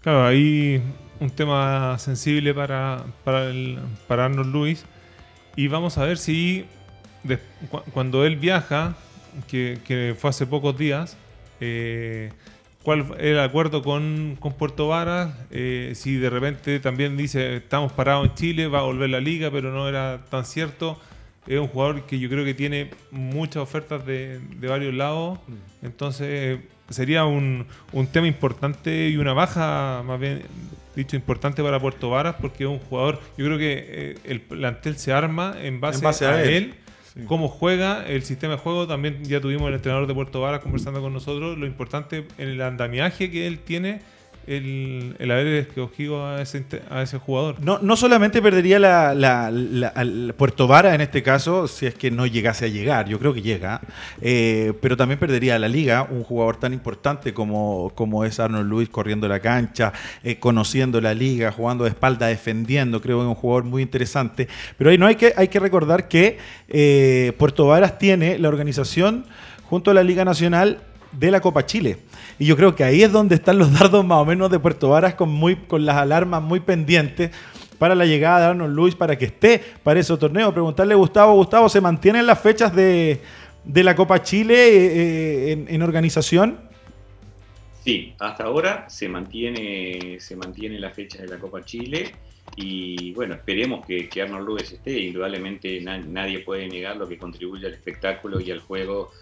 Claro, 0.00 0.24
ahí 0.24 0.80
un 1.20 1.30
tema 1.30 1.98
sensible 1.98 2.54
para, 2.54 3.04
para, 3.24 4.24
Arnold 4.24 4.54
Lewis. 4.54 4.84
Y 5.56 5.68
vamos 5.68 5.98
a 5.98 6.04
ver 6.04 6.18
si 6.18 6.66
cuando 7.92 8.24
él 8.24 8.36
viaja, 8.36 8.96
que, 9.46 9.78
que 9.86 10.14
fue 10.18 10.30
hace 10.30 10.46
pocos 10.46 10.76
días, 10.76 11.16
eh, 11.60 12.30
cuál 12.82 13.06
era 13.18 13.30
el 13.44 13.48
acuerdo 13.48 13.82
con, 13.82 14.36
con 14.40 14.52
Puerto 14.54 14.88
Varas. 14.88 15.34
eh, 15.50 15.92
si 15.94 16.16
de 16.16 16.30
repente 16.30 16.80
también 16.80 17.16
dice 17.16 17.56
estamos 17.56 17.92
parados 17.92 18.26
en 18.28 18.34
Chile, 18.34 18.66
va 18.68 18.80
a 18.80 18.82
volver 18.82 19.10
la 19.10 19.20
liga, 19.20 19.50
pero 19.50 19.72
no 19.72 19.88
era 19.88 20.24
tan 20.30 20.44
cierto. 20.44 20.98
Es 21.46 21.58
un 21.58 21.68
jugador 21.68 22.04
que 22.06 22.18
yo 22.18 22.28
creo 22.28 22.44
que 22.44 22.52
tiene 22.54 22.90
muchas 23.10 23.62
ofertas 23.62 24.04
de, 24.04 24.38
de 24.38 24.68
varios 24.68 24.92
lados. 24.94 25.38
Entonces 25.82 26.60
sería 26.90 27.24
un, 27.24 27.66
un 27.92 28.06
tema 28.06 28.26
importante 28.26 29.08
y 29.08 29.16
una 29.16 29.32
baja, 29.32 30.02
más 30.06 30.20
bien 30.20 30.42
dicho, 30.94 31.16
importante 31.16 31.62
para 31.62 31.78
Puerto 31.80 32.10
Varas, 32.10 32.36
porque 32.40 32.64
es 32.64 32.70
un 32.70 32.78
jugador, 32.80 33.20
yo 33.38 33.44
creo 33.46 33.56
que 33.56 33.86
eh, 33.88 34.18
el 34.24 34.40
plantel 34.40 34.96
se 34.98 35.12
arma 35.12 35.54
en 35.60 35.80
base, 35.80 35.98
En 35.98 36.04
base 36.04 36.26
a, 36.26 36.30
a 36.30 36.42
él. 36.42 36.48
él. 36.50 36.74
Cómo 37.26 37.48
juega 37.48 38.06
el 38.06 38.22
sistema 38.22 38.54
de 38.54 38.58
juego, 38.60 38.86
también 38.86 39.24
ya 39.24 39.40
tuvimos 39.40 39.68
el 39.68 39.74
entrenador 39.74 40.06
de 40.06 40.14
Puerto 40.14 40.40
Varas 40.40 40.60
conversando 40.60 41.00
con 41.00 41.12
nosotros, 41.12 41.58
lo 41.58 41.66
importante 41.66 42.26
en 42.38 42.48
el 42.48 42.62
andamiaje 42.62 43.30
que 43.30 43.46
él 43.46 43.58
tiene, 43.58 44.00
el, 44.48 45.14
el 45.18 45.30
haber 45.30 45.46
escogido 45.46 46.26
a 46.26 46.40
ese, 46.40 46.64
a 46.90 47.02
ese 47.02 47.18
jugador. 47.18 47.56
No, 47.60 47.78
no 47.82 47.96
solamente 47.96 48.40
perdería 48.40 48.78
la, 48.78 49.14
la- 49.14 49.50
la- 49.50 49.92
Puerto 50.36 50.66
Vara 50.66 50.94
en 50.94 51.00
este 51.00 51.22
caso, 51.22 51.68
si 51.68 51.86
es 51.86 51.94
que 51.94 52.10
no 52.10 52.26
llegase 52.26 52.64
a 52.64 52.68
llegar, 52.68 53.08
yo 53.08 53.18
creo 53.18 53.34
que 53.34 53.42
llega, 53.42 53.80
eh, 54.20 54.72
pero 54.80 54.96
también 54.96 55.18
perdería 55.18 55.58
la 55.58 55.68
liga, 55.68 56.06
un 56.10 56.22
jugador 56.24 56.56
tan 56.56 56.72
importante 56.72 57.34
como, 57.34 57.92
como 57.94 58.24
es 58.24 58.40
Arnold 58.40 58.68
Luis 58.68 58.88
corriendo 58.88 59.28
la 59.28 59.40
cancha, 59.40 59.92
eh, 60.22 60.38
conociendo 60.38 61.00
la 61.00 61.14
liga, 61.14 61.52
jugando 61.52 61.84
de 61.84 61.90
espalda, 61.90 62.26
defendiendo, 62.28 63.00
creo 63.00 63.18
que 63.18 63.24
es 63.24 63.28
un 63.28 63.34
jugador 63.34 63.64
muy 63.64 63.82
interesante. 63.82 64.48
Pero 64.76 64.90
ahí 64.90 64.98
no 64.98 65.06
hay 65.06 65.16
que, 65.16 65.32
hay 65.36 65.48
que 65.48 65.60
recordar 65.60 66.08
que 66.08 66.38
eh, 66.68 67.32
Puerto 67.38 67.66
Varas 67.66 67.98
tiene 67.98 68.38
la 68.38 68.48
organización 68.48 69.24
junto 69.64 69.90
a 69.90 69.94
la 69.94 70.02
Liga 70.02 70.24
Nacional 70.24 70.78
de 71.12 71.30
la 71.30 71.40
Copa 71.40 71.64
Chile. 71.66 71.98
Y 72.38 72.46
yo 72.46 72.56
creo 72.56 72.74
que 72.74 72.84
ahí 72.84 73.02
es 73.02 73.10
donde 73.12 73.34
están 73.34 73.58
los 73.58 73.72
dardos 73.72 74.04
más 74.04 74.18
o 74.18 74.24
menos 74.24 74.50
de 74.50 74.58
Puerto 74.58 74.90
Varas 74.90 75.14
con, 75.14 75.28
muy, 75.30 75.56
con 75.56 75.84
las 75.84 75.96
alarmas 75.96 76.42
muy 76.42 76.60
pendientes 76.60 77.30
para 77.78 77.94
la 77.94 78.04
llegada 78.06 78.40
de 78.40 78.46
Arnold 78.46 78.74
Luis 78.74 78.94
para 78.94 79.16
que 79.16 79.26
esté 79.26 79.62
para 79.82 80.00
ese 80.00 80.16
torneo. 80.16 80.52
Preguntarle 80.52 80.94
a 80.94 80.96
Gustavo, 80.96 81.34
Gustavo, 81.34 81.68
¿se 81.68 81.80
mantienen 81.80 82.26
las 82.26 82.40
fechas 82.40 82.74
de, 82.74 83.20
de 83.64 83.84
la 83.84 83.94
Copa 83.94 84.22
Chile 84.22 84.54
eh, 84.54 85.52
eh, 85.52 85.64
en, 85.68 85.82
organización? 85.82 86.58
Sí, 87.84 88.14
hasta 88.18 88.44
ahora 88.44 88.86
se 88.90 89.08
mantiene, 89.08 90.18
se 90.20 90.36
mantiene 90.36 90.78
la 90.78 90.90
fecha 90.90 91.22
de 91.22 91.28
la 91.28 91.38
Copa 91.38 91.64
Chile 91.64 92.12
y 92.56 93.12
bueno, 93.12 93.34
esperemos 93.34 93.86
que, 93.86 94.08
que 94.08 94.22
Arnold 94.22 94.46
Lewis 94.48 94.72
esté. 94.72 94.98
Indudablemente 94.98 95.80
na- 95.80 95.98
nadie 95.98 96.40
puede 96.40 96.68
negar 96.68 96.96
lo 96.96 97.08
que 97.08 97.16
contribuye 97.16 97.66
al 97.66 97.74
espectáculo 97.74 98.40
y 98.40 98.50
al 98.50 98.58
juego 98.60 99.12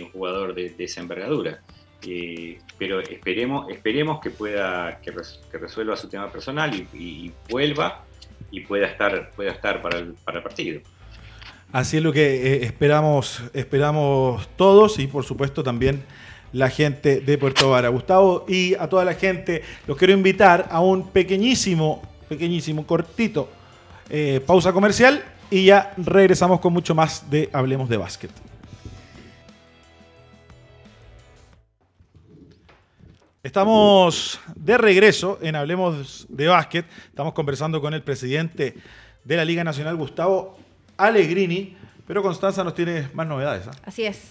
un 0.00 0.10
jugador 0.10 0.54
de, 0.54 0.74
esa 0.78 1.00
envergadura. 1.00 1.60
Pero 2.78 3.00
esperemos, 3.00 3.70
esperemos 3.70 4.20
que 4.20 4.30
pueda 4.30 5.00
que, 5.00 5.12
res- 5.12 5.40
que 5.50 5.58
resuelva 5.58 5.96
su 5.96 6.08
tema 6.08 6.30
personal 6.32 6.74
y, 6.74 6.88
y 6.98 7.32
vuelva 7.48 8.04
y 8.50 8.60
pueda 8.60 8.86
estar, 8.86 9.30
pueda 9.30 9.52
estar 9.52 9.80
para 9.80 9.98
el, 9.98 10.14
para 10.24 10.38
el 10.38 10.42
partido. 10.42 10.80
Así 11.72 11.96
es 11.98 12.02
lo 12.02 12.12
que 12.12 12.54
eh, 12.54 12.64
esperamos, 12.64 13.42
esperamos 13.54 14.48
todos 14.56 14.98
y 14.98 15.06
por 15.06 15.24
supuesto 15.24 15.62
también 15.62 16.02
la 16.52 16.68
gente 16.68 17.20
de 17.20 17.38
Puerto 17.38 17.70
Vara. 17.70 17.88
Gustavo 17.88 18.44
y 18.48 18.74
a 18.74 18.88
toda 18.88 19.04
la 19.04 19.14
gente 19.14 19.62
los 19.86 19.96
quiero 19.96 20.12
invitar 20.12 20.68
a 20.70 20.80
un 20.80 21.08
pequeñísimo, 21.08 22.02
pequeñísimo, 22.28 22.86
cortito 22.86 23.48
eh, 24.10 24.40
pausa 24.44 24.72
comercial 24.72 25.22
y 25.50 25.66
ya 25.66 25.94
regresamos 25.96 26.60
con 26.60 26.72
mucho 26.72 26.94
más 26.94 27.30
de 27.30 27.48
Hablemos 27.52 27.88
de 27.88 27.96
Básquet. 27.96 28.30
Estamos 33.44 34.38
de 34.54 34.78
regreso 34.78 35.40
en 35.42 35.56
Hablemos 35.56 36.26
de 36.28 36.46
Básquet. 36.46 36.86
Estamos 37.08 37.32
conversando 37.32 37.80
con 37.80 37.92
el 37.92 38.00
presidente 38.00 38.76
de 39.24 39.36
la 39.36 39.44
Liga 39.44 39.64
Nacional, 39.64 39.96
Gustavo 39.96 40.56
Allegrini. 40.96 41.76
Pero 42.06 42.22
Constanza 42.22 42.62
nos 42.62 42.76
tiene 42.76 43.08
más 43.14 43.26
novedades. 43.26 43.66
¿ah? 43.66 43.72
Así 43.84 44.04
es. 44.04 44.30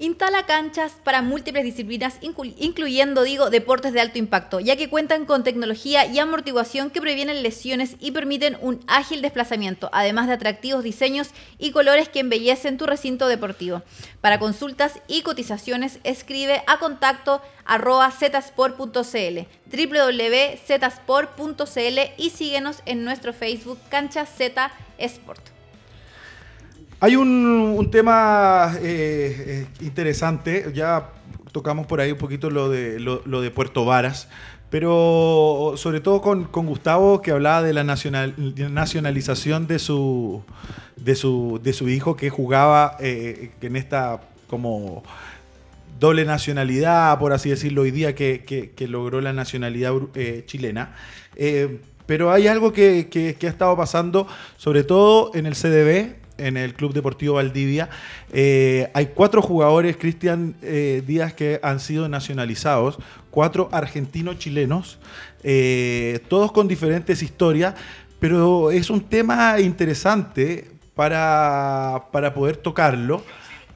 Instala 0.00 0.44
canchas 0.44 0.96
para 1.04 1.22
múltiples 1.22 1.62
disciplinas, 1.62 2.20
inclu- 2.20 2.52
incluyendo, 2.58 3.22
digo, 3.22 3.48
deportes 3.48 3.92
de 3.92 4.00
alto 4.00 4.18
impacto, 4.18 4.58
ya 4.58 4.74
que 4.74 4.90
cuentan 4.90 5.24
con 5.24 5.44
tecnología 5.44 6.04
y 6.04 6.18
amortiguación 6.18 6.90
que 6.90 7.00
previenen 7.00 7.44
lesiones 7.44 7.94
y 8.00 8.10
permiten 8.10 8.58
un 8.60 8.80
ágil 8.88 9.22
desplazamiento, 9.22 9.90
además 9.92 10.26
de 10.26 10.32
atractivos 10.32 10.82
diseños 10.82 11.28
y 11.58 11.70
colores 11.70 12.08
que 12.08 12.18
embellecen 12.18 12.76
tu 12.76 12.86
recinto 12.86 13.28
deportivo. 13.28 13.82
Para 14.20 14.40
consultas 14.40 14.98
y 15.06 15.22
cotizaciones, 15.22 16.00
escribe 16.02 16.64
a 16.66 16.80
contacto 16.80 17.40
arroba 17.64 18.10
zsport.cl, 18.10 19.46
www.zsport.cl 20.74 21.98
y 22.16 22.30
síguenos 22.30 22.78
en 22.84 23.04
nuestro 23.04 23.32
Facebook 23.32 23.78
Cancha 23.90 24.26
Z 24.26 24.72
Sport. 24.98 25.53
Hay 27.04 27.16
un, 27.16 27.90
tema 27.92 28.72
eh, 28.80 29.66
eh, 29.82 29.84
interesante, 29.84 30.72
ya 30.74 31.10
tocamos 31.52 31.86
por 31.86 32.00
ahí 32.00 32.12
un 32.12 32.16
poquito 32.16 32.48
lo 32.48 32.70
de, 32.70 32.98
lo, 32.98 33.18
de 33.42 33.50
Puerto 33.50 33.84
Varas, 33.84 34.26
pero 34.70 35.74
sobre 35.76 36.00
todo 36.00 36.22
con, 36.22 36.44
Gustavo 36.50 37.20
que 37.20 37.30
hablaba 37.32 37.60
de 37.60 37.74
la 37.74 37.84
nacional, 37.84 38.34
nacionalización 38.70 39.66
de 39.66 39.80
su, 39.80 40.44
de, 40.96 41.14
su, 41.14 41.60
de 41.62 41.74
su 41.74 41.90
hijo 41.90 42.16
que 42.16 42.30
jugaba 42.30 42.96
eh, 43.00 43.50
en 43.60 43.76
esta 43.76 44.22
como 44.46 45.02
doble 46.00 46.24
nacionalidad, 46.24 47.18
por 47.18 47.34
así 47.34 47.50
decirlo, 47.50 47.82
hoy 47.82 47.90
día 47.90 48.14
que, 48.14 48.44
que- 48.74 48.88
logró 48.88 49.20
la 49.20 49.34
nacionalidad 49.34 49.92
eh, 50.14 50.44
chilena. 50.46 50.94
Pero 52.06 52.32
hay 52.32 52.46
algo 52.48 52.72
que- 52.72 53.10
que 53.10 53.46
ha 53.46 53.50
estado 53.50 53.76
pasando, 53.76 54.26
sobre 54.56 54.84
todo 54.84 55.32
en 55.34 55.44
el 55.44 55.52
CDB, 55.54 56.23
en 56.38 56.56
el 56.56 56.74
Club 56.74 56.92
Deportivo 56.92 57.34
Valdivia. 57.34 57.88
Eh, 58.32 58.90
hay 58.94 59.06
cuatro 59.14 59.42
jugadores, 59.42 59.96
Cristian 59.96 60.54
eh, 60.62 61.02
Díaz, 61.06 61.34
que 61.34 61.60
han 61.62 61.80
sido 61.80 62.08
nacionalizados, 62.08 62.98
cuatro 63.30 63.68
argentinos 63.72 64.38
chilenos, 64.38 64.98
eh, 65.42 66.20
todos 66.28 66.52
con 66.52 66.68
diferentes 66.68 67.22
historias, 67.22 67.74
pero 68.18 68.70
es 68.70 68.90
un 68.90 69.02
tema 69.02 69.60
interesante 69.60 70.70
para, 70.94 72.06
para 72.12 72.34
poder 72.34 72.56
tocarlo. 72.56 73.22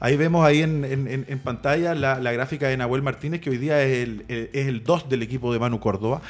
Ahí 0.01 0.15
vemos 0.15 0.45
ahí 0.45 0.61
en, 0.61 0.85
en- 0.85 1.39
pantalla 1.39 1.93
la, 1.93 2.31
gráfica 2.31 2.69
de 2.69 2.77
Nahuel 2.77 3.01
Martínez, 3.01 3.41
que 3.41 3.49
hoy 3.49 3.57
día 3.57 3.83
es 3.83 3.97
el, 3.97 4.25
es 4.29 4.67
el 4.67 4.81
2 4.85 5.09
del 5.09 5.23
equipo 5.23 5.51
de 5.51 5.59
Manu 5.59 5.81
Córdoba. 5.81 6.21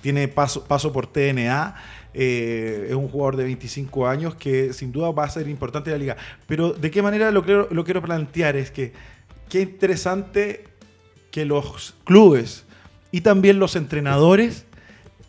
Tiene 0.00 0.28
paso, 0.28 0.64
paso 0.64 0.90
por 0.90 1.06
TNA. 1.06 1.74
Eh, 2.14 2.86
es 2.90 2.94
un 2.94 3.08
jugador 3.08 3.36
de 3.36 3.44
25 3.44 4.06
años 4.06 4.36
que 4.36 4.72
sin 4.72 4.92
duda 4.92 5.10
va 5.10 5.24
a 5.24 5.30
ser 5.30 5.48
importante 5.48 5.90
en 5.90 5.94
la 5.94 5.98
liga. 5.98 6.16
Pero 6.46 6.72
de 6.72 6.90
qué 6.90 7.02
manera 7.02 7.30
lo 7.32 7.42
quiero, 7.44 8.02
plantear 8.02 8.56
es 8.56 8.70
que 8.70 8.92
qué 9.48 9.62
interesante 9.62 10.64
que 11.32 11.44
los 11.44 11.94
clubes 12.04 12.64
y 13.10 13.22
también 13.22 13.58
los 13.58 13.74
entrenadores 13.74 14.64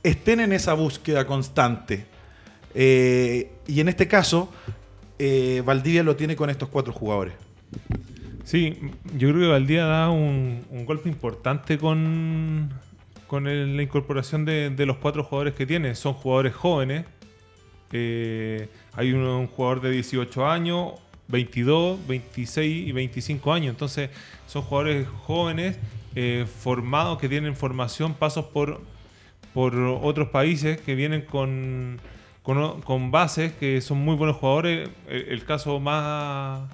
estén 0.03 0.39
en 0.39 0.53
esa 0.53 0.73
búsqueda 0.73 1.25
constante. 1.25 2.05
Eh, 2.75 3.51
y 3.65 3.79
en 3.79 3.89
este 3.89 4.07
caso, 4.07 4.53
eh, 5.17 5.63
Valdivia 5.65 6.03
lo 6.03 6.15
tiene 6.15 6.36
con 6.36 6.51
estos 6.51 6.69
cuatro 6.69 6.93
jugadores. 6.93 7.33
Sí, 8.43 8.77
yo 9.17 9.29
creo 9.29 9.41
que 9.41 9.47
Valdía 9.47 9.86
da 9.86 10.11
un 10.11 10.86
golpe 10.86 11.09
importante 11.09 11.79
con, 11.79 12.69
con 13.28 13.45
la 13.45 13.82
incorporación 13.82 14.45
de, 14.45 14.86
los 14.86 14.97
cuatro 14.97 15.23
jugadores 15.23 15.53
que 15.53 15.65
tiene. 15.65 15.95
Son 15.95 16.13
jugadores 16.13 16.53
jóvenes. 16.53 17.05
Eh, 17.91 18.69
hay 18.93 19.13
un, 19.13 19.47
jugador 19.47 19.82
de 19.82 19.91
18 19.91 20.47
años, 20.47 20.93
22, 21.28 22.07
26 22.07 22.88
y 22.88 22.91
25 22.91 23.53
años. 23.53 23.69
Entonces, 23.69 24.09
son 24.47 24.61
jugadores 24.63 25.07
jóvenes, 25.23 25.78
eh, 26.15 26.45
formados, 26.61 27.17
que 27.19 27.30
tienen 27.30 27.55
formación, 27.55 28.13
pasos 28.13 28.45
por, 28.45 28.82
por 29.53 29.76
otros 29.76 30.30
países 30.30 30.80
que 30.82 30.95
vienen 30.95 31.21
con, 31.21 31.99
con, 32.43 33.11
bases 33.11 33.53
que 33.53 33.82
son 33.82 33.99
muy 33.99 34.15
buenos 34.15 34.38
jugadores. 34.38 34.89
El 35.09 35.43
caso 35.45 35.80
más 35.80 36.69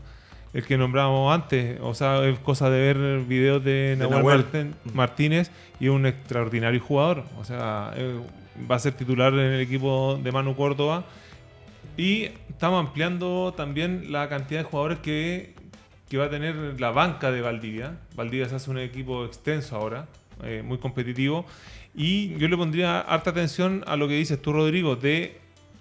el 0.54 0.66
que 0.66 0.78
nombrábamos 0.78 1.34
antes, 1.34 1.80
o 1.82 1.94
sea, 1.94 2.26
es 2.28 2.38
cosa 2.40 2.70
de 2.70 2.94
ver 2.94 3.20
videos 3.22 3.64
de, 3.64 3.96
Nahuel, 3.98 4.18
Nahuel. 4.20 4.38
Marten- 4.46 4.74
Martínez 4.94 5.52
y 5.80 5.86
es 5.86 5.92
un 5.92 6.06
extraordinario 6.06 6.80
jugador. 6.82 7.24
O 7.40 7.44
sea, 7.46 7.94
va 8.70 8.76
a 8.76 8.80
ser 8.80 8.94
titular 8.94 9.34
en 9.34 9.40
el 9.40 9.62
equipo 9.62 10.20
de 10.22 10.32
Manu 10.32 10.56
Córdoba. 10.56 11.06
Y 11.98 12.30
estamos 12.50 12.86
ampliando 12.86 13.54
también 13.56 14.12
la 14.12 14.28
cantidad 14.30 14.60
de 14.62 14.64
jugadores 14.66 15.00
que, 15.00 15.54
que 16.10 16.18
va 16.18 16.26
a 16.26 16.30
tener 16.30 16.80
la 16.80 16.92
banca 16.92 17.32
de 17.32 17.42
Valdivia. 17.42 17.98
Valdivia 18.16 18.48
se 18.50 18.56
hace 18.56 18.70
un 18.72 18.78
equipo 18.80 19.26
extenso 19.26 19.76
ahora, 19.76 20.08
eh, 20.44 20.64
muy 20.66 20.78
competitivo. 20.78 21.46
Y 21.96 22.36
yo 22.38 22.48
le 22.48 22.56
pondría 22.58 23.00
harta 23.02 23.32
atención 23.32 23.84
a 23.88 23.96
lo 23.98 24.08
que 24.08 24.14
dices 24.16 24.42
tú, 24.42 24.54
Rodrigo, 24.54 24.96
de 24.96 25.38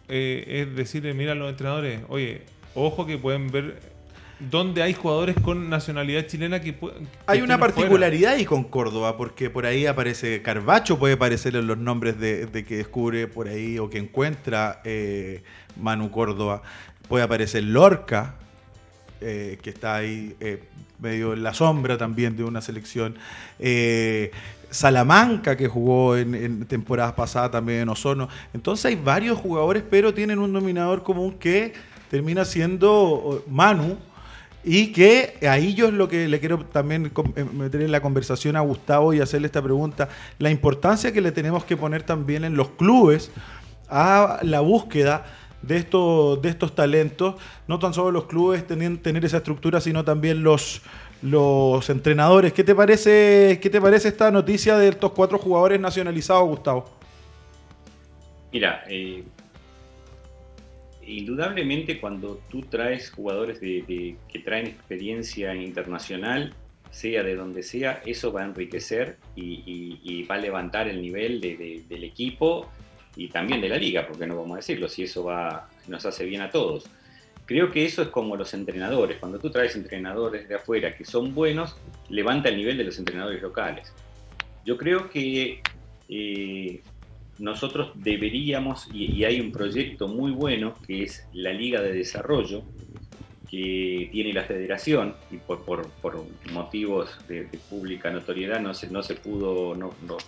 eh, 0.08 0.66
es 0.68 0.76
decirle, 0.76 1.14
mira 1.14 1.32
a 1.32 1.34
los 1.36 1.48
entrenadores, 1.50 2.00
oye, 2.08 2.42
ojo 2.74 3.06
que 3.06 3.16
pueden 3.16 3.50
ver 3.50 3.80
dónde 4.48 4.82
hay 4.82 4.94
jugadores 4.94 5.36
con 5.42 5.68
nacionalidad 5.68 6.26
chilena 6.26 6.60
que 6.60 6.74
que 6.74 6.90
Hay 7.26 7.42
una 7.42 7.54
estén 7.54 7.58
fuera. 7.58 7.58
particularidad 7.58 8.32
ahí 8.34 8.44
con 8.44 8.64
Córdoba, 8.64 9.16
porque 9.16 9.50
por 9.50 9.66
ahí 9.66 9.86
aparece 9.86 10.42
Carvacho, 10.42 10.98
puede 10.98 11.14
aparecer 11.14 11.56
en 11.56 11.66
los 11.66 11.76
nombres 11.78 12.18
de, 12.18 12.46
de 12.46 12.64
que 12.64 12.76
descubre 12.78 13.26
por 13.26 13.48
ahí 13.48 13.78
o 13.78 13.90
que 13.90 13.98
encuentra 13.98 14.80
eh, 14.84 15.42
Manu 15.80 16.10
Córdoba. 16.10 16.62
Puede 17.08 17.24
aparecer 17.24 17.64
Lorca, 17.64 18.36
eh, 19.20 19.58
que 19.62 19.70
está 19.70 19.96
ahí 19.96 20.34
eh, 20.40 20.62
medio 20.98 21.32
en 21.34 21.42
la 21.42 21.52
sombra 21.52 21.98
también 21.98 22.36
de 22.36 22.44
una 22.44 22.60
selección. 22.60 23.16
Salamanca, 24.70 25.56
que 25.56 25.66
jugó 25.66 26.16
en, 26.16 26.34
en 26.34 26.64
temporadas 26.66 27.14
pasadas 27.14 27.50
también 27.50 27.80
en 27.80 27.88
Osorno. 27.88 28.28
Entonces 28.54 28.84
hay 28.86 28.94
varios 28.94 29.38
jugadores, 29.38 29.82
pero 29.90 30.14
tienen 30.14 30.38
un 30.38 30.52
dominador 30.52 31.02
común 31.02 31.32
que 31.38 31.72
termina 32.08 32.44
siendo 32.44 33.44
Manu. 33.48 33.98
Y 34.62 34.92
que 34.92 35.38
ahí 35.48 35.74
yo 35.74 35.88
es 35.88 35.94
lo 35.94 36.08
que 36.08 36.28
le 36.28 36.38
quiero 36.38 36.58
también 36.66 37.10
eh, 37.36 37.44
meter 37.44 37.80
en 37.80 37.92
la 37.92 38.02
conversación 38.02 38.56
a 38.56 38.60
Gustavo 38.60 39.14
y 39.14 39.20
hacerle 39.20 39.46
esta 39.46 39.62
pregunta. 39.62 40.08
La 40.38 40.50
importancia 40.50 41.12
que 41.12 41.20
le 41.20 41.32
tenemos 41.32 41.64
que 41.64 41.76
poner 41.76 42.02
también 42.02 42.44
en 42.44 42.56
los 42.56 42.70
clubes 42.70 43.30
a 43.88 44.40
la 44.42 44.60
búsqueda 44.60 45.24
de 45.62 45.78
estos, 45.78 46.42
de 46.42 46.50
estos 46.50 46.74
talentos. 46.74 47.36
No 47.68 47.78
tan 47.78 47.94
solo 47.94 48.10
los 48.10 48.24
clubes 48.24 48.66
tenían, 48.66 48.98
tener 48.98 49.24
esa 49.24 49.38
estructura, 49.38 49.80
sino 49.80 50.04
también 50.04 50.42
los, 50.42 50.82
los 51.22 51.88
entrenadores. 51.88 52.52
¿Qué 52.52 52.62
te, 52.62 52.74
parece, 52.74 53.58
¿Qué 53.62 53.70
te 53.70 53.80
parece 53.80 54.08
esta 54.08 54.30
noticia 54.30 54.76
de 54.76 54.88
estos 54.88 55.12
cuatro 55.12 55.38
jugadores 55.38 55.80
nacionalizados, 55.80 56.46
Gustavo? 56.46 56.90
Mira, 58.52 58.84
eh, 58.88 59.24
indudablemente 61.18 62.00
cuando 62.00 62.40
tú 62.50 62.62
traes 62.62 63.10
jugadores 63.10 63.58
que 63.58 64.16
traen 64.44 64.66
experiencia 64.66 65.54
internacional, 65.54 66.54
sea 66.90 67.22
de 67.22 67.36
donde 67.36 67.62
sea, 67.62 68.02
eso 68.04 68.32
va 68.32 68.42
a 68.42 68.44
enriquecer 68.46 69.16
y, 69.36 70.24
va 70.24 70.34
a 70.34 70.38
levantar 70.38 70.88
el 70.88 71.00
nivel 71.00 71.40
de- 71.40 71.56
de- 71.56 71.82
del 71.88 72.04
equipo 72.04 72.68
y 73.16 73.28
también 73.28 73.60
de 73.60 73.68
la 73.68 73.76
liga, 73.76 74.06
porque 74.06 74.26
no 74.26 74.36
vamos 74.36 74.52
a 74.52 74.56
decirlo, 74.56 74.88
si 74.88 75.04
eso 75.04 75.24
va, 75.24 75.68
nos 75.88 76.04
hace 76.06 76.24
bien 76.24 76.40
a 76.42 76.50
todos. 76.50 76.84
Creo 77.46 77.70
que 77.72 77.84
eso 77.84 78.02
es 78.02 78.08
como 78.08 78.36
los 78.36 78.54
entrenadores. 78.54 79.18
Cuando 79.18 79.38
tú 79.38 79.50
traes 79.50 79.74
entrenadores 79.74 80.48
de 80.48 80.54
afuera 80.54 80.96
que 80.96 81.04
son 81.04 81.34
buenos, 81.34 81.76
levanta 82.08 82.48
el 82.48 82.56
nivel 82.56 82.76
de 82.78 82.84
los 82.84 82.98
entrenadores 82.98 83.42
locales. 83.42 83.92
Yo 84.64 84.76
creo 84.76 85.10
que 85.10 85.60
eh, 86.08 86.80
nosotros 87.40 87.92
deberíamos, 87.96 88.88
y, 88.92 89.24
hay 89.24 89.40
un 89.40 89.52
proyecto 89.52 90.08
muy 90.08 90.32
bueno 90.32 90.74
que 90.86 91.02
es 91.04 91.26
la 91.32 91.52
Liga 91.52 91.80
de 91.80 91.92
Desarrollo, 91.94 92.62
que 93.50 94.08
tiene 94.12 94.32
la 94.32 94.44
federación, 94.44 95.16
y 95.30 95.38
por, 95.38 95.64
por- 95.64 95.90
motivos 96.52 97.18
de, 97.28 97.44
de 97.46 97.58
pública 97.58 98.10
notoriedad 98.10 98.60
no 98.60 98.74
se, 98.74 98.90
no 98.90 99.02
se 99.02 99.14
pudo, 99.16 99.74
no, 99.74 99.94
no- 100.02 100.18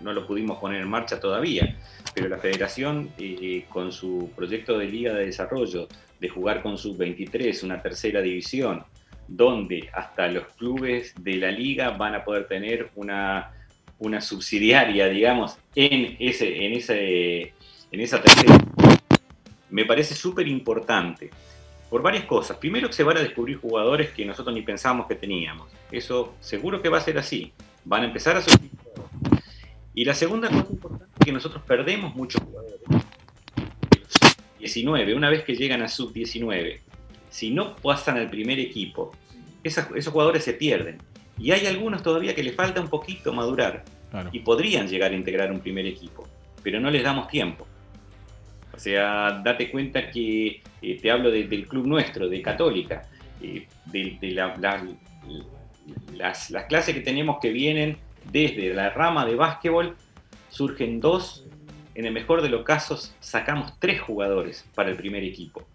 no 0.00 0.12
lo 0.12 0.26
pudimos 0.26 0.58
poner 0.58 0.80
en 0.82 0.88
marcha 0.88 1.20
todavía, 1.20 1.78
pero 2.14 2.28
la 2.28 2.38
federación 2.38 3.10
eh, 3.18 3.66
con 3.68 3.92
su 3.92 4.32
proyecto 4.34 4.78
de 4.78 4.86
Liga 4.86 5.14
de 5.14 5.26
Desarrollo, 5.26 5.88
de 6.18 6.28
jugar 6.28 6.62
con 6.62 6.78
sub-23, 6.78 7.62
una 7.64 7.82
tercera 7.82 8.20
división, 8.22 8.84
donde 9.28 9.88
hasta 9.92 10.28
los 10.28 10.46
clubes 10.54 11.14
de 11.18 11.36
la 11.36 11.50
liga 11.52 11.90
van 11.90 12.14
a 12.14 12.24
poder 12.24 12.48
tener 12.48 12.90
una, 12.96 13.52
una 13.98 14.20
subsidiaria, 14.20 15.08
digamos, 15.08 15.56
en, 15.74 16.16
ese, 16.18 16.66
en, 16.66 16.72
ese, 16.72 17.54
en 17.90 18.00
esa 18.00 18.20
tercera. 18.20 18.58
Me 19.70 19.84
parece 19.84 20.14
súper 20.14 20.46
importante 20.48 21.30
por 21.88 22.02
varias 22.02 22.24
cosas. 22.24 22.56
Primero 22.56 22.88
que 22.88 22.94
se 22.94 23.02
van 23.02 23.16
a 23.16 23.20
descubrir 23.20 23.58
jugadores 23.58 24.10
que 24.10 24.24
nosotros 24.24 24.54
ni 24.54 24.62
pensábamos 24.62 25.06
que 25.06 25.14
teníamos. 25.14 25.68
Eso 25.90 26.34
seguro 26.40 26.82
que 26.82 26.88
va 26.88 26.98
a 26.98 27.02
ser 27.02 27.18
así. 27.18 27.52
Van 27.84 28.02
a 28.02 28.06
empezar 28.06 28.36
a 28.36 28.42
surgir. 28.42 28.70
Y 29.94 30.04
la 30.04 30.14
segunda 30.14 30.48
cosa 30.48 30.66
importante 30.70 31.14
es 31.18 31.26
que 31.26 31.32
nosotros 31.32 31.62
perdemos 31.66 32.14
muchos 32.14 32.42
jugadores. 32.42 32.80
19, 34.58 35.14
una 35.14 35.28
vez 35.28 35.42
que 35.44 35.56
llegan 35.56 35.82
a 35.82 35.88
sub-19, 35.88 36.78
si 37.28 37.50
no 37.50 37.76
pasan 37.76 38.16
al 38.16 38.30
primer 38.30 38.60
equipo, 38.60 39.12
esos 39.64 40.08
jugadores 40.08 40.44
se 40.44 40.52
pierden. 40.52 40.98
Y 41.38 41.50
hay 41.50 41.66
algunos 41.66 42.02
todavía 42.02 42.34
que 42.34 42.42
les 42.42 42.54
falta 42.54 42.80
un 42.80 42.88
poquito 42.88 43.32
madurar 43.32 43.84
y 44.32 44.40
podrían 44.40 44.86
llegar 44.88 45.12
a 45.12 45.14
integrar 45.14 45.50
un 45.52 45.60
primer 45.60 45.86
equipo, 45.86 46.28
pero 46.62 46.80
no 46.80 46.90
les 46.90 47.02
damos 47.02 47.28
tiempo. 47.28 47.66
O 48.74 48.78
sea, 48.78 49.40
date 49.44 49.70
cuenta 49.70 50.10
que 50.10 50.62
eh, 50.80 50.98
te 51.00 51.10
hablo 51.10 51.30
de- 51.30 51.44
del 51.44 51.66
club 51.68 51.86
nuestro, 51.86 52.28
de 52.28 52.40
Católica, 52.42 53.02
eh, 53.42 53.66
de, 53.86 54.18
de 54.20 54.30
la- 54.32 54.56
la- 54.58 54.84
las, 56.14 56.50
las 56.50 56.64
clases 56.64 56.94
que 56.94 57.00
tenemos 57.00 57.38
que 57.40 57.50
vienen 57.50 57.96
desde 58.30 58.72
la 58.74 58.90
rama 58.90 59.26
de 59.26 59.34
básquetbol, 59.34 59.96
surgen 60.48 61.00
dos, 61.00 61.44
en 61.94 62.06
el 62.06 62.12
mejor 62.12 62.40
de 62.42 62.48
los 62.48 62.62
casos 62.64 63.14
sacamos 63.20 63.78
tres 63.78 64.00
jugadores 64.00 64.64
para 64.74 64.90
el 64.90 64.96
primer 64.96 65.24
equipo. 65.24 65.66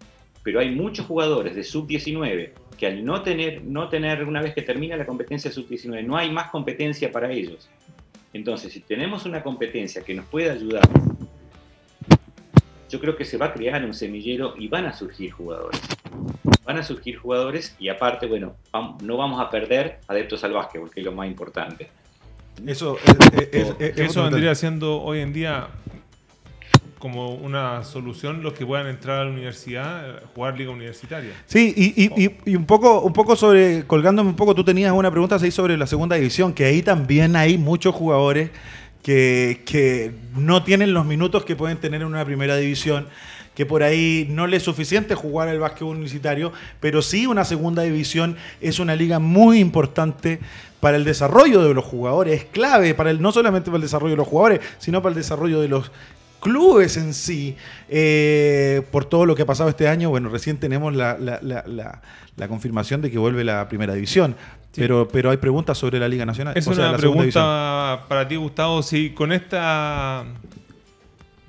Pero 0.42 0.60
hay 0.60 0.70
muchos 0.70 1.06
jugadores 1.06 1.54
de 1.54 1.62
sub-19 1.64 2.52
que 2.78 2.86
al 2.86 3.04
no 3.04 3.22
tener, 3.22 3.62
no 3.64 3.88
tener, 3.88 4.24
una 4.24 4.40
vez 4.40 4.54
que 4.54 4.62
termina 4.62 4.96
la 4.96 5.04
competencia 5.04 5.50
sub-19, 5.50 6.04
no 6.04 6.16
hay 6.16 6.30
más 6.30 6.50
competencia 6.50 7.10
para 7.12 7.30
ellos. 7.30 7.68
Entonces, 8.32 8.72
si 8.72 8.80
tenemos 8.80 9.24
una 9.26 9.42
competencia 9.42 10.02
que 10.02 10.14
nos 10.14 10.26
pueda 10.26 10.52
ayudar, 10.52 10.88
yo 12.90 13.00
creo 13.00 13.16
que 13.16 13.24
se 13.24 13.36
va 13.36 13.46
a 13.46 13.52
crear 13.52 13.84
un 13.84 13.92
semillero 13.94 14.54
y 14.58 14.68
van 14.68 14.86
a 14.86 14.92
surgir 14.92 15.30
jugadores. 15.30 15.80
Van 16.64 16.78
a 16.78 16.82
surgir 16.82 17.16
jugadores 17.16 17.74
y 17.78 17.88
aparte, 17.88 18.26
bueno, 18.26 18.54
no 19.02 19.16
vamos 19.16 19.40
a 19.40 19.50
perder 19.50 19.98
adeptos 20.08 20.44
al 20.44 20.52
básquetbol, 20.52 20.90
que 20.90 21.00
es 21.00 21.06
lo 21.06 21.12
más 21.12 21.26
importante. 21.26 21.88
Eso, 22.66 22.96
es- 22.98 23.32
es- 23.32 23.48
es- 23.52 23.74
es- 23.78 23.98
Eso 23.98 24.24
vendría 24.24 24.54
siendo 24.54 25.00
hoy 25.02 25.20
en 25.20 25.32
día 25.32 25.68
como 26.98 27.34
una 27.34 27.84
solución 27.84 28.42
los 28.42 28.52
que 28.54 28.66
puedan 28.66 28.86
entrar 28.88 29.20
a 29.20 29.24
la 29.24 29.30
universidad, 29.30 30.08
eh, 30.10 30.20
jugar 30.34 30.56
liga 30.58 30.70
universitaria. 30.70 31.32
Sí, 31.46 31.72
y, 31.76 32.04
y- 32.04 32.30
y- 32.44 32.56
un 32.56 32.66
poco, 32.66 33.00
un 33.02 33.12
poco 33.12 33.36
sobre, 33.36 33.84
colgándome 33.86 34.30
un 34.30 34.36
poco, 34.36 34.54
tú 34.54 34.64
tenías 34.64 34.92
una 34.92 35.10
pregunta 35.10 35.36
así 35.36 35.50
sobre 35.50 35.76
la 35.76 35.86
segunda 35.86 36.16
división, 36.16 36.52
que 36.52 36.64
ahí 36.64 36.82
también 36.82 37.36
hay 37.36 37.56
muchos 37.58 37.94
jugadores 37.94 38.50
que, 39.02 39.62
que 39.64 40.12
no 40.36 40.62
tienen 40.64 40.92
los 40.92 41.06
minutos 41.06 41.44
que 41.44 41.54
pueden 41.56 41.78
tener 41.78 42.00
en 42.02 42.08
una 42.08 42.24
primera 42.24 42.56
división, 42.56 43.06
que 43.54 43.64
por 43.66 43.82
ahí 43.82 44.26
no 44.30 44.46
le 44.46 44.56
es 44.58 44.62
suficiente 44.62 45.14
jugar 45.14 45.48
el 45.48 45.58
básquetbol 45.58 45.96
universitario, 45.96 46.52
pero 46.80 47.02
sí 47.02 47.26
una 47.26 47.44
segunda 47.44 47.82
división 47.82 48.36
es 48.60 48.78
una 48.78 48.94
liga 48.94 49.18
muy 49.18 49.58
importante 49.58 50.38
para 50.80 50.96
el 50.96 51.04
desarrollo 51.04 51.62
de 51.64 51.74
los 51.74 51.84
jugadores, 51.84 52.40
es 52.40 52.44
clave 52.46 52.94
para 52.94 53.10
el, 53.10 53.20
no 53.20 53.32
solamente 53.32 53.66
para 53.66 53.76
el 53.76 53.82
desarrollo 53.82 54.12
de 54.12 54.16
los 54.18 54.28
jugadores, 54.28 54.60
sino 54.78 55.02
para 55.02 55.10
el 55.12 55.16
desarrollo 55.16 55.60
de 55.60 55.68
los 55.68 55.90
clubes 56.40 56.96
en 56.96 57.14
sí, 57.14 57.56
eh, 57.88 58.82
por 58.90 59.04
todo 59.04 59.26
lo 59.26 59.34
que 59.34 59.42
ha 59.42 59.46
pasado 59.46 59.68
este 59.68 59.88
año, 59.88 60.10
bueno, 60.10 60.28
recién 60.28 60.58
tenemos 60.58 60.94
la, 60.94 61.16
la- 61.18 61.40
la- 61.42 61.64
la- 61.66 62.02
la 62.36 62.48
confirmación 62.48 63.02
de 63.02 63.10
que 63.10 63.18
vuelve 63.18 63.42
la 63.44 63.68
primera 63.68 63.94
división, 63.94 64.36
pero, 64.76 65.08
pero 65.08 65.30
hay 65.30 65.38
preguntas 65.38 65.76
sobre 65.76 65.98
la 65.98 66.06
Liga 66.06 66.24
Nacional. 66.24 66.56
Es 66.56 66.66
o 66.68 66.74
sea, 66.74 66.84
una 66.84 66.92
la 66.92 66.98
pregunta 66.98 68.04
para 68.08 68.28
ti, 68.28 68.36
Gustavo. 68.36 68.82
Si 68.82 69.10
con 69.10 69.32
esta 69.32 70.24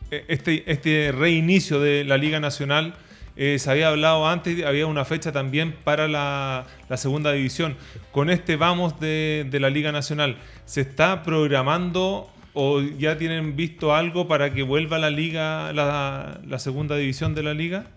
eh, 0.09 0.25
este, 0.27 0.63
este 0.71 1.11
reinicio 1.11 1.79
de 1.79 2.03
la 2.05 2.17
Liga 2.17 2.39
Nacional 2.39 2.95
eh, 3.35 3.57
se 3.59 3.69
había 3.69 3.89
hablado 3.89 4.27
antes, 4.27 4.65
había 4.65 4.87
una 4.87 5.05
fecha 5.05 5.31
también 5.31 5.75
para 5.83 6.07
la, 6.07 6.65
la 6.89 6.97
segunda 6.97 7.31
división. 7.31 7.75
Con 8.11 8.29
este 8.31 8.55
vamos 8.55 8.99
de, 8.99 9.45
de 9.49 9.59
la 9.59 9.69
Liga 9.69 9.91
Nacional, 9.91 10.37
¿se 10.65 10.81
está 10.81 11.21
programando 11.23 12.29
o 12.53 12.81
ya 12.81 13.17
tienen 13.17 13.55
visto 13.55 13.93
algo 13.93 14.27
para 14.27 14.53
que 14.53 14.63
vuelva 14.63 14.97
la 14.97 15.09
liga, 15.09 15.71
la, 15.73 16.59
segunda 16.59 16.95
división 16.95 17.35
de 17.35 17.43
la 17.43 17.53
liga? 17.53 17.87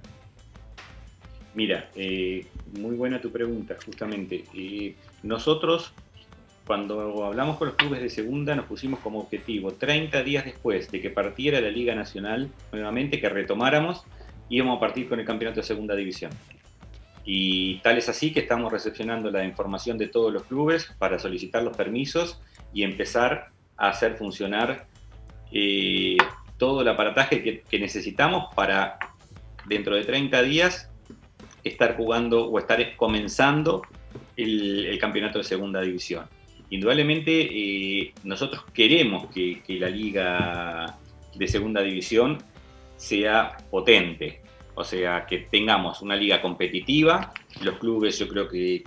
Mira, 1.54 1.90
eh, 1.96 2.46
muy 2.78 2.96
buena 2.96 3.20
tu 3.20 3.30
pregunta, 3.30 3.76
justamente. 3.84 4.44
Eh, 4.54 4.94
nosotros, 5.22 5.92
cuando 6.66 7.24
hablamos 7.24 7.56
con 7.56 7.68
los 7.68 7.76
clubes 7.76 8.00
de 8.00 8.08
segunda, 8.08 8.54
nos 8.54 8.66
pusimos 8.66 9.00
como 9.00 9.20
objetivo 9.20 9.72
30 9.72 10.22
días 10.22 10.44
después 10.44 10.90
de 10.90 11.00
que 11.00 11.10
partiera 11.10 11.60
la 11.60 11.70
Liga 11.70 11.94
Nacional, 11.94 12.50
nuevamente 12.72 13.20
que 13.20 13.28
retomáramos, 13.28 14.04
íbamos 14.48 14.76
a 14.76 14.80
partir 14.80 15.08
con 15.08 15.20
el 15.20 15.26
campeonato 15.26 15.60
de 15.60 15.66
segunda 15.66 15.94
división. 15.94 16.30
Y 17.24 17.78
tal 17.78 17.98
es 17.98 18.08
así 18.08 18.32
que 18.32 18.40
estamos 18.40 18.72
recepcionando 18.72 19.30
la 19.30 19.44
información 19.44 19.96
de 19.96 20.08
todos 20.08 20.32
los 20.32 20.42
clubes 20.44 20.90
para 20.98 21.18
solicitar 21.18 21.62
los 21.62 21.76
permisos 21.76 22.40
y 22.74 22.82
empezar 22.82 23.50
hacer 23.82 24.16
funcionar 24.16 24.86
eh, 25.50 26.16
todo 26.56 26.82
el 26.82 26.88
aparataje 26.88 27.62
que, 27.68 27.78
necesitamos 27.78 28.54
para 28.54 28.96
dentro 29.66 29.96
de 29.96 30.04
30 30.04 30.40
días 30.42 30.88
estar 31.64 31.96
jugando 31.96 32.48
o 32.48 32.58
estar 32.58 32.96
comenzando 32.96 33.82
el, 34.36 34.96
campeonato 35.00 35.38
de 35.38 35.44
segunda 35.44 35.80
división. 35.80 36.26
Indudablemente 36.70 37.32
eh, 37.32 38.14
nosotros 38.22 38.64
queremos 38.72 39.26
que, 39.26 39.60
la 39.68 39.90
liga 39.90 40.96
de 41.34 41.48
segunda 41.48 41.82
división 41.82 42.38
sea 42.96 43.56
potente, 43.68 44.42
o 44.76 44.84
sea, 44.84 45.26
que 45.26 45.38
tengamos 45.38 46.02
una 46.02 46.14
liga 46.14 46.40
competitiva. 46.40 47.32
Los 47.62 47.78
clubes 47.78 48.16
yo 48.16 48.28
creo 48.28 48.48
que 48.48 48.84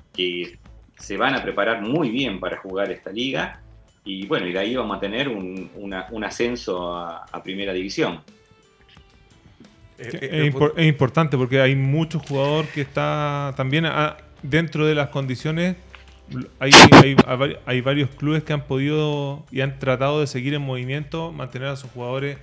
se 0.98 1.18
van 1.18 1.36
a 1.36 1.44
preparar 1.44 1.82
muy 1.82 2.10
bien 2.10 2.40
para 2.40 2.58
jugar 2.58 2.90
esta 2.92 3.12
liga 3.12 3.62
y 4.06 4.26
bueno, 4.28 4.48
y 4.48 4.54
de 4.54 4.60
ahí 4.60 4.76
vamos 4.76 4.96
a 4.98 5.00
tener 5.00 5.28
un, 5.28 5.70
una- 5.76 6.08
un 6.12 6.24
ascenso 6.24 6.96
a, 6.96 7.26
a 7.32 7.44
primera 7.44 7.74
división. 7.74 8.22
Eh, 9.98 10.08
Que 10.12 10.18
eh, 10.26 10.48
es, 10.48 10.54
impor- 10.54 10.74
es 10.78 10.88
importante 10.88 11.38
porque 11.38 11.62
hay 11.62 11.76
muchos 11.76 12.22
jugadores 12.28 12.70
que 12.72 12.82
está 12.82 13.54
también 13.58 13.86
ah, 13.86 14.18
dentro 14.44 14.86
de 14.86 14.96
las 14.96 15.10
condiciones. 15.10 15.76
Hay, 16.60 16.72
hay, 17.04 17.16
hay- 17.28 17.58
hay 17.66 17.82
varios 17.82 18.10
clubes 18.10 18.44
que 18.44 18.54
han 18.54 18.64
podido 18.66 19.46
y 19.52 19.62
han 19.62 19.80
tratado 19.80 20.20
de 20.22 20.28
seguir 20.28 20.54
en 20.54 20.62
movimiento, 20.62 21.32
mantener 21.32 21.70
a 21.70 21.76
sus 21.76 21.90
jugadores 21.92 22.38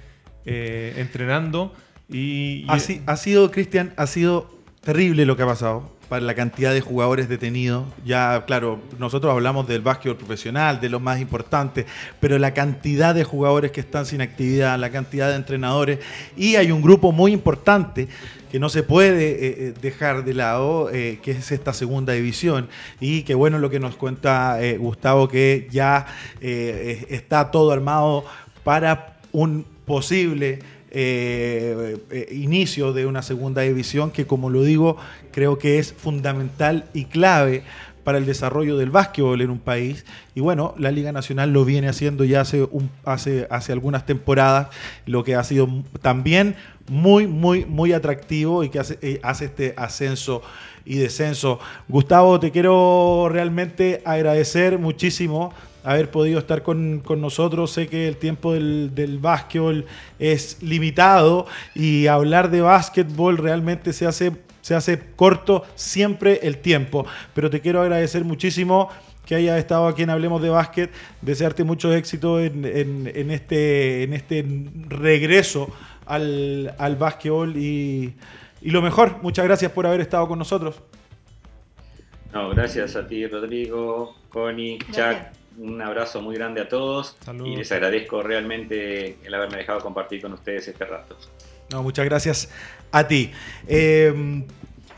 eh, 0.46 0.94
entrenando. 0.96 1.72
Y, 2.08 2.64
y- 2.64 2.66
Ha, 2.68 2.78
si- 2.78 3.02
ha 3.06 3.16
sido, 3.16 3.50
Cristian, 3.50 3.92
ha 3.96 4.06
sido 4.06 4.50
terrible 4.80 5.26
lo 5.26 5.36
que 5.36 5.42
ha 5.42 5.46
pasado 5.46 5.92
para 6.12 6.26
la 6.26 6.34
cantidad 6.34 6.74
de 6.74 6.82
jugadores 6.82 7.26
detenidos. 7.26 7.86
Ya, 8.04 8.44
claro, 8.46 8.82
nosotros 8.98 9.32
hablamos 9.32 9.66
del 9.66 9.80
básquetbol 9.80 10.18
profesional, 10.18 10.78
de 10.78 10.90
los 10.90 11.00
más 11.00 11.18
importantes, 11.22 11.86
pero 12.20 12.38
la 12.38 12.52
cantidad 12.52 13.14
de 13.14 13.24
jugadores 13.24 13.72
que 13.72 13.80
están 13.80 14.04
sin 14.04 14.20
actividad, 14.20 14.78
la 14.78 14.90
cantidad 14.90 15.30
de 15.30 15.36
entrenadores, 15.36 16.00
y 16.36 16.56
hay 16.56 16.70
un 16.70 16.82
grupo 16.82 17.12
muy 17.12 17.32
importante 17.32 18.08
que 18.50 18.58
no 18.58 18.68
se 18.68 18.82
puede 18.82 19.30
eh, 19.30 19.36
eh, 19.40 19.74
dejar 19.80 20.22
de 20.22 20.34
lado, 20.34 20.90
eh, 20.92 21.18
que 21.22 21.30
es 21.30 21.50
esta 21.50 21.72
segunda 21.72 22.12
división, 22.12 22.68
y 23.00 23.22
que 23.22 23.34
bueno 23.34 23.58
lo 23.58 23.70
que 23.70 23.80
nos 23.80 23.96
cuenta 23.96 24.58
Gustavo, 24.76 25.28
que 25.28 25.66
ya 25.70 26.04
está 26.42 27.50
todo 27.50 27.72
armado 27.72 28.26
para 28.64 29.16
un 29.32 29.64
posible 29.86 30.58
eh, 30.94 31.96
eh, 32.10 32.28
inicio 32.32 32.92
de 32.92 33.06
una 33.06 33.22
segunda 33.22 33.62
división 33.62 34.10
que, 34.10 34.26
como 34.26 34.50
lo 34.50 34.62
digo, 34.62 34.98
creo 35.30 35.58
que 35.58 35.78
es 35.78 35.94
fundamental 35.94 36.84
y 36.92 37.06
clave 37.06 37.62
para 38.04 38.18
el 38.18 38.26
desarrollo 38.26 38.76
del 38.76 38.90
básquetbol 38.90 39.40
en 39.40 39.48
un 39.48 39.58
país. 39.58 40.04
Y 40.34 40.40
bueno, 40.40 40.74
la 40.76 40.90
Liga 40.90 41.10
Nacional 41.10 41.50
lo 41.50 41.64
viene 41.64 41.88
haciendo 41.88 42.24
ya 42.24 42.42
hace, 42.42 42.68
hace, 43.04 43.46
hace 43.48 43.72
algunas 43.72 44.04
temporadas, 44.04 44.68
lo 45.06 45.24
que 45.24 45.34
ha 45.34 45.44
sido 45.44 45.66
también 46.02 46.56
muy, 46.90 47.26
muy, 47.26 47.64
muy 47.64 47.94
atractivo 47.94 48.62
y 48.62 48.68
que 48.68 48.78
hace, 48.78 48.98
eh, 49.00 49.18
hace 49.22 49.46
este 49.46 49.72
ascenso 49.78 50.42
y 50.84 50.96
descenso. 50.96 51.58
Gustavo, 51.88 52.38
te 52.38 52.50
quiero 52.50 53.30
realmente 53.30 54.02
agradecer 54.04 54.78
muchísimo 54.78 55.54
haber 55.84 56.10
podido 56.10 56.38
estar 56.38 56.62
con, 56.62 57.00
con 57.00 57.20
nosotros. 57.20 57.70
Sé 57.72 57.88
que 57.88 58.08
el 58.08 58.16
tiempo 58.16 58.52
del, 58.54 58.94
del 58.94 59.18
básquetbol 59.18 59.86
es 60.18 60.62
limitado 60.62 61.46
y 61.74 62.06
hablar 62.06 62.50
de 62.50 62.60
básquetbol 62.60 63.38
realmente 63.38 63.92
se 63.92 64.06
hace, 64.06 64.32
se 64.60 64.74
hace 64.74 65.00
corto 65.16 65.64
siempre 65.74 66.40
el 66.42 66.58
tiempo. 66.58 67.06
Pero 67.34 67.50
te 67.50 67.60
quiero 67.60 67.80
agradecer 67.82 68.24
muchísimo 68.24 68.88
que 69.26 69.36
hayas 69.36 69.58
estado 69.58 69.86
aquí 69.86 70.02
en 70.02 70.10
Hablemos 70.10 70.42
de 70.42 70.48
Básquet, 70.50 70.90
desearte 71.20 71.62
mucho 71.62 71.92
éxito 71.94 72.40
en, 72.40 72.64
en- 72.64 73.10
en 73.14 73.30
este, 73.30 74.02
en 74.02 74.12
este 74.14 74.44
regreso 74.88 75.68
al, 76.06 76.74
al 76.76 76.96
básquetbol 76.96 77.56
y, 77.56 78.14
y 78.60 78.70
lo 78.70 78.82
mejor. 78.82 79.18
Muchas 79.22 79.44
gracias 79.44 79.70
por 79.70 79.86
haber 79.86 80.00
estado 80.00 80.26
con 80.26 80.38
nosotros. 80.40 80.82
No, 82.32 82.48
gracias 82.50 82.96
a 82.96 83.06
ti, 83.06 83.26
Rodrigo, 83.26 84.16
Connie, 84.30 84.78
Gracias. 84.88 85.26
Chuck. 85.32 85.41
Un 85.58 85.80
abrazo 85.82 86.22
muy 86.22 86.36
grande 86.36 86.60
a 86.60 86.68
todos 86.68 87.16
y 87.44 87.56
les 87.56 87.70
agradezco 87.72 88.22
realmente 88.22 89.18
el 89.22 89.34
haberme 89.34 89.58
dejado 89.58 89.80
compartir 89.80 90.22
con 90.22 90.32
ustedes 90.32 90.68
este 90.68 90.84
rato. 90.84 91.16
No, 91.70 91.82
muchas 91.82 92.04
gracias 92.04 92.48
a 92.90 93.06
ti. 93.06 93.32
Eh, 93.66 94.44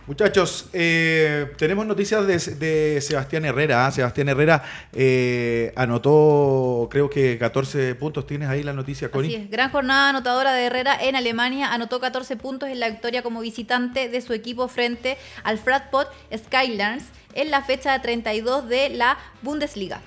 muchachos, 0.07 0.69
eh, 0.73 1.53
tenemos 1.57 1.87
noticias 1.87 2.27
de, 2.27 2.39
de 2.57 3.01
Sebastián 3.01 3.45
Herrera. 3.45 3.87
¿ah? 3.87 3.91
Sebastián 3.91 4.29
Herrera 4.29 4.63
eh, 4.93 5.73
anotó, 5.77 6.89
creo 6.91 7.09
que 7.09 7.39
14 7.39 7.95
puntos. 7.95 8.27
¿Tienes 8.27 8.49
ahí 8.49 8.63
la 8.63 8.73
noticia, 8.73 9.11
Connie? 9.11 9.35
es, 9.35 9.51
gran 9.51 9.71
jornada 9.71 10.11
anotadora 10.11 10.53
de 10.53 10.65
Herrera 10.67 10.97
en 11.01 11.17
Alemania, 11.17 11.73
anotó 11.73 12.01
14 12.01 12.37
puntos 12.37 12.69
en 12.69 12.81
la 12.81 12.91
victoria 12.91 13.23
como 13.23 13.41
visitante 13.41 14.09
de 14.09 14.21
su 14.21 14.33
equipo 14.33 14.69
frente 14.69 15.17
al 15.43 15.59
Fratpot 15.59 16.09
Skylands 16.37 17.05
en 17.35 17.51
la 17.51 17.63
fecha 17.63 18.01
32 18.01 18.69
de 18.69 18.91
la 18.91 19.19
Bundesliga. 19.43 20.01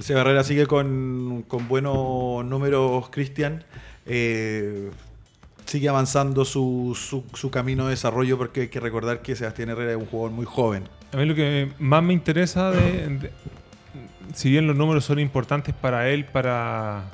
El 0.00 0.04
Seba 0.04 0.22
Herrera 0.22 0.42
sigue 0.44 0.66
con, 0.66 1.44
con 1.46 1.68
buenos 1.68 2.42
números, 2.46 3.10
Cristian. 3.10 3.62
Eh, 4.06 4.88
sigue 5.66 5.90
avanzando 5.90 6.46
su, 6.46 6.96
su- 7.34 7.50
camino 7.50 7.84
de 7.84 7.90
desarrollo 7.90 8.38
porque 8.38 8.62
hay 8.62 8.68
que 8.68 8.80
recordar 8.80 9.20
que 9.20 9.36
Sebastián 9.36 9.68
Herrera 9.68 9.90
es 9.90 9.98
un 9.98 10.06
jugador 10.06 10.30
muy 10.30 10.46
joven. 10.46 10.84
A 11.12 11.18
mí 11.18 11.26
lo 11.26 11.34
que 11.34 11.68
más 11.78 12.02
me 12.02 12.14
interesa, 12.14 12.70
de, 12.70 13.30
si 14.32 14.48
bien 14.50 14.66
los 14.66 14.74
números 14.74 15.04
son 15.04 15.18
importantes 15.18 15.74
para 15.74 16.08
él, 16.08 16.24
para 16.24 17.04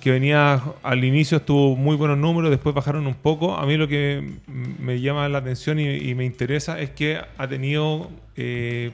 que 0.00 0.12
venía 0.12 0.62
al 0.84 1.02
inicio 1.02 1.38
estuvo 1.38 1.74
muy 1.74 1.96
buenos 1.96 2.18
números, 2.18 2.50
después 2.52 2.72
bajaron 2.72 3.04
un 3.08 3.14
poco. 3.14 3.56
A 3.56 3.66
mí 3.66 3.76
lo 3.76 3.88
que 3.88 4.36
me 4.46 5.00
llama 5.00 5.28
la 5.28 5.38
atención 5.38 5.80
y, 5.80 5.88
y 5.88 6.14
me 6.14 6.24
interesa 6.24 6.80
es 6.80 6.90
que 6.90 7.20
ha 7.36 7.48
tenido 7.48 8.10
eh, 8.36 8.92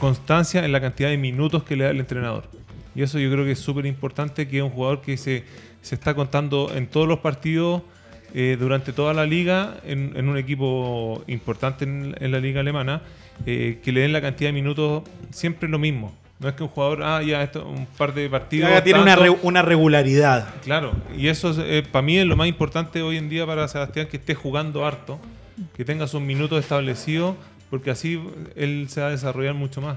constancia 0.00 0.64
en 0.64 0.72
la 0.72 0.80
cantidad 0.80 1.10
de 1.10 1.16
minutos 1.18 1.62
que 1.62 1.76
le 1.76 1.84
da 1.84 1.90
el 1.90 2.00
entrenador. 2.00 2.44
Y 2.96 3.02
eso 3.02 3.20
yo 3.20 3.30
creo 3.30 3.44
que 3.44 3.52
es 3.52 3.60
súper 3.60 3.86
importante, 3.86 4.48
que 4.48 4.62
un 4.62 4.70
jugador 4.70 5.00
que 5.00 5.16
se, 5.16 5.44
se 5.82 5.94
está 5.94 6.14
contando 6.14 6.72
en 6.74 6.88
todos 6.88 7.06
los 7.06 7.20
partidos 7.20 7.82
eh, 8.34 8.56
durante 8.58 8.92
toda 8.92 9.14
la 9.14 9.26
liga, 9.26 9.76
en, 9.84 10.12
en 10.16 10.28
un 10.28 10.36
equipo 10.36 11.22
importante 11.28 11.84
en, 11.84 12.16
en 12.18 12.32
la 12.32 12.40
liga 12.40 12.60
alemana, 12.60 13.02
eh, 13.46 13.78
que 13.82 13.92
le 13.92 14.00
den 14.00 14.12
la 14.12 14.20
cantidad 14.20 14.48
de 14.48 14.54
minutos 14.54 15.02
siempre 15.30 15.68
lo 15.68 15.78
mismo. 15.78 16.12
No 16.40 16.48
es 16.48 16.54
que 16.54 16.62
un 16.62 16.70
jugador, 16.70 17.02
ah, 17.02 17.22
ya, 17.22 17.42
esto, 17.42 17.66
un 17.68 17.86
par 17.86 18.14
de 18.14 18.28
partidos. 18.28 18.70
Ya 18.70 18.82
tiene 18.82 19.02
una, 19.02 19.14
re- 19.14 19.30
una 19.42 19.60
regularidad. 19.62 20.48
Claro, 20.64 20.92
y 21.16 21.28
eso 21.28 21.50
es, 21.62 21.86
para 21.86 22.02
mí 22.02 22.16
es 22.16 22.26
lo 22.26 22.34
más 22.34 22.48
importante 22.48 23.02
hoy 23.02 23.18
en 23.18 23.28
día 23.28 23.46
para 23.46 23.68
Sebastián, 23.68 24.08
que 24.10 24.16
esté 24.16 24.34
jugando 24.34 24.86
harto, 24.86 25.18
que 25.76 25.84
tenga 25.84 26.06
sus 26.06 26.22
minutos 26.22 26.58
establecidos, 26.58 27.36
porque 27.70 27.90
así 27.90 28.20
él 28.56 28.88
se 28.90 29.00
va 29.00 29.06
a 29.06 29.10
desarrollar 29.10 29.54
mucho 29.54 29.80
más. 29.80 29.96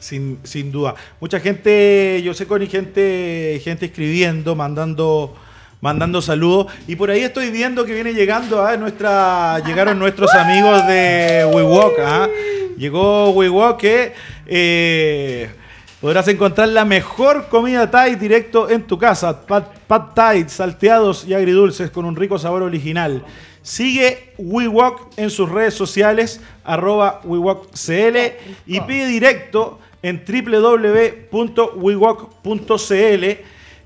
Sin, 0.00 0.38
sin 0.42 0.70
duda. 0.70 0.94
Mucha 1.20 1.40
gente, 1.40 2.20
yo 2.22 2.34
sé 2.34 2.46
con 2.46 2.64
gente, 2.66 3.60
gente 3.64 3.86
escribiendo, 3.86 4.54
mandando, 4.54 5.34
mandando 5.80 6.22
saludos. 6.22 6.72
Y 6.86 6.96
por 6.96 7.10
ahí 7.10 7.22
estoy 7.22 7.50
viendo 7.50 7.84
que 7.84 7.94
viene 7.94 8.14
llegando 8.14 8.64
a 8.64 8.76
nuestra. 8.76 9.60
Llegaron 9.60 9.98
nuestros 9.98 10.32
amigos 10.34 10.86
de 10.86 11.48
WeWalk. 11.52 11.98
¿ah? 12.00 12.28
Llegó 12.76 13.30
WeWalk 13.30 13.76
que 13.76 14.12
eh, 14.46 15.50
podrás 16.00 16.28
encontrar 16.28 16.68
la 16.68 16.84
mejor 16.84 17.48
comida 17.48 17.90
Thai 17.90 18.14
directo 18.14 18.70
en 18.70 18.82
tu 18.82 18.98
casa. 18.98 19.46
Pad, 19.46 19.64
pad 19.88 20.02
Thai, 20.14 20.48
salteados 20.48 21.26
y 21.26 21.34
agridulces 21.34 21.90
con 21.90 22.04
un 22.04 22.14
rico 22.14 22.38
sabor 22.38 22.62
original. 22.62 23.24
Sigue 23.68 24.32
WeWalk 24.38 25.12
en 25.18 25.28
sus 25.28 25.50
redes 25.50 25.74
sociales, 25.74 26.40
arroba 26.64 27.20
WeWalkCL 27.22 28.16
y 28.66 28.80
pide 28.80 29.08
directo 29.08 29.78
en 30.02 30.24
www.wewalk.cl. 30.26 33.24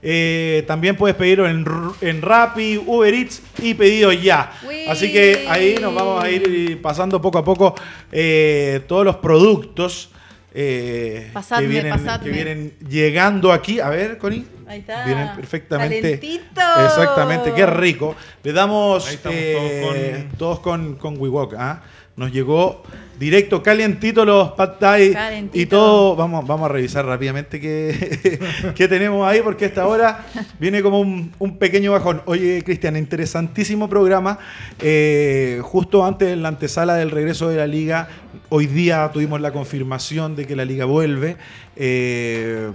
Eh, 0.05 0.64
también 0.68 0.97
puedes 0.97 1.16
pedirlo 1.16 1.49
en, 1.49 1.64
en 2.01 2.22
Rappi, 2.22 2.78
Uber 2.78 3.12
Eats 3.12 3.43
y 3.61 3.74
pedido 3.74 4.12
ya. 4.12 4.53
Uy. 4.68 4.87
Así 4.87 5.12
que 5.12 5.47
ahí 5.49 5.74
nos 5.80 5.93
vamos 5.93 6.22
a 6.22 6.30
ir 6.30 6.80
pasando 6.80 7.20
poco 7.20 7.39
a 7.39 7.45
poco 7.45 7.74
eh, 8.12 8.83
todos 8.87 9.05
los 9.05 9.16
productos 9.16 10.11
eh, 10.55 11.30
Pasadme, 11.32 11.66
que, 11.66 11.72
vienen, 11.72 11.92
pasadme. 11.92 12.24
que 12.24 12.30
vienen 12.30 12.72
llegando 12.88 13.53
aquí. 13.53 13.80
A 13.80 13.88
ver, 13.88 14.18
Connie. 14.18 14.44
Ahí 14.66 14.80
está. 14.80 15.05
Vienen 15.05 15.28
perfectamente. 15.34 16.00
Calentito. 16.00 16.61
Exactamente, 16.84 17.53
qué 17.55 17.66
rico. 17.66 18.14
Le 18.42 18.53
damos 18.53 19.07
Ahí 19.07 19.14
estamos 19.14 19.38
eh, 19.38 20.26
todos 20.30 20.38
todos 20.38 20.61
con, 20.61 20.96
con 20.96 21.18
WeWalk. 21.18 21.55
¿ah? 21.59 21.82
Nos 22.16 22.32
llegó 22.32 22.82
directo, 23.23 23.62
calientito 23.62 24.25
los 24.25 24.51
pad 24.53 24.70
thai 24.81 25.49
y 25.53 25.66
todo. 25.66 26.16
Vamos, 26.16 26.45
vamos 26.45 26.68
a 26.68 26.73
revisar 26.73 27.07
rápidamente 27.07 27.61
qué, 27.61 28.41
qué 28.75 28.89
tenemos 28.89 29.27
ahí, 29.27 29.41
porque 29.43 29.66
a 29.66 29.68
esta 29.68 29.87
hora 29.87 30.27
viene 30.59 30.83
como 30.83 30.99
un, 31.01 31.33
un 31.39 31.57
pequeño 31.57 31.93
bajón. 31.93 32.23
Oye, 32.27 32.62
Cristian, 32.64 32.97
interesantísimo 32.97 33.89
programa. 33.89 34.39
Eh, 34.81 35.61
justo 35.62 36.05
antes 36.05 36.31
de 36.31 36.37
la 36.37 36.49
antesala 36.49 36.97
del 36.97 37.12
regreso 37.12 37.49
de 37.49 37.59
la 37.59 37.68
liga, 37.68 38.09
hoy 38.49 38.66
día 38.66 39.09
tuvimos 39.12 39.41
la 39.41 39.53
confirmación 39.53 40.35
de 40.35 40.45
que 40.45 40.57
la 40.57 40.64
liga 40.64 40.85
vuelve. 40.85 41.37
Eh, 41.77 42.73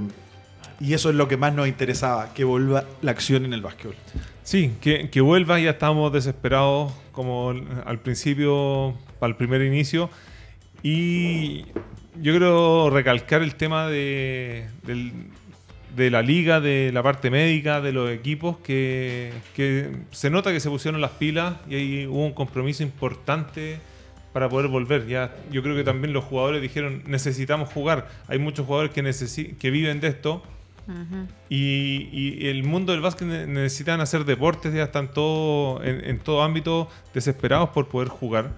y 0.79 0.93
eso 0.93 1.09
es 1.09 1.15
lo 1.15 1.27
que 1.27 1.35
más 1.35 1.53
nos 1.53 1.67
interesaba, 1.67 2.33
que 2.33 2.45
vuelva 2.45 2.85
la 3.01 3.11
acción 3.11 3.43
en 3.43 3.53
el 3.53 3.61
básquetbol. 3.61 3.95
Sí, 4.43 4.71
que, 4.79 5.09
que 5.09 5.19
vuelva, 5.19 5.59
ya 5.59 5.71
estamos 5.71 6.13
desesperados 6.13 6.93
como 7.11 7.53
al 7.85 7.99
principio, 7.99 8.93
para 9.19 9.31
el 9.31 9.35
primer 9.35 9.61
inicio. 9.61 10.09
Y 10.83 11.63
yo 12.21 12.31
quiero 12.33 12.89
recalcar 12.89 13.41
el 13.41 13.55
tema 13.55 13.87
de, 13.87 14.67
del- 14.83 15.11
de 15.95 16.11
la 16.11 16.21
liga, 16.21 16.59
de 16.61 16.91
la 16.93 17.01
parte 17.01 17.31
médica, 17.31 17.81
de 17.81 17.91
los 17.91 18.11
equipos, 18.11 18.57
que, 18.57 19.31
que 19.55 19.91
se 20.11 20.29
nota 20.29 20.51
que 20.51 20.59
se 20.59 20.69
pusieron 20.69 21.01
las 21.01 21.11
pilas 21.11 21.55
y 21.67 21.75
ahí 21.75 22.05
hubo 22.07 22.23
un 22.25 22.33
compromiso 22.33 22.83
importante 22.83 23.79
para 24.33 24.47
poder 24.47 24.67
volver. 24.67 25.07
Ya, 25.07 25.33
yo 25.51 25.63
creo 25.63 25.75
que 25.75 25.83
también 25.83 26.13
los 26.13 26.23
jugadores 26.23 26.61
dijeron, 26.61 27.01
necesitamos 27.07 27.69
jugar. 27.73 28.07
Hay 28.27 28.37
muchos 28.37 28.65
jugadores 28.67 28.91
que, 28.91 29.71
viven 29.71 29.99
de 29.99 30.07
esto. 30.09 30.43
Y, 31.49 32.07
y 32.13 32.47
el 32.47 32.63
mundo 32.63 32.91
del 32.93 33.01
básquet 33.01 33.27
ne- 33.27 33.47
necesitan 33.47 33.99
hacer 33.99 34.23
deportes, 34.23 34.73
ya 34.73 34.83
están 34.83 35.11
todo, 35.11 35.83
en, 35.83 36.05
en 36.05 36.19
todo 36.19 36.43
ámbito 36.43 36.89
desesperados 37.13 37.69
por 37.69 37.87
poder 37.87 38.07
jugar. 38.09 38.51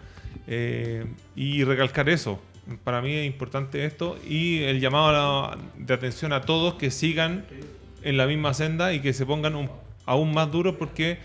Eh, 0.52 1.06
y 1.36 1.64
recalcar 1.64 2.10
eso. 2.10 2.42
Para 2.84 3.02
mí 3.02 3.14
es 3.14 3.26
importante 3.28 3.86
esto 3.86 4.18
y 4.28 4.64
el 4.64 4.80
llamado 4.80 5.12
la- 5.12 5.58
de 5.78 5.94
atención 5.94 6.34
a 6.34 6.42
todos 6.42 6.74
que 6.74 6.90
sigan 6.90 7.46
en 8.02 8.18
la 8.18 8.26
misma 8.26 8.54
senda 8.56 8.92
y 8.94 9.00
que 9.00 9.14
se 9.14 9.26
pongan 9.28 9.56
un- 9.56 9.70
aún 10.08 10.34
más 10.34 10.52
duros 10.52 10.76
porque 10.80 11.20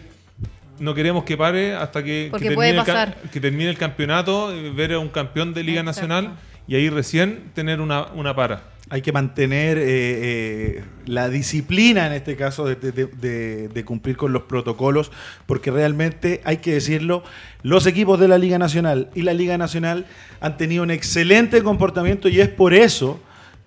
no 0.78 0.92
queremos 0.94 1.24
que 1.24 1.36
pare 1.38 1.74
hasta 1.74 2.02
que, 2.04 2.30
que 2.38 2.48
termine, 2.48 2.70
el, 2.70 3.30
que 3.30 3.40
termine 3.40 3.70
el 3.70 3.78
campeonato, 3.78 4.52
ver 4.74 4.92
a 4.92 4.98
un 4.98 5.08
campeón 5.08 5.54
de 5.54 5.62
Liga 5.64 5.80
Exacto. 5.80 6.08
Nacional 6.08 6.36
y 6.66 6.74
ahí 6.74 6.90
recién 6.90 7.50
tener 7.54 7.80
una, 7.80 8.06
una 8.14 8.34
para. 8.34 8.73
Hay 8.90 9.00
que 9.00 9.12
mantener 9.12 9.78
eh, 9.78 9.84
eh, 9.86 10.84
la 11.06 11.30
disciplina, 11.30 12.06
en 12.06 12.12
este 12.12 12.36
caso, 12.36 12.66
de, 12.66 13.82
cumplir 13.86 14.16
con 14.16 14.32
los 14.32 14.42
protocolos, 14.42 15.10
porque 15.46 15.70
realmente, 15.70 16.42
hay 16.44 16.58
que 16.58 16.74
decirlo, 16.74 17.24
los 17.62 17.86
equipos 17.86 18.20
de 18.20 18.28
la 18.28 18.36
Liga 18.36 18.58
Nacional 18.58 19.10
y 19.14 19.22
la 19.22 19.32
Liga 19.32 19.56
Nacional 19.56 20.06
han 20.40 20.58
tenido 20.58 20.82
un 20.82 20.90
excelente 20.90 21.62
comportamiento 21.62 22.28
y 22.28 22.40
es 22.40 22.48
por 22.48 22.74
eso 22.74 23.20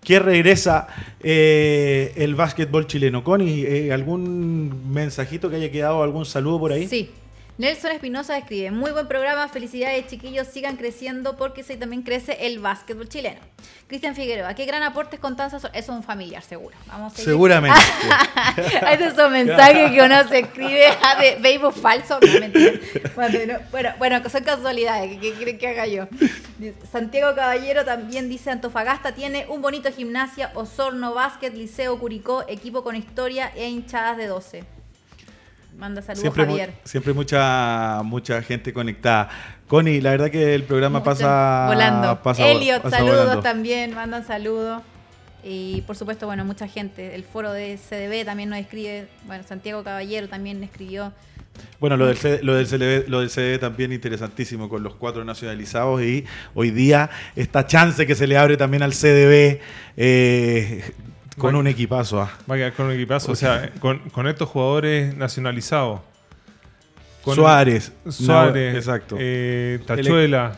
que 0.07 0.19
regresa 0.19 0.87
eh, 1.19 2.13
el 2.15 2.35
básquetbol 2.35 2.87
chileno. 2.87 3.25
Connie, 3.25 3.65
eh, 3.65 3.91
¿algún 3.91 4.93
mensajito 4.93 5.49
que 5.49 5.57
haya 5.57 5.69
quedado, 5.69 6.01
algún 6.01 6.25
saludo 6.25 6.59
por 6.59 6.71
ahí? 6.71 6.87
Sí. 6.87 7.09
Nelson 7.57 7.91
Espinosa 7.91 8.37
escribe, 8.37 8.69
muy 8.69 8.91
buen 8.91 9.07
programa, 9.07 9.47
felicidades 9.47 10.05
chiquillos, 10.05 10.45
sigan 10.45 10.75
creciendo 10.75 11.35
porque 11.37 11.61
así 11.61 11.75
también 11.75 12.03
crece 12.03 12.45
el 12.45 12.59
básquetbol 12.59 13.09
chileno. 13.09 13.39
Cristian 13.87 14.13
Figueroa, 14.13 14.53
qué 14.53 14.65
gran 14.65 14.83
aportes 14.83 15.19
con 15.19 15.35
Tanza, 15.35 15.57
eso 15.57 15.69
es 15.73 15.89
un 15.89 16.03
familiar 16.03 16.43
seguro. 16.43 16.77
Vamos 16.85 17.13
a. 17.13 17.17
Seguramente. 17.17 17.79
Este 18.91 19.05
es 19.05 19.17
un 19.17 19.31
mensaje 19.31 19.91
que 19.91 20.01
uno 20.01 20.27
se 20.27 20.39
escribe 20.39 20.85
ah, 21.01 21.19
de 21.19 21.59
falso. 21.81 22.19
No. 22.19 23.09
Bueno, 23.15 23.39
no, 23.47 23.89
bueno, 23.97 24.29
son 24.29 24.43
casualidades. 24.43 25.19
¿Qué, 25.19 25.33
quieren 25.33 25.57
que 25.57 25.67
haga 25.67 25.87
yo? 25.87 26.07
Santiago 26.91 27.33
Caballero 27.33 27.85
también 27.85 28.29
dice: 28.29 28.51
Antofagasta 28.51 29.13
tiene 29.13 29.47
un 29.49 29.63
bonito 29.63 29.91
gimnasia, 29.91 30.51
Osorno 30.53 31.15
Básquet, 31.15 31.55
Liceo 31.55 31.97
Curicó, 31.97 32.45
equipo 32.47 32.83
con 32.83 32.95
historia 32.95 33.51
e 33.55 33.67
hinchadas 33.67 34.17
de 34.17 34.27
12. 34.27 34.76
Manda 35.77 36.01
saludos, 36.01 36.21
Siempre, 36.21 36.43
mu- 36.45 36.51
Javier. 36.51 36.73
siempre 36.83 37.13
mucha 37.13 38.01
mucha 38.03 38.41
gente 38.41 38.73
conectada. 38.73 39.29
Connie, 39.67 40.01
la 40.01 40.11
verdad 40.11 40.31
que 40.31 40.55
el 40.55 40.63
programa 40.63 40.99
Mucho- 40.99 41.11
pasa 41.11 41.65
volando. 41.67 42.21
pasa 42.23 42.47
Elliot, 42.47 42.81
pasa 42.81 42.97
saludos 42.97 43.19
volando. 43.25 43.41
también, 43.43 43.93
mandan 43.93 44.25
saludos. 44.25 44.81
Y 45.43 45.81
por 45.83 45.95
supuesto, 45.95 46.25
bueno, 46.25 46.43
mucha 46.45 46.67
gente. 46.67 47.13
El 47.15 47.23
foro 47.23 47.53
de 47.53 47.77
CDB 47.77 48.25
también 48.25 48.49
nos 48.49 48.59
escribe. 48.59 49.07
Bueno, 49.25 49.43
Santiago 49.47 49.83
Caballero 49.83 50.27
también 50.27 50.63
escribió. 50.63 51.13
Bueno, 51.79 51.95
lo 51.95 52.07
del, 52.07 52.17
C- 52.17 52.39
lo, 52.43 52.55
del 52.55 52.67
CLB, 52.67 53.07
lo 53.07 53.19
del 53.21 53.29
CDB 53.29 53.59
también 53.59 53.91
interesantísimo 53.93 54.69
con 54.69 54.83
los 54.83 54.95
cuatro 54.95 55.23
nacionalizados 55.25 56.01
y 56.01 56.25
hoy 56.53 56.69
día 56.71 57.09
esta 57.35 57.65
chance 57.65 58.05
que 58.05 58.13
se 58.15 58.27
le 58.27 58.37
abre 58.37 58.57
también 58.57 58.83
al 58.83 58.91
CDB 58.93 59.59
eh, 59.95 60.83
con 61.37 61.55
un 61.55 61.67
equipazo. 61.67 62.21
ah. 62.21 62.31
Va 62.49 62.55
a 62.55 62.57
quedar 62.57 62.73
con 62.73 62.87
un 62.87 62.93
equipazo. 62.93 63.31
O 63.31 63.35
sea, 63.35 63.71
con, 63.79 63.99
con 64.09 64.27
estos 64.27 64.49
jugadores 64.49 65.15
nacionalizados. 65.15 66.01
Con 67.23 67.35
Suárez. 67.35 67.91
Suárez. 68.09 68.73
No, 68.73 68.77
exacto. 68.79 69.15
eh, 69.19 69.79
Tachuela. 69.85 70.55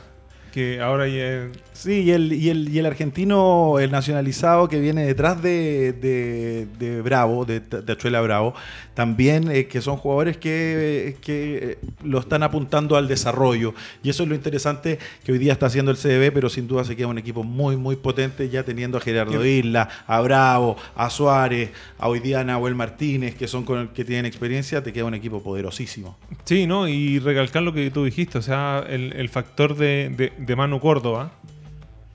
Que 0.53 0.81
ahora 0.81 1.07
ya. 1.07 1.47
Sí, 1.79 2.01
y 2.01 2.11
el, 2.11 2.33
y, 2.33 2.49
el, 2.49 2.67
y 2.67 2.77
el 2.77 2.85
argentino, 2.85 3.79
el 3.79 3.89
nacionalizado 3.89 4.67
que 4.67 4.81
viene 4.81 5.05
detrás 5.05 5.41
de, 5.41 5.93
de, 5.93 6.67
de 6.77 7.01
Bravo, 7.01 7.45
de, 7.45 7.61
de 7.61 7.93
Achuela 7.93 8.19
Bravo, 8.19 8.53
también 8.95 9.49
eh, 9.49 9.67
que 9.67 9.79
son 9.79 9.95
jugadores 9.95 10.35
que, 10.35 11.15
que 11.21 11.57
eh, 11.57 11.77
lo 12.03 12.19
están 12.19 12.43
apuntando 12.43 12.97
al 12.97 13.07
desarrollo. 13.07 13.73
Y 14.03 14.09
eso 14.09 14.23
es 14.23 14.29
lo 14.29 14.35
interesante 14.35 14.99
que 15.23 15.31
hoy 15.31 15.37
día 15.37 15.53
está 15.53 15.67
haciendo 15.67 15.89
el 15.89 15.95
CDB, 15.95 16.33
pero 16.33 16.49
sin 16.49 16.67
duda 16.67 16.83
se 16.83 16.97
queda 16.97 17.07
un 17.07 17.17
equipo 17.17 17.45
muy, 17.45 17.77
muy 17.77 17.95
potente, 17.95 18.49
ya 18.49 18.63
teniendo 18.63 18.97
a 18.97 19.01
Gerardo 19.01 19.45
Isla, 19.45 19.87
a 20.05 20.19
Bravo, 20.19 20.75
a 20.97 21.09
Suárez, 21.09 21.71
a 21.97 22.09
hoy 22.09 22.19
día 22.19 22.41
a 22.41 22.43
Nahuel 22.43 22.75
Martínez, 22.75 23.35
que 23.35 23.47
son 23.47 23.63
con, 23.63 23.87
que 23.87 24.03
tienen 24.03 24.25
experiencia, 24.25 24.83
te 24.83 24.91
queda 24.91 25.05
un 25.05 25.13
equipo 25.13 25.41
poderosísimo. 25.41 26.17
Sí, 26.43 26.67
¿no? 26.67 26.89
Y 26.89 27.19
recalcar 27.19 27.63
lo 27.63 27.71
que 27.71 27.89
tú 27.89 28.03
dijiste. 28.03 28.37
O 28.37 28.41
sea, 28.41 28.83
el, 28.85 29.13
el 29.13 29.29
factor 29.29 29.77
de, 29.77 30.11
de, 30.13 30.33
de 30.37 30.55
Manu 30.57 30.81
Córdoba. 30.81 31.31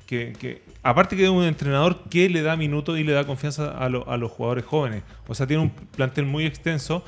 Que, 0.06 0.32
que- 0.38 0.62
aparte 0.82 1.16
que 1.16 1.24
es 1.24 1.30
un 1.30 1.44
entrenador 1.44 2.04
que 2.10 2.28
le 2.28 2.42
da 2.42 2.56
minutos 2.56 2.98
y 2.98 3.04
le 3.04 3.12
da 3.12 3.24
confianza 3.24 3.70
a, 3.78 3.88
lo- 3.88 4.08
a 4.08 4.16
los 4.18 4.30
jugadores 4.30 4.64
jóvenes. 4.64 5.02
O 5.26 5.34
sea, 5.34 5.46
tiene 5.46 5.62
un 5.62 5.70
plantel 5.70 6.26
muy 6.26 6.44
extenso 6.44 7.04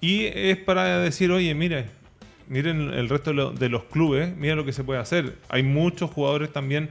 y 0.00 0.24
es 0.26 0.56
para 0.56 0.98
decir, 1.00 1.30
oye, 1.30 1.54
mire, 1.54 1.86
miren 2.48 2.90
el 2.92 3.08
resto 3.08 3.30
de, 3.30 3.36
lo- 3.36 3.50
de 3.52 3.68
los 3.68 3.84
clubes, 3.84 4.34
miren 4.36 4.56
lo 4.56 4.64
que 4.64 4.72
se 4.72 4.84
puede 4.84 5.00
hacer. 5.00 5.36
Hay 5.48 5.62
muchos 5.62 6.10
jugadores 6.10 6.52
también 6.52 6.88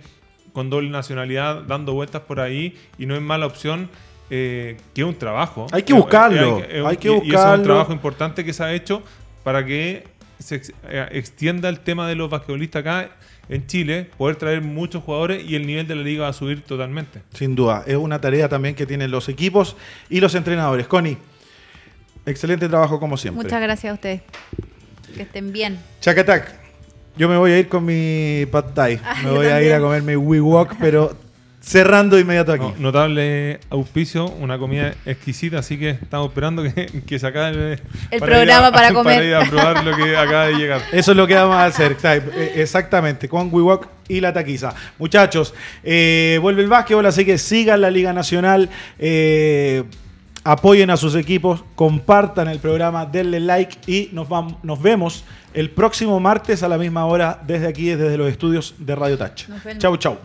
con 0.52 0.70
doble 0.70 0.90
nacionalidad 0.90 1.64
dando 1.64 1.94
vueltas 1.94 2.22
por 2.22 2.40
ahí 2.40 2.78
y 3.00 3.08
no 3.08 3.16
es 3.16 3.22
mala 3.22 3.48
opción 3.48 3.90
eh, 4.30 4.78
que 4.94 5.04
un 5.04 5.16
trabajo. 5.16 5.66
Hay 5.72 5.82
que 5.84 5.94
Eh, 5.94 5.96
buscarlo, 5.96 6.60
eh, 6.60 6.84
hay 6.86 6.98
que 6.98 7.08
y- 7.08 7.12
y 7.12 7.16
eso 7.16 7.22
es 7.24 7.32
buscarlo. 7.32 7.56
un 7.58 7.64
trabajo 7.64 7.92
importante 7.94 8.46
que 8.46 8.54
se 8.54 8.64
ha 8.64 8.72
hecho 8.74 9.02
para 9.44 9.66
que 9.66 10.04
se 10.40 10.56
ex- 10.56 10.74
eh, 10.88 11.08
extienda 11.12 11.70
el 11.70 11.80
tema 11.80 12.08
de 12.08 12.16
los 12.16 12.30
basquetbolistas 12.30 12.82
acá 12.82 13.10
en 13.50 13.68
Chile, 13.68 14.10
poder 14.18 14.36
traer 14.38 14.62
muchos 14.62 15.04
jugadores 15.04 15.44
y 15.44 15.56
el 15.56 15.68
nivel 15.68 15.88
de 15.88 15.96
la 15.96 16.02
liga 16.02 16.24
va 16.24 16.30
a 16.30 16.34
subir 16.34 16.62
totalmente. 16.62 17.22
Sin 17.34 17.56
duda, 17.56 17.84
es 17.86 17.96
una 17.96 18.20
tarea 18.22 18.48
también 18.50 18.76
que 18.76 18.86
tienen 18.86 19.12
los 19.12 19.30
equipos 19.30 19.76
y 20.10 20.20
los 20.20 20.34
entrenadores. 20.36 20.88
Connie, 20.88 21.18
excelente 22.26 22.70
trabajo 22.70 23.00
como 23.00 23.18
siempre. 23.18 23.44
Muchas 23.44 23.62
gracias 23.62 23.92
a 23.92 23.94
ustedes. 23.96 24.22
Que 25.16 25.24
estén 25.24 25.52
bien. 25.52 25.80
Chacatac, 26.00 26.54
yo 27.18 27.30
me 27.30 27.38
voy 27.38 27.52
a 27.52 27.60
ir 27.60 27.68
con 27.68 27.86
mi 27.86 28.46
pad 28.52 28.66
thai. 28.74 29.00
Ah, 29.04 29.16
me 29.24 29.30
voy 29.30 29.46
a 29.48 29.62
ir 29.62 29.74
a 29.74 29.80
comer 29.80 30.02
mi 30.02 30.16
WeWalk, 30.16 30.78
pero 30.80 31.16
cerrando 31.66 32.20
inmediato 32.20 32.52
aquí. 32.52 32.66
No, 32.66 32.74
notable 32.92 33.60
auspicio, 33.70 34.26
una 34.26 34.58
comida 34.58 34.94
exquisita, 35.06 35.60
así 35.60 35.78
que 35.80 35.92
estamos 35.92 36.28
esperando 36.28 36.62
que, 36.62 36.88
que 37.06 37.18
se 37.20 37.26
acabe 37.26 37.80
El 38.12 38.20
para 38.20 38.32
programa 38.36 38.68
a- 38.68 38.72
para 38.72 38.94
comer. 38.94 39.24
ir 39.24 39.34
a 39.36 39.46
probar 39.50 39.84
lo 39.84 39.96
que 39.96 40.18
acaba 40.18 40.48
de 40.48 40.56
llegar. 40.56 40.82
Eso 40.92 41.12
es 41.12 41.18
lo 41.18 41.26
que 41.26 41.36
vamos 41.36 41.56
a 41.56 41.66
hacer, 41.66 41.96
eh, 42.04 42.54
exactamente, 42.58 43.30
con 43.30 43.48
WeWalk 43.54 43.88
y 44.10 44.20
la 44.20 44.34
taquiza. 44.34 44.74
Muchachos, 45.00 45.54
eh, 45.84 46.38
vuelve 46.42 46.64
el 46.64 46.68
básquetbol, 46.68 47.06
así 47.06 47.24
que 47.24 47.38
sigan 47.38 47.80
la 47.80 47.90
Liga 47.90 48.12
Nacional, 48.12 48.70
eh, 49.00 49.84
apoyen 50.44 50.90
a 50.90 50.98
sus 50.98 51.16
equipos, 51.16 51.64
compartan 51.76 52.50
el 52.50 52.60
programa, 52.60 53.06
denle 53.06 53.40
like 53.40 53.78
y 53.90 54.10
nos, 54.12 54.28
vam- 54.28 54.58
nos 54.64 54.82
vemos 54.82 55.24
el 55.54 55.70
próximo 55.70 56.20
martes 56.20 56.62
a 56.64 56.68
la 56.68 56.78
misma 56.78 57.06
hora 57.06 57.40
desde 57.48 57.68
aquí, 57.68 57.86
desde 57.86 58.18
los 58.18 58.30
estudios 58.30 58.76
de 58.80 58.96
Radio 58.96 59.18
Touch. 59.18 59.46
Chau. 59.78 59.96
Chau. 59.96 60.18